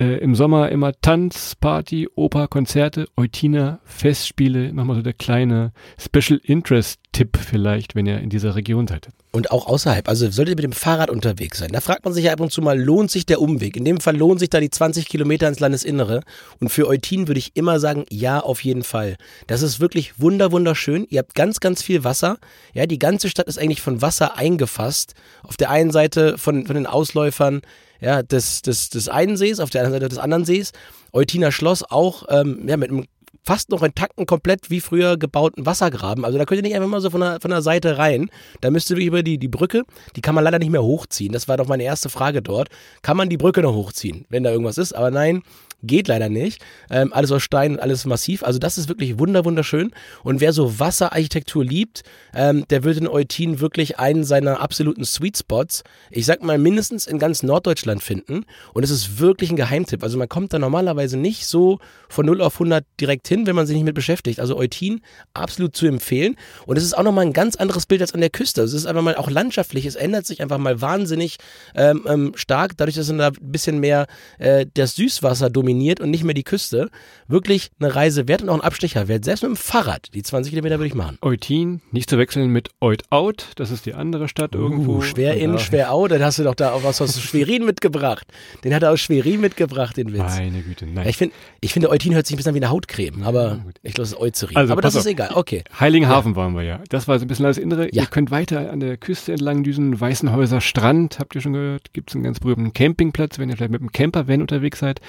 Äh, 0.00 0.18
Im 0.18 0.36
Sommer 0.36 0.68
immer 0.68 0.92
Tanz, 1.00 1.56
Party, 1.56 2.08
Oper, 2.14 2.46
Konzerte, 2.46 3.08
Eutiner 3.16 3.80
Festspiele. 3.84 4.72
Nochmal 4.72 4.94
so 4.94 5.02
der 5.02 5.12
kleine 5.12 5.72
Special 5.98 6.40
Interest 6.44 7.00
Tipp 7.10 7.36
vielleicht, 7.36 7.96
wenn 7.96 8.06
ihr 8.06 8.20
in 8.20 8.30
dieser 8.30 8.54
Region 8.54 8.86
seid. 8.86 9.08
Und 9.32 9.50
auch 9.50 9.66
außerhalb. 9.66 10.08
Also 10.08 10.30
solltet 10.30 10.52
ihr 10.52 10.56
mit 10.56 10.64
dem 10.64 10.72
Fahrrad 10.72 11.10
unterwegs 11.10 11.58
sein. 11.58 11.70
Da 11.72 11.80
fragt 11.80 12.04
man 12.04 12.14
sich 12.14 12.26
ja 12.26 12.32
ab 12.32 12.38
und 12.38 12.52
zu 12.52 12.62
mal, 12.62 12.80
lohnt 12.80 13.10
sich 13.10 13.26
der 13.26 13.40
Umweg? 13.40 13.76
In 13.76 13.84
dem 13.84 13.98
Fall 13.98 14.16
lohnt 14.16 14.38
sich 14.38 14.50
da 14.50 14.60
die 14.60 14.70
20 14.70 15.08
Kilometer 15.08 15.48
ins 15.48 15.58
Landesinnere. 15.58 16.22
Und 16.60 16.68
für 16.68 16.86
Eutin 16.86 17.26
würde 17.26 17.40
ich 17.40 17.56
immer 17.56 17.80
sagen, 17.80 18.04
ja, 18.08 18.38
auf 18.38 18.62
jeden 18.62 18.84
Fall. 18.84 19.16
Das 19.48 19.62
ist 19.62 19.80
wirklich 19.80 20.20
wunder, 20.20 20.52
wunderschön. 20.52 21.08
Ihr 21.10 21.18
habt 21.18 21.34
ganz, 21.34 21.58
ganz 21.58 21.82
viel 21.82 22.04
Wasser. 22.04 22.38
Ja, 22.72 22.86
die 22.86 23.00
ganze 23.00 23.28
Stadt 23.28 23.48
ist 23.48 23.58
eigentlich 23.58 23.82
von 23.82 24.00
Wasser 24.00 24.36
eingefasst. 24.36 25.14
Auf 25.42 25.56
der 25.56 25.70
einen 25.70 25.90
Seite 25.90 26.38
von, 26.38 26.66
von 26.66 26.76
den 26.76 26.86
Ausläufern 26.86 27.62
ja, 28.00 28.22
des, 28.22 28.62
des, 28.62 28.90
des 28.90 29.08
einen 29.08 29.36
Sees, 29.36 29.60
auf 29.60 29.70
der 29.70 29.82
anderen 29.82 30.00
Seite 30.00 30.08
des 30.08 30.18
anderen 30.18 30.44
Sees. 30.44 30.72
Eutiner 31.12 31.52
Schloss 31.52 31.82
auch 31.82 32.24
ähm, 32.28 32.68
ja, 32.68 32.76
mit 32.76 32.90
einem 32.90 33.06
fast 33.48 33.70
noch 33.70 33.82
intakten, 33.82 34.26
komplett 34.26 34.68
wie 34.68 34.78
früher 34.78 35.16
gebauten 35.16 35.64
Wassergraben. 35.64 36.26
Also 36.26 36.36
da 36.36 36.44
könnt 36.44 36.58
ihr 36.58 36.62
nicht 36.64 36.76
einfach 36.76 36.86
mal 36.86 37.00
so 37.00 37.08
von 37.08 37.22
der, 37.22 37.40
von 37.40 37.50
der 37.50 37.62
Seite 37.62 37.96
rein. 37.96 38.30
Da 38.60 38.70
müsst 38.70 38.90
ihr 38.90 38.98
über 38.98 39.22
die, 39.22 39.38
die 39.38 39.48
Brücke, 39.48 39.84
die 40.16 40.20
kann 40.20 40.34
man 40.34 40.44
leider 40.44 40.58
nicht 40.58 40.70
mehr 40.70 40.82
hochziehen. 40.82 41.32
Das 41.32 41.48
war 41.48 41.56
doch 41.56 41.66
meine 41.66 41.82
erste 41.82 42.10
Frage 42.10 42.42
dort. 42.42 42.68
Kann 43.00 43.16
man 43.16 43.30
die 43.30 43.38
Brücke 43.38 43.62
noch 43.62 43.74
hochziehen, 43.74 44.26
wenn 44.28 44.42
da 44.42 44.50
irgendwas 44.50 44.76
ist? 44.76 44.92
Aber 44.92 45.10
nein, 45.10 45.42
geht 45.82 46.08
leider 46.08 46.28
nicht. 46.28 46.64
Ähm, 46.90 47.12
alles 47.12 47.30
aus 47.32 47.42
Stein 47.42 47.78
alles 47.78 48.04
massiv. 48.04 48.42
Also 48.42 48.58
das 48.58 48.78
ist 48.78 48.88
wirklich 48.88 49.18
wunder 49.18 49.44
wunderschön. 49.44 49.92
Und 50.24 50.40
wer 50.40 50.52
so 50.52 50.78
Wasserarchitektur 50.78 51.64
liebt, 51.64 52.02
ähm, 52.34 52.64
der 52.70 52.84
wird 52.84 52.98
in 52.98 53.08
Eutin 53.08 53.60
wirklich 53.60 53.98
einen 53.98 54.24
seiner 54.24 54.60
absoluten 54.60 55.04
Sweet 55.04 55.38
Spots, 55.38 55.84
ich 56.10 56.26
sag 56.26 56.42
mal 56.42 56.58
mindestens 56.58 57.06
in 57.06 57.18
ganz 57.18 57.42
Norddeutschland 57.42 58.02
finden. 58.02 58.44
Und 58.74 58.82
es 58.82 58.90
ist 58.90 59.20
wirklich 59.20 59.50
ein 59.50 59.56
Geheimtipp. 59.56 60.02
Also 60.02 60.18
man 60.18 60.28
kommt 60.28 60.52
da 60.52 60.58
normalerweise 60.58 61.16
nicht 61.16 61.46
so 61.46 61.78
von 62.08 62.26
0 62.26 62.40
auf 62.42 62.54
100 62.54 62.84
direkt 63.00 63.28
hin, 63.28 63.37
wenn 63.46 63.56
man 63.56 63.66
sich 63.66 63.74
nicht 63.76 63.84
mit 63.84 63.94
beschäftigt. 63.94 64.40
Also 64.40 64.56
Eutin 64.56 65.00
absolut 65.34 65.76
zu 65.76 65.86
empfehlen. 65.86 66.36
Und 66.66 66.76
es 66.76 66.84
ist 66.84 66.96
auch 66.96 67.02
nochmal 67.02 67.26
ein 67.26 67.32
ganz 67.32 67.56
anderes 67.56 67.86
Bild 67.86 68.00
als 68.00 68.14
an 68.14 68.20
der 68.20 68.30
Küste. 68.30 68.62
Also 68.62 68.76
es 68.76 68.82
ist 68.82 68.86
einfach 68.86 69.02
mal 69.02 69.16
auch 69.16 69.30
landschaftlich. 69.30 69.86
Es 69.86 69.96
ändert 69.96 70.26
sich 70.26 70.42
einfach 70.42 70.58
mal 70.58 70.80
wahnsinnig 70.80 71.38
ähm, 71.74 72.02
ähm, 72.06 72.32
stark, 72.34 72.76
dadurch, 72.76 72.96
dass 72.96 73.08
dann 73.08 73.18
da 73.18 73.28
ein 73.28 73.36
bisschen 73.40 73.80
mehr 73.80 74.06
äh, 74.38 74.66
das 74.74 74.94
Süßwasser 74.96 75.50
dominiert 75.50 76.00
und 76.00 76.10
nicht 76.10 76.24
mehr 76.24 76.34
die 76.34 76.44
Küste. 76.44 76.90
Wirklich 77.26 77.70
eine 77.80 77.94
Reise 77.94 78.28
wert 78.28 78.42
und 78.42 78.48
auch 78.48 78.54
ein 78.54 78.60
Abstecher 78.60 79.08
wert. 79.08 79.24
Selbst 79.24 79.42
mit 79.42 79.50
dem 79.50 79.56
Fahrrad. 79.56 80.14
Die 80.14 80.22
20 80.22 80.50
Kilometer 80.50 80.78
würde 80.78 80.88
ich 80.88 80.94
machen. 80.94 81.18
Eutin, 81.22 81.80
nicht 81.90 82.10
zu 82.10 82.18
wechseln 82.18 82.50
mit 82.50 82.70
Eut-Out, 82.80 83.48
das 83.56 83.70
ist 83.70 83.86
die 83.86 83.94
andere 83.94 84.28
Stadt 84.28 84.54
irgendwo. 84.54 84.96
Uh, 84.96 85.02
schwer 85.02 85.34
Und 85.34 85.40
in, 85.40 85.58
schwer 85.58 85.92
out. 85.92 86.10
Dann 86.10 86.22
hast 86.22 86.38
du 86.38 86.44
doch 86.44 86.54
da 86.54 86.72
auch 86.72 86.84
was 86.84 87.00
aus 87.00 87.20
Schwerin 87.20 87.64
mitgebracht. 87.64 88.26
Den 88.64 88.74
hat 88.74 88.82
er 88.82 88.92
aus 88.92 89.00
Schwerin 89.00 89.40
mitgebracht, 89.40 89.96
den 89.96 90.12
Witz. 90.12 90.36
Meine 90.36 90.62
Güte, 90.62 90.86
nein. 90.86 91.04
Ja, 91.04 91.10
ich, 91.10 91.16
find, 91.16 91.32
ich 91.60 91.72
finde, 91.72 91.90
Eutin 91.90 92.14
hört 92.14 92.26
sich 92.26 92.34
ein 92.34 92.38
bisschen 92.38 92.50
an 92.50 92.54
wie 92.54 92.64
eine 92.64 92.70
Hautcreme, 92.70 93.17
aber 93.22 93.60
ich 93.82 93.94
glaube, 93.94 94.04
es 94.04 94.12
ist 94.12 94.18
Eucerin. 94.18 94.56
Also, 94.56 94.72
aber 94.72 94.82
das 94.82 94.94
pass 94.94 95.02
ist 95.02 95.06
auf. 95.06 95.12
egal. 95.12 95.30
Okay. 95.34 95.64
Heiligenhafen 95.78 96.36
waren 96.36 96.54
wir 96.54 96.62
ja. 96.62 96.80
Das 96.88 97.08
war 97.08 97.18
so 97.18 97.24
ein 97.24 97.28
bisschen 97.28 97.44
alles 97.44 97.58
Innere. 97.58 97.94
Ja. 97.94 98.02
Ihr 98.02 98.08
könnt 98.08 98.30
weiter 98.30 98.70
an 98.70 98.80
der 98.80 98.96
Küste 98.96 99.32
entlang 99.32 99.62
düsen. 99.62 100.00
Weißenhäuser 100.00 100.60
Strand, 100.60 101.18
habt 101.18 101.34
ihr 101.34 101.40
schon 101.40 101.52
gehört, 101.52 101.92
gibt 101.92 102.10
es 102.10 102.14
einen 102.14 102.24
ganz 102.24 102.40
berühmten 102.40 102.72
Campingplatz, 102.72 103.38
wenn 103.38 103.48
ihr 103.48 103.56
vielleicht 103.56 103.72
mit 103.72 103.80
dem 103.80 103.92
Campervan 103.92 104.40
unterwegs 104.40 104.78
seid. 104.78 105.00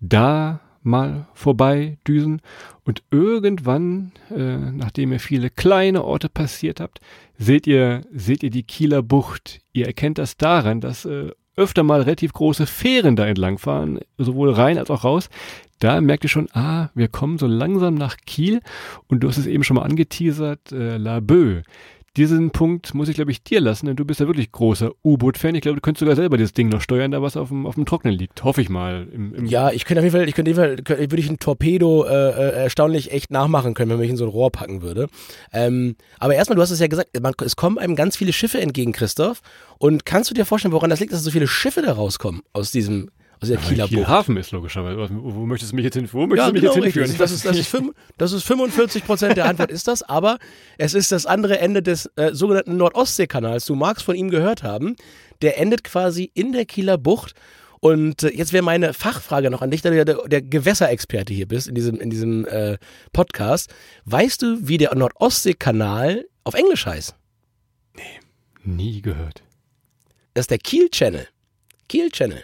Da 0.00 0.60
mal 0.82 1.26
vorbei 1.34 1.98
düsen. 2.06 2.40
Und 2.84 3.02
irgendwann, 3.10 4.12
äh, 4.30 4.56
nachdem 4.56 5.12
ihr 5.12 5.20
viele 5.20 5.50
kleine 5.50 6.04
Orte 6.04 6.28
passiert 6.28 6.78
habt, 6.80 7.00
seht 7.38 7.66
ihr, 7.66 8.02
seht 8.12 8.42
ihr 8.42 8.50
die 8.50 8.62
Kieler 8.62 9.02
Bucht. 9.02 9.60
Ihr 9.72 9.86
erkennt 9.86 10.18
das 10.18 10.36
daran, 10.36 10.80
dass 10.80 11.04
äh, 11.04 11.30
öfter 11.56 11.82
mal 11.82 12.02
relativ 12.02 12.32
große 12.32 12.66
Fähren 12.66 13.16
da 13.16 13.26
entlang 13.26 13.58
fahren, 13.58 14.00
sowohl 14.18 14.50
rein 14.52 14.78
als 14.78 14.90
auch 14.90 15.04
raus. 15.04 15.28
Da 15.84 16.00
merkt 16.00 16.24
ihr 16.24 16.30
schon, 16.30 16.48
ah, 16.54 16.88
wir 16.94 17.08
kommen 17.08 17.36
so 17.36 17.46
langsam 17.46 17.92
nach 17.92 18.16
Kiel 18.24 18.60
und 19.08 19.20
du 19.20 19.28
hast 19.28 19.36
es 19.36 19.44
eben 19.44 19.64
schon 19.64 19.74
mal 19.74 19.82
angeteasert, 19.82 20.72
äh, 20.72 20.96
La 20.96 21.18
Bœuf. 21.18 21.62
Diesen 22.16 22.52
Punkt 22.52 22.94
muss 22.94 23.10
ich, 23.10 23.16
glaube 23.16 23.32
ich, 23.32 23.42
dir 23.42 23.60
lassen, 23.60 23.84
denn 23.84 23.96
du 23.96 24.06
bist 24.06 24.18
ja 24.18 24.26
wirklich 24.26 24.50
großer 24.50 24.92
U-Boot-Fan. 25.04 25.56
Ich 25.56 25.60
glaube, 25.60 25.74
du 25.74 25.82
könntest 25.82 26.00
sogar 26.00 26.16
selber 26.16 26.38
dieses 26.38 26.54
Ding 26.54 26.70
noch 26.70 26.80
steuern, 26.80 27.10
da 27.10 27.20
was 27.20 27.36
auf 27.36 27.48
dem, 27.48 27.66
auf 27.66 27.74
dem 27.74 27.84
Trocknen 27.84 28.14
liegt. 28.14 28.42
Hoffe 28.44 28.62
ich 28.62 28.70
mal. 28.70 29.08
Im, 29.12 29.34
im 29.34 29.44
Ja, 29.44 29.72
ich 29.72 29.84
könnte 29.84 30.00
auf 30.00 30.04
jeden 30.04 30.16
Fall, 30.16 30.26
ich 30.26 30.34
könnte 30.34 30.52
auf 30.52 30.56
jeden 30.56 30.86
Fall, 30.86 31.00
würde 31.10 31.18
ich 31.18 31.28
ein 31.28 31.38
Torpedo 31.38 32.04
äh, 32.04 32.30
äh, 32.30 32.62
erstaunlich 32.62 33.12
echt 33.12 33.30
nachmachen 33.30 33.74
können, 33.74 33.90
wenn 33.90 33.98
man 33.98 34.04
mich 34.04 34.10
in 34.10 34.16
so 34.16 34.24
ein 34.24 34.30
Rohr 34.30 34.50
packen 34.50 34.80
würde. 34.80 35.08
Ähm, 35.52 35.96
aber 36.18 36.34
erstmal, 36.34 36.56
du 36.56 36.62
hast 36.62 36.70
es 36.70 36.80
ja 36.80 36.86
gesagt, 36.86 37.10
man, 37.20 37.34
es 37.44 37.56
kommen 37.56 37.76
einem 37.76 37.94
ganz 37.94 38.16
viele 38.16 38.32
Schiffe 38.32 38.58
entgegen, 38.58 38.92
Christoph. 38.92 39.42
Und 39.76 40.06
kannst 40.06 40.30
du 40.30 40.34
dir 40.34 40.46
vorstellen, 40.46 40.72
woran 40.72 40.88
das 40.88 41.00
liegt, 41.00 41.12
dass 41.12 41.22
so 41.22 41.30
viele 41.30 41.48
Schiffe 41.48 41.82
da 41.82 41.92
rauskommen 41.92 42.40
aus 42.54 42.70
diesem, 42.70 43.10
aus 43.40 43.48
der 43.48 43.58
Weil 43.62 43.68
Kieler 43.68 43.88
Kiel 43.88 43.98
Bucht? 43.98 44.08
Hafen 44.08 44.36
ist 44.36 44.50
logischerweise. 44.52 45.08
Wo, 45.14 45.34
wo 45.34 45.46
möchtest 45.46 45.72
du 45.72 45.76
mich 45.76 45.84
jetzt 45.84 45.94
hin? 45.94 46.08
Wo 46.12 46.26
möchtest 46.26 46.38
Ja, 46.38 46.46
du 46.48 46.52
mich 46.52 46.60
genau, 46.62 46.74
jetzt 46.74 46.84
richtig. 46.84 47.02
hinführen? 47.02 47.18
Das 47.18 47.30
ist, 47.32 47.44
das, 47.44 47.56
ist, 47.58 47.68
fünf- 47.68 47.92
das 48.18 48.32
ist 48.32 48.44
45 48.44 49.04
Prozent 49.04 49.36
der 49.36 49.46
Antwort 49.46 49.70
ist 49.70 49.86
das, 49.88 50.02
aber 50.02 50.38
es 50.78 50.94
ist 50.94 51.12
das 51.12 51.26
andere 51.26 51.58
Ende 51.58 51.82
des 51.82 52.06
äh, 52.16 52.32
sogenannten 52.32 52.76
Nordostseekanals. 52.76 53.66
Du 53.66 53.74
magst 53.74 54.04
von 54.04 54.14
ihm 54.16 54.30
gehört 54.30 54.62
haben. 54.62 54.96
Der 55.42 55.58
endet 55.58 55.84
quasi 55.84 56.30
in 56.34 56.52
der 56.52 56.64
Kieler 56.64 56.96
Bucht. 56.98 57.34
Und 57.80 58.22
äh, 58.22 58.30
jetzt 58.30 58.52
wäre 58.54 58.62
meine 58.64 58.94
Fachfrage 58.94 59.50
noch 59.50 59.60
an 59.60 59.70
dich, 59.70 59.82
da 59.82 59.90
du 59.90 59.96
ja 59.96 60.04
der, 60.06 60.16
der 60.26 60.40
Gewässerexperte 60.40 61.34
hier 61.34 61.46
bist 61.46 61.68
in 61.68 61.74
diesem, 61.74 62.00
in 62.00 62.08
diesem 62.08 62.46
äh, 62.46 62.78
Podcast. 63.12 63.74
Weißt 64.06 64.40
du, 64.40 64.56
wie 64.66 64.78
der 64.78 64.94
Nordostseekanal 64.94 66.24
auf 66.44 66.54
Englisch 66.54 66.86
heißt? 66.86 67.14
Nie 68.62 69.02
gehört. 69.02 69.42
Das 70.32 70.44
ist 70.44 70.50
der 70.50 70.58
Kiel 70.58 70.88
Channel. 70.88 71.28
Kiel 71.88 72.10
Channel. 72.10 72.42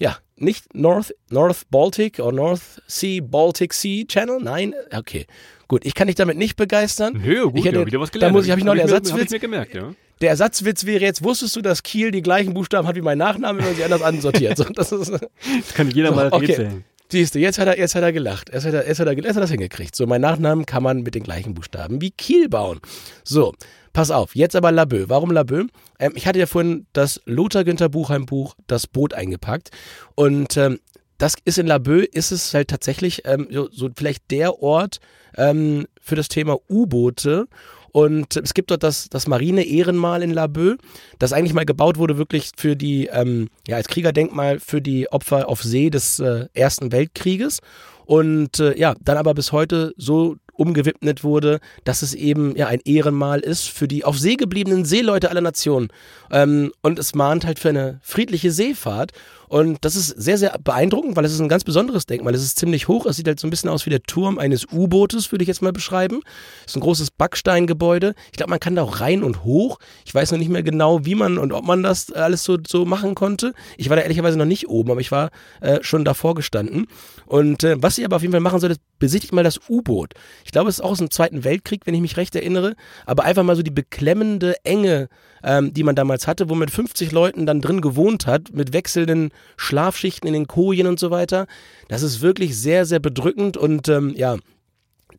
Ja, 0.00 0.16
nicht 0.36 0.74
North, 0.74 1.14
North 1.28 1.68
Baltic 1.70 2.18
oder 2.18 2.32
North 2.32 2.82
Sea 2.86 3.20
Baltic 3.22 3.74
Sea 3.74 4.04
Channel. 4.06 4.40
Nein, 4.42 4.74
okay. 4.96 5.26
Gut, 5.68 5.84
ich 5.84 5.94
kann 5.94 6.06
dich 6.06 6.16
damit 6.16 6.38
nicht 6.38 6.56
begeistern. 6.56 7.20
Nö, 7.22 7.44
gut, 7.44 7.58
ich 7.58 7.64
hätte, 7.66 7.80
ja, 7.80 7.86
wieder 7.86 8.00
was 8.00 8.10
Da 8.10 8.14
gelernt. 8.14 8.34
muss 8.34 8.46
ich, 8.46 8.50
habe 8.50 8.60
ich 8.60 8.64
noch 8.64 8.72
einen 8.72 8.80
Hab 8.80 8.88
Ersatzwitz. 8.88 9.24
ich 9.26 9.30
mir 9.30 9.38
gemerkt, 9.38 9.74
ja. 9.74 9.92
Der 10.22 10.30
Ersatzwitz 10.30 10.86
wäre 10.86 11.02
jetzt, 11.02 11.22
wusstest 11.22 11.54
du, 11.56 11.60
dass 11.62 11.82
Kiel 11.82 12.10
die 12.10 12.22
gleichen 12.22 12.54
Buchstaben 12.54 12.88
hat 12.88 12.96
wie 12.96 13.02
mein 13.02 13.18
Nachname, 13.18 13.58
wenn 13.58 13.66
man 13.66 13.74
sie 13.76 13.84
anders 13.84 14.02
ansortiert? 14.02 14.56
So, 14.56 14.64
das 14.64 14.90
ist, 14.90 15.10
Das 15.12 15.74
kann 15.74 15.90
jeder 15.90 16.12
mal 16.12 16.28
okay. 16.32 16.46
rätseln. 16.46 16.84
Siehst 17.10 17.34
du, 17.34 17.38
jetzt 17.38 17.58
hat 17.58 17.66
er, 17.68 17.78
jetzt 17.78 17.94
hat 17.94 18.02
er 18.02 18.12
gelacht. 18.12 18.50
Jetzt 18.52 18.64
hat 18.64 18.72
er, 18.72 18.86
jetzt 18.86 19.00
hat 19.00 19.06
er, 19.06 19.12
jetzt 19.14 19.28
hat 19.28 19.36
er 19.36 19.40
das 19.40 19.50
hingekriegt. 19.50 19.94
So, 19.96 20.06
mein 20.06 20.20
Nachnamen 20.20 20.64
kann 20.64 20.82
man 20.82 21.02
mit 21.02 21.14
den 21.14 21.24
gleichen 21.24 21.54
Buchstaben 21.54 22.00
wie 22.00 22.10
Kiel 22.10 22.48
bauen. 22.48 22.80
So, 23.24 23.52
pass 23.92 24.10
auf. 24.10 24.34
Jetzt 24.34 24.56
aber 24.56 24.72
Laboe. 24.72 25.08
Warum 25.08 25.30
Laboe? 25.30 25.66
Ähm, 25.98 26.12
ich 26.14 26.26
hatte 26.26 26.38
ja 26.38 26.46
vorhin 26.46 26.86
das 26.92 27.20
Lothar 27.24 27.64
Günther 27.64 27.88
Buchheim 27.88 28.26
Buch, 28.26 28.54
das 28.66 28.86
Boot 28.86 29.14
eingepackt. 29.14 29.70
Und 30.14 30.56
ähm, 30.56 30.78
das 31.18 31.34
ist 31.44 31.58
in 31.58 31.66
Laboe, 31.66 32.04
ist 32.04 32.32
es 32.32 32.54
halt 32.54 32.68
tatsächlich 32.68 33.22
ähm, 33.26 33.46
so, 33.50 33.68
so 33.70 33.90
vielleicht 33.94 34.30
der 34.30 34.62
Ort 34.62 35.00
ähm, 35.36 35.86
für 36.00 36.16
das 36.16 36.28
Thema 36.28 36.56
U-Boote 36.68 37.46
Und 37.92 38.36
es 38.36 38.54
gibt 38.54 38.70
dort 38.70 38.82
das, 38.82 39.08
das 39.08 39.26
Marine-Ehrenmal 39.26 40.22
in 40.22 40.30
Laboe, 40.30 40.76
das 41.18 41.32
eigentlich 41.32 41.54
mal 41.54 41.66
gebaut 41.66 41.98
wurde, 41.98 42.16
wirklich 42.18 42.52
für 42.56 42.76
die, 42.76 43.06
ähm, 43.06 43.48
ja, 43.66 43.76
als 43.76 43.88
Kriegerdenkmal 43.88 44.60
für 44.60 44.80
die 44.80 45.10
Opfer 45.12 45.48
auf 45.48 45.62
See 45.62 45.90
des 45.90 46.20
äh, 46.20 46.46
Ersten 46.54 46.92
Weltkrieges. 46.92 47.58
Und 48.06 48.58
äh, 48.58 48.78
ja, 48.78 48.94
dann 49.00 49.18
aber 49.18 49.34
bis 49.34 49.52
heute 49.52 49.92
so 49.96 50.36
umgewidmet 50.60 51.24
wurde, 51.24 51.58
dass 51.84 52.02
es 52.02 52.14
eben 52.14 52.54
ja 52.54 52.66
ein 52.66 52.80
Ehrenmal 52.84 53.40
ist 53.40 53.68
für 53.68 53.88
die 53.88 54.04
auf 54.04 54.18
See 54.18 54.36
gebliebenen 54.36 54.84
Seeleute 54.84 55.30
aller 55.30 55.40
Nationen. 55.40 55.88
Ähm, 56.30 56.72
und 56.82 56.98
es 56.98 57.14
mahnt 57.14 57.46
halt 57.46 57.58
für 57.58 57.70
eine 57.70 57.98
friedliche 58.02 58.52
Seefahrt. 58.52 59.12
Und 59.50 59.84
das 59.84 59.96
ist 59.96 60.10
sehr, 60.10 60.38
sehr 60.38 60.56
beeindruckend, 60.62 61.16
weil 61.16 61.24
es 61.24 61.32
ist 61.32 61.40
ein 61.40 61.48
ganz 61.48 61.64
besonderes 61.64 62.06
Denkmal. 62.06 62.32
Es 62.36 62.42
ist 62.44 62.56
ziemlich 62.56 62.86
hoch. 62.86 63.04
Es 63.04 63.16
sieht 63.16 63.26
halt 63.26 63.40
so 63.40 63.48
ein 63.48 63.50
bisschen 63.50 63.68
aus 63.68 63.84
wie 63.84 63.90
der 63.90 64.04
Turm 64.04 64.38
eines 64.38 64.64
U-Bootes, 64.72 65.32
würde 65.32 65.42
ich 65.42 65.48
jetzt 65.48 65.60
mal 65.60 65.72
beschreiben. 65.72 66.20
Es 66.60 66.70
ist 66.70 66.76
ein 66.76 66.82
großes 66.82 67.10
Backsteingebäude. 67.10 68.14
Ich 68.30 68.36
glaube, 68.36 68.50
man 68.50 68.60
kann 68.60 68.76
da 68.76 68.84
auch 68.84 69.00
rein 69.00 69.24
und 69.24 69.42
hoch. 69.42 69.80
Ich 70.04 70.14
weiß 70.14 70.30
noch 70.30 70.38
nicht 70.38 70.52
mehr 70.52 70.62
genau, 70.62 71.04
wie 71.04 71.16
man 71.16 71.36
und 71.36 71.52
ob 71.52 71.64
man 71.64 71.82
das 71.82 72.12
alles 72.12 72.44
so, 72.44 72.58
so 72.64 72.84
machen 72.84 73.16
konnte. 73.16 73.52
Ich 73.76 73.88
war 73.88 73.96
da 73.96 74.02
ehrlicherweise 74.02 74.38
noch 74.38 74.44
nicht 74.44 74.68
oben, 74.68 74.92
aber 74.92 75.00
ich 75.00 75.10
war 75.10 75.30
äh, 75.60 75.80
schon 75.82 76.04
davor 76.04 76.36
gestanden. 76.36 76.86
Und 77.26 77.64
äh, 77.64 77.74
was 77.82 77.98
ihr 77.98 78.04
aber 78.04 78.16
auf 78.16 78.22
jeden 78.22 78.32
Fall 78.32 78.40
machen 78.40 78.60
solltet, 78.60 78.80
besichtigt 79.00 79.32
mal 79.32 79.42
das 79.42 79.58
U-Boot. 79.68 80.14
Ich 80.44 80.52
glaube, 80.52 80.70
es 80.70 80.76
ist 80.76 80.84
auch 80.84 80.92
aus 80.92 80.98
dem 80.98 81.10
Zweiten 81.10 81.42
Weltkrieg, 81.42 81.86
wenn 81.86 81.94
ich 81.94 82.00
mich 82.00 82.16
recht 82.16 82.36
erinnere. 82.36 82.76
Aber 83.04 83.24
einfach 83.24 83.42
mal 83.42 83.56
so 83.56 83.62
die 83.62 83.72
beklemmende 83.72 84.54
Enge, 84.62 85.08
ähm, 85.42 85.74
die 85.74 85.82
man 85.82 85.96
damals 85.96 86.28
hatte, 86.28 86.48
wo 86.48 86.54
man 86.54 86.60
mit 86.60 86.70
50 86.70 87.10
Leuten 87.10 87.46
dann 87.46 87.60
drin 87.60 87.80
gewohnt 87.80 88.28
hat, 88.28 88.54
mit 88.54 88.72
wechselnden 88.72 89.32
Schlafschichten 89.56 90.26
in 90.26 90.34
den 90.34 90.46
Kojen 90.46 90.86
und 90.86 90.98
so 90.98 91.10
weiter. 91.10 91.46
Das 91.88 92.02
ist 92.02 92.20
wirklich 92.20 92.56
sehr, 92.56 92.86
sehr 92.86 93.00
bedrückend 93.00 93.56
und 93.56 93.88
ähm, 93.88 94.14
ja, 94.16 94.36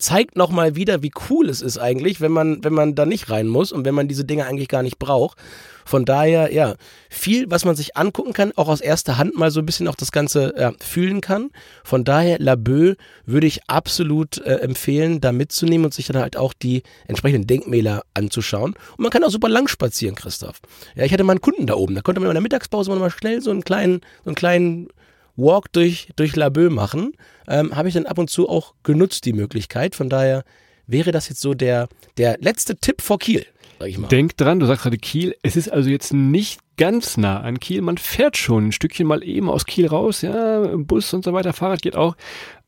zeigt 0.02 0.36
nochmal 0.36 0.76
wieder, 0.76 1.04
wie 1.04 1.12
cool 1.30 1.49
es 1.49 1.62
ist 1.62 1.78
eigentlich, 1.78 2.22
wenn 2.22 2.32
man, 2.32 2.64
wenn 2.64 2.74
man 2.74 2.95
da 2.95 3.06
nicht 3.06 3.30
rein 3.30 3.47
muss 3.47 3.72
und 3.72 3.86
wenn 3.86 3.95
man 3.95 4.08
diese 4.08 4.26
Dinge 4.26 4.45
eigentlich 4.45 4.68
gar 4.68 4.84
nicht 4.84 4.99
braucht. 4.99 5.38
Von 5.86 6.06
daher, 6.06 6.54
ja, 6.54 6.76
viel, 7.10 7.49
was 7.49 7.66
man 7.66 7.76
sich 7.76 7.97
angucken 7.97 8.34
kann, 8.34 8.52
auch 8.56 8.68
aus 8.68 8.82
erster 8.82 9.18
Hand 9.18 9.36
mal 9.36 9.52
so 9.52 9.60
ein 9.60 9.66
bisschen 9.66 9.88
auch 9.88 9.95
das 9.95 10.12
Ganze 10.12 10.54
ja, 10.58 10.74
fühlen 10.80 11.22
kann. 11.22 11.49
Von 11.84 12.04
daher, 12.04 12.39
Laboe 12.39 12.95
würde 13.26 13.47
ich 13.47 13.68
absolut 13.68 14.38
äh, 14.39 14.58
empfehlen, 14.58 15.22
da 15.22 15.32
mitzunehmen 15.32 15.86
und 15.86 15.93
sich 15.93 16.08
dann 16.08 16.22
halt 16.22 16.38
auch 16.38 16.54
die 16.54 16.84
entsprechenden 17.08 17.47
Denkmäler 17.47 18.04
anzuschauen. 18.14 18.74
Und 18.91 18.99
man 18.99 19.10
kann 19.10 19.24
auch 19.24 19.32
super 19.32 19.49
lang 19.49 19.68
spazieren, 19.68 20.16
Christoph. 20.16 20.62
Ja, 20.95 21.04
ich 21.04 21.14
hatte 21.14 21.24
mal 21.24 21.34
einen 21.34 21.41
Kunden 21.41 21.68
da 21.68 21.76
oben, 21.76 21.95
da 21.95 22.02
konnte 22.02 22.22
man 22.22 22.30
in 22.30 22.36
der 22.36 22.41
Mittagspause 22.41 22.91
mal 22.95 23.10
schnell 23.10 23.41
so 23.41 23.52
einen 23.52 23.64
kleinen, 23.64 24.02
so 24.24 24.30
einen 24.30 24.36
kleinen 24.36 24.88
Walk 25.36 25.72
durch, 25.72 26.10
durch 26.16 26.36
Laboe 26.36 26.70
machen. 26.70 27.14
Ähm, 27.48 27.76
Habe 27.76 27.88
ich 27.88 27.94
dann 27.94 28.06
ab 28.06 28.18
und 28.18 28.30
zu 28.30 28.50
auch 28.50 28.74
genutzt, 28.84 29.26
die 29.26 29.34
Möglichkeit. 29.34 29.96
Von 29.96 30.10
daher 30.10 30.44
wäre 30.88 31.12
das 31.12 31.30
jetzt 31.30 31.42
so 31.42 31.54
der, 31.54 31.88
der 32.18 32.38
letzte 32.40 32.76
Tipp 32.76 33.02
vor 33.02 33.20
Kiel 33.20 33.46
sag 33.82 33.90
ich 33.90 33.98
mal. 33.98 34.08
Denk 34.08 34.38
dran, 34.38 34.60
du 34.60 34.66
sagst 34.66 34.84
gerade 34.84 34.98
Kiel, 34.98 35.36
es 35.42 35.56
ist 35.56 35.70
also 35.70 35.90
jetzt 35.90 36.14
nicht 36.14 36.60
ganz 36.78 37.18
nah 37.18 37.42
an 37.42 37.60
Kiel. 37.60 37.82
Man 37.82 37.98
fährt 37.98 38.38
schon 38.38 38.68
ein 38.68 38.72
Stückchen 38.72 39.08
mal 39.08 39.24
eben 39.24 39.50
aus 39.50 39.66
Kiel 39.66 39.88
raus, 39.88 40.22
ja, 40.22 40.76
Bus 40.78 41.14
und 41.14 41.26
so 41.26 41.34
weiter, 41.34 41.54
Fahrrad 41.54 41.82
geht 41.82 41.96
auch. 41.96 42.16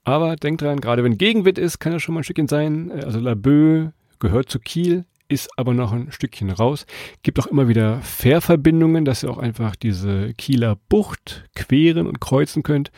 Aber 0.03 0.35
denk 0.35 0.59
dran, 0.59 0.81
gerade 0.81 1.03
wenn 1.03 1.17
Gegenwind 1.17 1.57
ist, 1.57 1.79
kann 1.79 1.93
das 1.93 2.01
schon 2.01 2.15
mal 2.15 2.21
ein 2.21 2.23
Stückchen 2.25 2.47
sein. 2.47 2.91
Also 2.91 3.19
Laboe 3.19 3.93
gehört 4.19 4.49
zu 4.49 4.59
Kiel, 4.59 5.05
ist 5.33 5.49
aber 5.57 5.73
noch 5.73 5.91
ein 5.91 6.11
Stückchen 6.11 6.49
raus. 6.49 6.85
Gibt 7.23 7.39
auch 7.39 7.47
immer 7.47 7.67
wieder 7.67 8.01
Fährverbindungen, 8.01 9.03
dass 9.03 9.23
ihr 9.23 9.31
auch 9.31 9.37
einfach 9.37 9.75
diese 9.75 10.33
Kieler 10.35 10.77
Bucht 10.89 11.49
queren 11.55 12.07
und 12.07 12.21
kreuzen 12.21 12.63
könnt. 12.63 12.91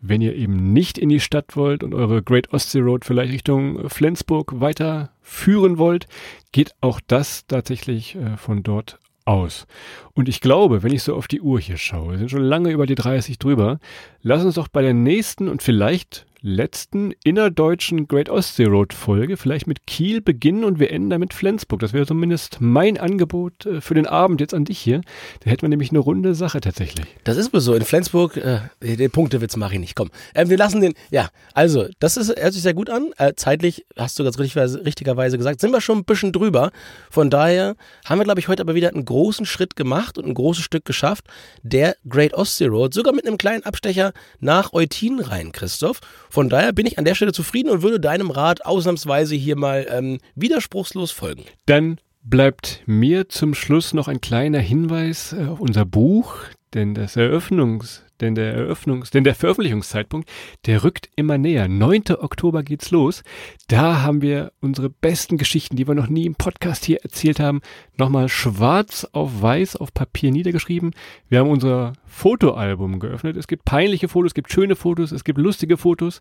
Wenn 0.00 0.20
ihr 0.20 0.34
eben 0.34 0.72
nicht 0.72 0.98
in 0.98 1.08
die 1.08 1.20
Stadt 1.20 1.56
wollt 1.56 1.82
und 1.82 1.94
eure 1.94 2.22
Great 2.22 2.52
Ostsee 2.52 2.80
Road 2.80 3.04
vielleicht 3.04 3.32
Richtung 3.32 3.88
Flensburg 3.88 4.60
weiterführen 4.60 5.78
wollt, 5.78 6.06
geht 6.52 6.74
auch 6.80 7.00
das 7.06 7.46
tatsächlich 7.46 8.16
äh, 8.16 8.36
von 8.36 8.62
dort 8.62 8.98
aus. 9.24 9.66
Und 10.14 10.28
ich 10.28 10.40
glaube, 10.40 10.82
wenn 10.82 10.92
ich 10.92 11.02
so 11.02 11.14
auf 11.14 11.28
die 11.28 11.40
Uhr 11.40 11.60
hier 11.60 11.76
schaue, 11.76 12.12
wir 12.12 12.18
sind 12.18 12.30
schon 12.30 12.44
lange 12.44 12.70
über 12.70 12.86
die 12.86 12.94
30 12.94 13.38
drüber, 13.38 13.80
lass 14.22 14.44
uns 14.44 14.54
doch 14.54 14.68
bei 14.68 14.82
der 14.82 14.94
nächsten 14.94 15.48
und 15.48 15.62
vielleicht 15.62 16.26
letzten 16.46 17.12
innerdeutschen 17.24 18.06
Great 18.06 18.28
Ostsee 18.28 18.66
Road 18.66 18.92
Folge 18.92 19.36
vielleicht 19.36 19.66
mit 19.66 19.84
Kiel 19.86 20.20
beginnen 20.20 20.62
und 20.62 20.78
wir 20.78 20.92
enden 20.92 21.10
damit 21.10 21.34
Flensburg. 21.34 21.80
Das 21.80 21.92
wäre 21.92 22.06
zumindest 22.06 22.58
mein 22.60 22.98
Angebot 22.98 23.66
äh, 23.66 23.80
für 23.80 23.94
den 23.94 24.06
Abend 24.06 24.40
jetzt 24.40 24.54
an 24.54 24.64
dich 24.64 24.78
hier. 24.78 25.00
Da 25.40 25.50
hätten 25.50 25.62
wir 25.62 25.68
nämlich 25.68 25.90
eine 25.90 25.98
runde 25.98 26.36
Sache 26.36 26.60
tatsächlich. 26.60 27.06
Das 27.24 27.36
ist 27.36 27.52
wohl 27.52 27.60
so. 27.60 27.74
In 27.74 27.84
Flensburg, 27.84 28.36
äh, 28.36 28.60
den 28.80 29.10
Punktewitz 29.10 29.56
mache 29.56 29.74
ich 29.74 29.80
nicht. 29.80 29.96
Komm, 29.96 30.10
äh, 30.34 30.48
wir 30.48 30.56
lassen 30.56 30.80
den, 30.80 30.94
ja, 31.10 31.30
also, 31.52 31.88
das 31.98 32.16
ist, 32.16 32.28
hört 32.28 32.52
sich 32.52 32.62
sehr 32.62 32.74
gut 32.74 32.90
an. 32.90 33.10
Äh, 33.18 33.32
zeitlich, 33.34 33.84
hast 33.96 34.16
du 34.18 34.22
ganz 34.22 34.38
richtig, 34.38 34.56
richtigerweise 34.56 35.38
gesagt, 35.38 35.60
sind 35.60 35.72
wir 35.72 35.80
schon 35.80 35.98
ein 35.98 36.04
bisschen 36.04 36.30
drüber. 36.30 36.70
Von 37.10 37.28
daher 37.28 37.74
haben 38.04 38.20
wir, 38.20 38.24
glaube 38.24 38.38
ich, 38.38 38.46
heute 38.46 38.62
aber 38.62 38.76
wieder 38.76 38.90
einen 38.90 39.04
großen 39.04 39.46
Schritt 39.46 39.74
gemacht 39.74 40.16
und 40.16 40.26
ein 40.26 40.34
großes 40.34 40.62
Stück 40.62 40.84
geschafft. 40.84 41.24
Der 41.64 41.96
Great 42.08 42.34
Ostsee 42.34 42.66
Road, 42.66 42.94
sogar 42.94 43.12
mit 43.12 43.26
einem 43.26 43.36
kleinen 43.36 43.64
Abstecher 43.64 44.12
nach 44.38 44.72
Eutin 44.72 45.18
rein, 45.18 45.50
Christoph. 45.50 46.00
Von 46.36 46.50
daher 46.50 46.74
bin 46.74 46.84
ich 46.84 46.98
an 46.98 47.06
der 47.06 47.14
Stelle 47.14 47.32
zufrieden 47.32 47.70
und 47.70 47.80
würde 47.80 47.98
deinem 47.98 48.30
Rat 48.30 48.66
ausnahmsweise 48.66 49.34
hier 49.34 49.56
mal 49.56 49.86
ähm, 49.88 50.18
widerspruchslos 50.34 51.10
folgen. 51.10 51.44
Dann 51.64 51.98
bleibt 52.24 52.82
mir 52.84 53.30
zum 53.30 53.54
Schluss 53.54 53.94
noch 53.94 54.06
ein 54.06 54.20
kleiner 54.20 54.58
Hinweis 54.58 55.32
auf 55.32 55.60
unser 55.60 55.86
Buch, 55.86 56.34
denn 56.74 56.92
das 56.92 57.16
Eröffnungs 57.16 58.04
denn 58.20 58.34
der 58.34 58.56
Eröffnungs-, 58.56 59.10
denn 59.10 59.24
der 59.24 59.34
Veröffentlichungszeitpunkt, 59.34 60.28
der 60.66 60.84
rückt 60.84 61.08
immer 61.16 61.38
näher. 61.38 61.68
9. 61.68 62.02
Oktober 62.18 62.62
geht's 62.62 62.90
los. 62.90 63.22
Da 63.68 64.02
haben 64.02 64.22
wir 64.22 64.52
unsere 64.60 64.90
besten 64.90 65.36
Geschichten, 65.38 65.76
die 65.76 65.86
wir 65.86 65.94
noch 65.94 66.08
nie 66.08 66.26
im 66.26 66.34
Podcast 66.34 66.84
hier 66.84 67.02
erzählt 67.02 67.40
haben, 67.40 67.60
nochmal 67.96 68.28
schwarz 68.28 69.06
auf 69.12 69.42
weiß 69.42 69.76
auf 69.76 69.92
Papier 69.92 70.30
niedergeschrieben. 70.30 70.94
Wir 71.28 71.40
haben 71.40 71.50
unser 71.50 71.94
Fotoalbum 72.06 72.98
geöffnet. 72.98 73.36
Es 73.36 73.46
gibt 73.46 73.64
peinliche 73.64 74.08
Fotos, 74.08 74.30
es 74.30 74.34
gibt 74.34 74.52
schöne 74.52 74.76
Fotos, 74.76 75.12
es 75.12 75.24
gibt 75.24 75.38
lustige 75.38 75.76
Fotos. 75.76 76.20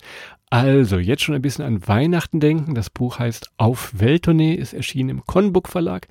Also 0.49 0.97
jetzt 0.97 1.23
schon 1.23 1.35
ein 1.35 1.41
bisschen 1.41 1.65
an 1.65 1.87
Weihnachten 1.87 2.39
denken. 2.39 2.75
Das 2.75 2.89
Buch 2.89 3.19
heißt 3.19 3.51
Auf 3.57 3.99
Welttournee, 3.99 4.53
ist 4.53 4.73
erschienen 4.73 5.09
im 5.09 5.25
Conbook 5.25 5.69
Verlag 5.69 6.07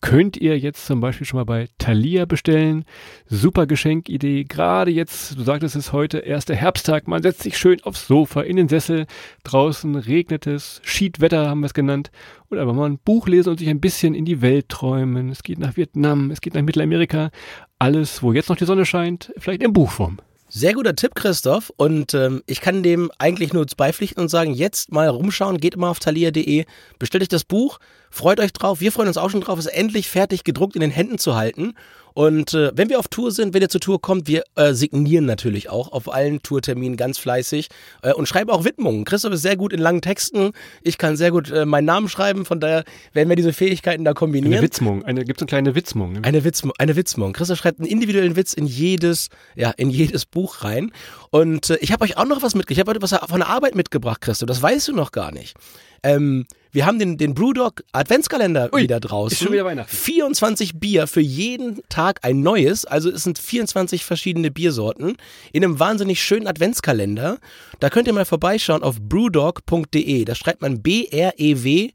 könnt 0.00 0.36
ihr 0.36 0.58
jetzt 0.58 0.86
zum 0.86 1.00
Beispiel 1.00 1.26
schon 1.26 1.38
mal 1.38 1.44
bei 1.44 1.68
Thalia 1.78 2.24
bestellen. 2.24 2.84
Super 3.26 3.66
Geschenkidee. 3.66 4.44
Gerade 4.44 4.90
jetzt, 4.90 5.36
du 5.36 5.42
sagtest 5.42 5.76
es 5.76 5.92
heute, 5.92 6.18
erster 6.18 6.54
Herbsttag. 6.54 7.08
Man 7.08 7.22
setzt 7.22 7.42
sich 7.42 7.58
schön 7.58 7.82
aufs 7.82 8.06
Sofa, 8.06 8.42
in 8.42 8.56
den 8.56 8.68
Sessel. 8.68 9.06
Draußen 9.44 9.94
regnet 9.96 10.46
es. 10.46 10.80
Schiedwetter 10.84 11.48
haben 11.48 11.60
wir 11.60 11.66
es 11.66 11.74
genannt. 11.74 12.10
Und 12.48 12.58
einfach 12.58 12.74
mal 12.74 12.88
ein 12.88 12.98
Buch 12.98 13.26
lesen 13.28 13.50
und 13.50 13.58
sich 13.58 13.68
ein 13.68 13.80
bisschen 13.80 14.14
in 14.14 14.24
die 14.24 14.40
Welt 14.40 14.68
träumen. 14.68 15.30
Es 15.30 15.42
geht 15.42 15.58
nach 15.58 15.76
Vietnam, 15.76 16.30
es 16.30 16.40
geht 16.40 16.54
nach 16.54 16.62
Mittelamerika. 16.62 17.30
Alles, 17.78 18.22
wo 18.22 18.32
jetzt 18.32 18.48
noch 18.48 18.56
die 18.56 18.64
Sonne 18.64 18.86
scheint, 18.86 19.32
vielleicht 19.38 19.62
in 19.62 19.72
Buchform. 19.72 20.18
Sehr 20.50 20.72
guter 20.72 20.96
Tipp, 20.96 21.14
Christoph. 21.14 21.70
Und 21.76 22.14
ähm, 22.14 22.42
ich 22.46 22.62
kann 22.62 22.82
dem 22.82 23.10
eigentlich 23.18 23.52
nur 23.52 23.66
beipflichten 23.76 24.22
und 24.22 24.28
sagen, 24.28 24.54
jetzt 24.54 24.90
mal 24.90 25.08
rumschauen, 25.08 25.58
geht 25.58 25.74
immer 25.74 25.90
auf 25.90 25.98
thalia.de, 25.98 26.64
bestellt 26.98 27.22
euch 27.22 27.28
das 27.28 27.44
Buch, 27.44 27.78
freut 28.10 28.40
euch 28.40 28.54
drauf. 28.54 28.80
Wir 28.80 28.90
freuen 28.90 29.08
uns 29.08 29.18
auch 29.18 29.28
schon 29.28 29.42
drauf, 29.42 29.58
es 29.58 29.66
endlich 29.66 30.08
fertig 30.08 30.44
gedruckt 30.44 30.74
in 30.74 30.80
den 30.80 30.90
Händen 30.90 31.18
zu 31.18 31.36
halten. 31.36 31.74
Und 32.18 32.52
äh, 32.52 32.72
wenn 32.74 32.88
wir 32.88 32.98
auf 32.98 33.06
Tour 33.06 33.30
sind, 33.30 33.54
wenn 33.54 33.62
ihr 33.62 33.68
zur 33.68 33.80
Tour 33.80 34.02
kommt, 34.02 34.26
wir 34.26 34.42
äh, 34.56 34.72
signieren 34.74 35.24
natürlich 35.24 35.70
auch 35.70 35.92
auf 35.92 36.12
allen 36.12 36.42
Tourterminen 36.42 36.96
ganz 36.96 37.16
fleißig 37.16 37.68
äh, 38.02 38.12
und 38.12 38.26
schreiben 38.26 38.50
auch 38.50 38.64
Widmungen. 38.64 39.04
Christoph 39.04 39.34
ist 39.34 39.42
sehr 39.42 39.56
gut 39.56 39.72
in 39.72 39.78
langen 39.78 40.00
Texten. 40.00 40.50
Ich 40.82 40.98
kann 40.98 41.16
sehr 41.16 41.30
gut 41.30 41.48
äh, 41.52 41.64
meinen 41.64 41.84
Namen 41.84 42.08
schreiben. 42.08 42.44
Von 42.44 42.58
daher 42.58 42.82
werden 43.12 43.28
wir 43.28 43.36
diese 43.36 43.52
Fähigkeiten 43.52 44.04
da 44.04 44.14
kombinieren. 44.14 44.52
Eine 44.52 44.62
Witzmung. 44.62 45.04
Eine, 45.04 45.24
gibt 45.24 45.38
es 45.38 45.42
eine 45.42 45.48
kleine 45.48 45.76
Witzmung? 45.76 46.14
Ne? 46.14 46.24
Eine 46.24 46.42
Witzmung. 46.42 46.72
Eine 46.76 46.96
Witzmung. 46.96 47.34
Christoph 47.34 47.58
schreibt 47.58 47.78
einen 47.78 47.88
individuellen 47.88 48.34
Witz 48.34 48.52
in 48.52 48.66
jedes, 48.66 49.28
ja, 49.54 49.70
in 49.70 49.88
jedes 49.88 50.26
Buch 50.26 50.64
rein. 50.64 50.90
Und 51.30 51.70
äh, 51.70 51.76
ich 51.76 51.92
habe 51.92 52.02
euch 52.02 52.16
auch 52.16 52.26
noch 52.26 52.42
was 52.42 52.56
mitgebracht. 52.56 52.72
Ich 52.72 52.80
habe 52.80 52.90
heute 52.90 53.02
was 53.02 53.12
von 53.30 53.38
der 53.38 53.48
Arbeit 53.48 53.76
mitgebracht, 53.76 54.22
Christoph. 54.22 54.48
Das 54.48 54.60
weißt 54.60 54.88
du 54.88 54.92
noch 54.92 55.12
gar 55.12 55.30
nicht. 55.30 55.54
Ähm, 56.02 56.46
wir 56.70 56.84
haben 56.86 56.98
den, 56.98 57.16
den 57.16 57.34
Brewdog 57.34 57.82
Adventskalender 57.92 58.72
Ui, 58.72 58.82
wieder 58.82 59.00
draußen. 59.00 59.32
Ist 59.32 59.42
schon 59.42 59.52
wieder 59.52 59.64
Weihnachten. 59.64 59.94
24 59.94 60.78
Bier 60.78 61.06
für 61.06 61.20
jeden 61.20 61.80
Tag 61.88 62.20
ein 62.22 62.42
neues. 62.42 62.84
Also 62.84 63.10
es 63.10 63.24
sind 63.24 63.38
24 63.38 64.04
verschiedene 64.04 64.50
Biersorten 64.50 65.16
in 65.52 65.64
einem 65.64 65.80
wahnsinnig 65.80 66.22
schönen 66.22 66.46
Adventskalender. 66.46 67.38
Da 67.80 67.90
könnt 67.90 68.06
ihr 68.06 68.12
mal 68.12 68.26
vorbeischauen 68.26 68.82
auf 68.82 69.00
brewdog.de. 69.00 70.24
Da 70.24 70.34
schreibt 70.34 70.60
man 70.60 70.82
B-R-E-W-D-O-G.de. 70.82 71.94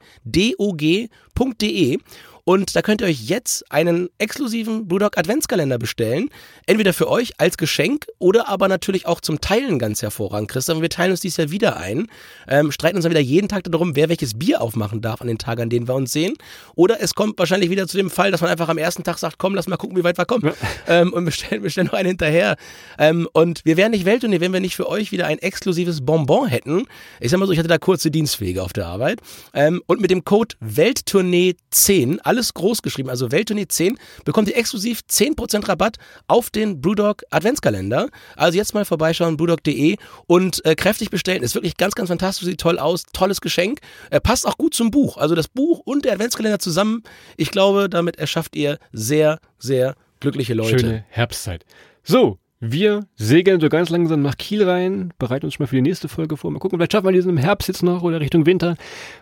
Und 2.45 2.75
da 2.75 2.81
könnt 2.81 3.01
ihr 3.01 3.07
euch 3.07 3.21
jetzt 3.21 3.71
einen 3.71 4.09
exklusiven 4.17 4.87
Brewdog 4.87 5.17
Adventskalender 5.17 5.77
bestellen. 5.77 6.29
Entweder 6.65 6.91
für 6.93 7.09
euch 7.09 7.31
als 7.37 7.57
Geschenk 7.57 8.05
oder 8.19 8.49
aber 8.49 8.67
natürlich 8.67 9.05
auch 9.05 9.21
zum 9.21 9.39
Teilen 9.39 9.79
ganz 9.79 10.01
hervorragend, 10.01 10.49
Christoph. 10.51 10.81
Wir 10.81 10.89
teilen 10.89 11.11
uns 11.11 11.21
dies 11.21 11.37
Jahr 11.37 11.51
wieder 11.51 11.77
ein, 11.77 12.07
ähm, 12.47 12.71
streiten 12.71 12.97
uns 12.97 13.03
dann 13.03 13.11
wieder 13.11 13.21
jeden 13.21 13.47
Tag 13.47 13.63
darum, 13.63 13.95
wer 13.95 14.09
welches 14.09 14.37
Bier 14.37 14.61
aufmachen 14.61 15.01
darf 15.01 15.21
an 15.21 15.27
den 15.27 15.37
Tagen, 15.37 15.61
an 15.61 15.69
denen 15.69 15.87
wir 15.87 15.95
uns 15.95 16.11
sehen. 16.11 16.33
Oder 16.75 17.01
es 17.01 17.15
kommt 17.15 17.39
wahrscheinlich 17.39 17.69
wieder 17.69 17.87
zu 17.87 17.95
dem 17.95 18.09
Fall, 18.09 18.31
dass 18.31 18.41
man 18.41 18.49
einfach 18.49 18.67
am 18.67 18.77
ersten 18.77 19.03
Tag 19.03 19.19
sagt, 19.19 19.37
komm, 19.37 19.55
lass 19.55 19.67
mal 19.67 19.77
gucken, 19.77 19.95
wie 19.95 20.03
weit 20.03 20.17
wir 20.17 20.25
kommen. 20.25 20.45
Ja. 20.45 20.53
Ähm, 20.87 21.13
und 21.13 21.23
bestellen, 21.23 21.61
bestellen 21.61 21.87
noch 21.87 21.93
einen 21.93 22.09
hinterher. 22.09 22.57
Ähm, 22.99 23.27
und 23.31 23.61
wir 23.63 23.77
wären 23.77 23.91
nicht 23.91 24.03
Welttournee, 24.03 24.41
wenn 24.41 24.51
wir 24.51 24.59
nicht 24.59 24.75
für 24.75 24.89
euch 24.89 25.13
wieder 25.13 25.27
ein 25.27 25.39
exklusives 25.39 26.05
Bonbon 26.05 26.47
hätten. 26.47 26.87
Ich 27.21 27.31
sag 27.31 27.39
mal 27.39 27.45
so, 27.45 27.53
ich 27.53 27.59
hatte 27.59 27.69
da 27.69 27.77
kurze 27.77 28.11
Dienstwege 28.11 28.63
auf 28.63 28.73
der 28.73 28.87
Arbeit. 28.87 29.21
Ähm, 29.53 29.81
und 29.87 30.01
mit 30.01 30.11
dem 30.11 30.25
Code 30.25 30.55
Welttournee 30.59 31.55
10, 31.71 32.19
alles 32.33 32.53
groß 32.55 32.81
geschrieben, 32.81 33.09
also 33.09 33.31
Welttournee 33.31 33.67
10, 33.67 33.97
bekommt 34.25 34.47
ihr 34.47 34.57
exklusiv 34.57 35.01
10% 35.07 35.67
Rabatt 35.67 35.97
auf 36.27 36.49
den 36.49 36.81
Brewdog 36.81 37.21
Adventskalender. 37.29 38.09
Also 38.35 38.57
jetzt 38.57 38.73
mal 38.73 38.85
vorbeischauen, 38.85 39.37
brewdog.de 39.37 39.97
und 40.25 40.65
äh, 40.65 40.73
kräftig 40.75 41.11
bestellen. 41.11 41.43
Ist 41.43 41.53
wirklich 41.53 41.77
ganz, 41.77 41.93
ganz 41.93 42.09
fantastisch, 42.09 42.45
sieht 42.45 42.59
toll 42.59 42.79
aus, 42.79 43.03
tolles 43.13 43.39
Geschenk. 43.39 43.81
Äh, 44.09 44.19
passt 44.19 44.47
auch 44.47 44.57
gut 44.57 44.73
zum 44.73 44.89
Buch. 44.89 45.17
Also 45.17 45.35
das 45.35 45.47
Buch 45.47 45.79
und 45.85 46.05
der 46.05 46.13
Adventskalender 46.13 46.57
zusammen. 46.57 47.03
Ich 47.37 47.51
glaube, 47.51 47.87
damit 47.87 48.17
erschafft 48.17 48.55
ihr 48.55 48.79
sehr, 48.91 49.39
sehr 49.59 49.95
glückliche 50.19 50.55
Leute. 50.55 50.79
Schöne 50.79 51.05
Herbstzeit. 51.09 51.65
So, 52.03 52.39
wir 52.65 53.05
segeln 53.15 53.59
so 53.59 53.67
ganz 53.67 53.89
langsam 53.89 54.21
nach 54.21 54.37
Kiel 54.37 54.63
rein, 54.63 55.13
bereiten 55.19 55.45
uns 55.45 55.55
schon 55.55 55.63
mal 55.65 55.67
für 55.67 55.75
die 55.75 55.81
nächste 55.81 56.07
Folge 56.07 56.37
vor. 56.37 56.49
Mal 56.49 56.59
gucken, 56.59 56.77
vielleicht 56.79 56.93
schaffen 56.93 57.07
wir 57.07 57.11
diesen 57.11 57.31
im 57.31 57.37
Herbst 57.37 57.67
jetzt 57.67 57.83
noch 57.83 58.03
oder 58.03 58.21
Richtung 58.21 58.45
Winter. 58.45 58.77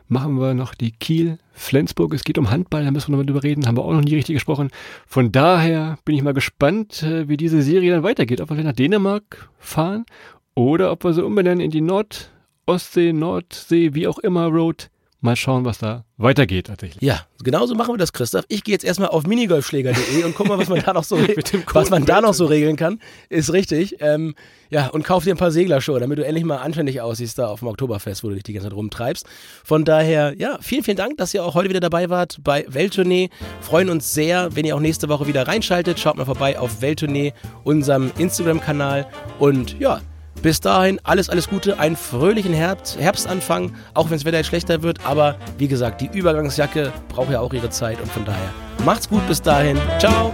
Machen 0.07 0.39
wir 0.39 0.53
noch 0.53 0.75
die 0.75 0.91
Kiel-Flensburg. 0.91 2.13
Es 2.13 2.23
geht 2.23 2.37
um 2.37 2.51
Handball, 2.51 2.85
da 2.85 2.91
müssen 2.91 3.07
wir 3.07 3.13
noch 3.17 3.23
mal 3.23 3.25
drüber 3.25 3.43
reden. 3.43 3.65
Haben 3.65 3.77
wir 3.77 3.83
auch 3.83 3.93
noch 3.93 4.03
nie 4.03 4.13
richtig 4.13 4.35
gesprochen. 4.35 4.69
Von 5.07 5.31
daher 5.31 5.97
bin 6.05 6.15
ich 6.15 6.21
mal 6.21 6.35
gespannt, 6.35 7.01
äh, 7.01 7.27
wie 7.27 7.37
diese 7.37 7.63
Serie 7.63 7.91
dann 7.91 8.03
weitergeht. 8.03 8.41
Ob 8.41 8.51
wir 8.51 8.63
nach 8.63 8.73
Dänemark 8.73 9.49
fahren 9.57 10.05
oder 10.53 10.91
ob 10.91 11.03
wir 11.03 11.13
so 11.13 11.25
umbenennen 11.25 11.61
in 11.61 11.71
die 11.71 11.81
Nord- 11.81 12.29
Ostsee, 12.67 13.11
Nordsee, 13.11 13.95
wie 13.95 14.07
auch 14.07 14.19
immer 14.19 14.45
Road. 14.45 14.90
Mal 15.23 15.35
schauen, 15.35 15.65
was 15.65 15.77
da 15.77 16.03
weitergeht 16.17 16.65
tatsächlich. 16.65 17.03
Ja, 17.03 17.27
genauso 17.43 17.75
machen 17.75 17.93
wir 17.93 17.97
das, 17.99 18.11
Christoph. 18.11 18.43
Ich 18.47 18.63
gehe 18.63 18.73
jetzt 18.73 18.83
erstmal 18.83 19.09
auf 19.09 19.27
minigolfschläger.de 19.27 20.23
und 20.23 20.33
guck 20.33 20.47
mal, 20.47 20.57
was 20.57 20.67
man 20.67 20.81
da 20.81 20.93
noch 20.93 21.03
so, 21.03 21.15
was 21.73 21.91
man 21.91 22.05
da 22.05 22.21
noch 22.21 22.33
so 22.33 22.45
regeln 22.45 22.75
kann. 22.75 22.99
Ist 23.29 23.53
richtig. 23.53 23.97
Ähm, 23.99 24.33
ja, 24.71 24.87
und 24.87 25.03
kauf 25.03 25.23
dir 25.23 25.35
ein 25.35 25.37
paar 25.37 25.51
Seglerschuhe, 25.51 25.99
damit 25.99 26.17
du 26.17 26.25
endlich 26.25 26.43
mal 26.43 26.57
anständig 26.57 27.01
aussiehst 27.01 27.37
da 27.37 27.49
auf 27.49 27.59
dem 27.59 27.67
Oktoberfest, 27.67 28.23
wo 28.23 28.29
du 28.29 28.33
dich 28.33 28.43
die 28.43 28.53
ganze 28.53 28.69
Zeit 28.69 28.75
rumtreibst. 28.75 29.27
Von 29.63 29.85
daher, 29.85 30.33
ja, 30.39 30.57
vielen, 30.59 30.83
vielen 30.83 30.97
Dank, 30.97 31.17
dass 31.17 31.35
ihr 31.35 31.45
auch 31.45 31.53
heute 31.53 31.69
wieder 31.69 31.81
dabei 31.81 32.09
wart 32.09 32.39
bei 32.43 32.65
Welttournee. 32.67 33.29
Freuen 33.61 33.91
uns 33.91 34.15
sehr, 34.15 34.55
wenn 34.55 34.65
ihr 34.65 34.75
auch 34.75 34.79
nächste 34.79 35.07
Woche 35.07 35.27
wieder 35.27 35.47
reinschaltet. 35.47 35.99
Schaut 35.99 36.17
mal 36.17 36.25
vorbei 36.25 36.57
auf 36.57 36.81
Welttournee, 36.81 37.33
unserem 37.63 38.11
Instagram-Kanal. 38.17 39.05
Und 39.37 39.79
ja, 39.79 40.01
bis 40.41 40.59
dahin, 40.59 40.99
alles, 41.03 41.29
alles 41.29 41.49
Gute, 41.49 41.79
einen 41.79 41.95
fröhlichen 41.95 42.53
Herbst, 42.53 42.99
Herbstanfang, 42.99 43.73
auch 43.93 44.09
wenn 44.09 44.17
das 44.17 44.25
Wetter 44.25 44.37
jetzt 44.37 44.47
schlechter 44.47 44.83
wird. 44.83 45.05
Aber 45.05 45.35
wie 45.57 45.67
gesagt, 45.67 46.01
die 46.01 46.09
Übergangsjacke 46.11 46.91
braucht 47.09 47.31
ja 47.31 47.39
auch 47.39 47.53
ihre 47.53 47.69
Zeit 47.69 47.99
und 48.01 48.11
von 48.11 48.25
daher 48.25 48.53
macht's 48.85 49.07
gut 49.07 49.25
bis 49.27 49.41
dahin. 49.41 49.77
Ciao! 49.99 50.33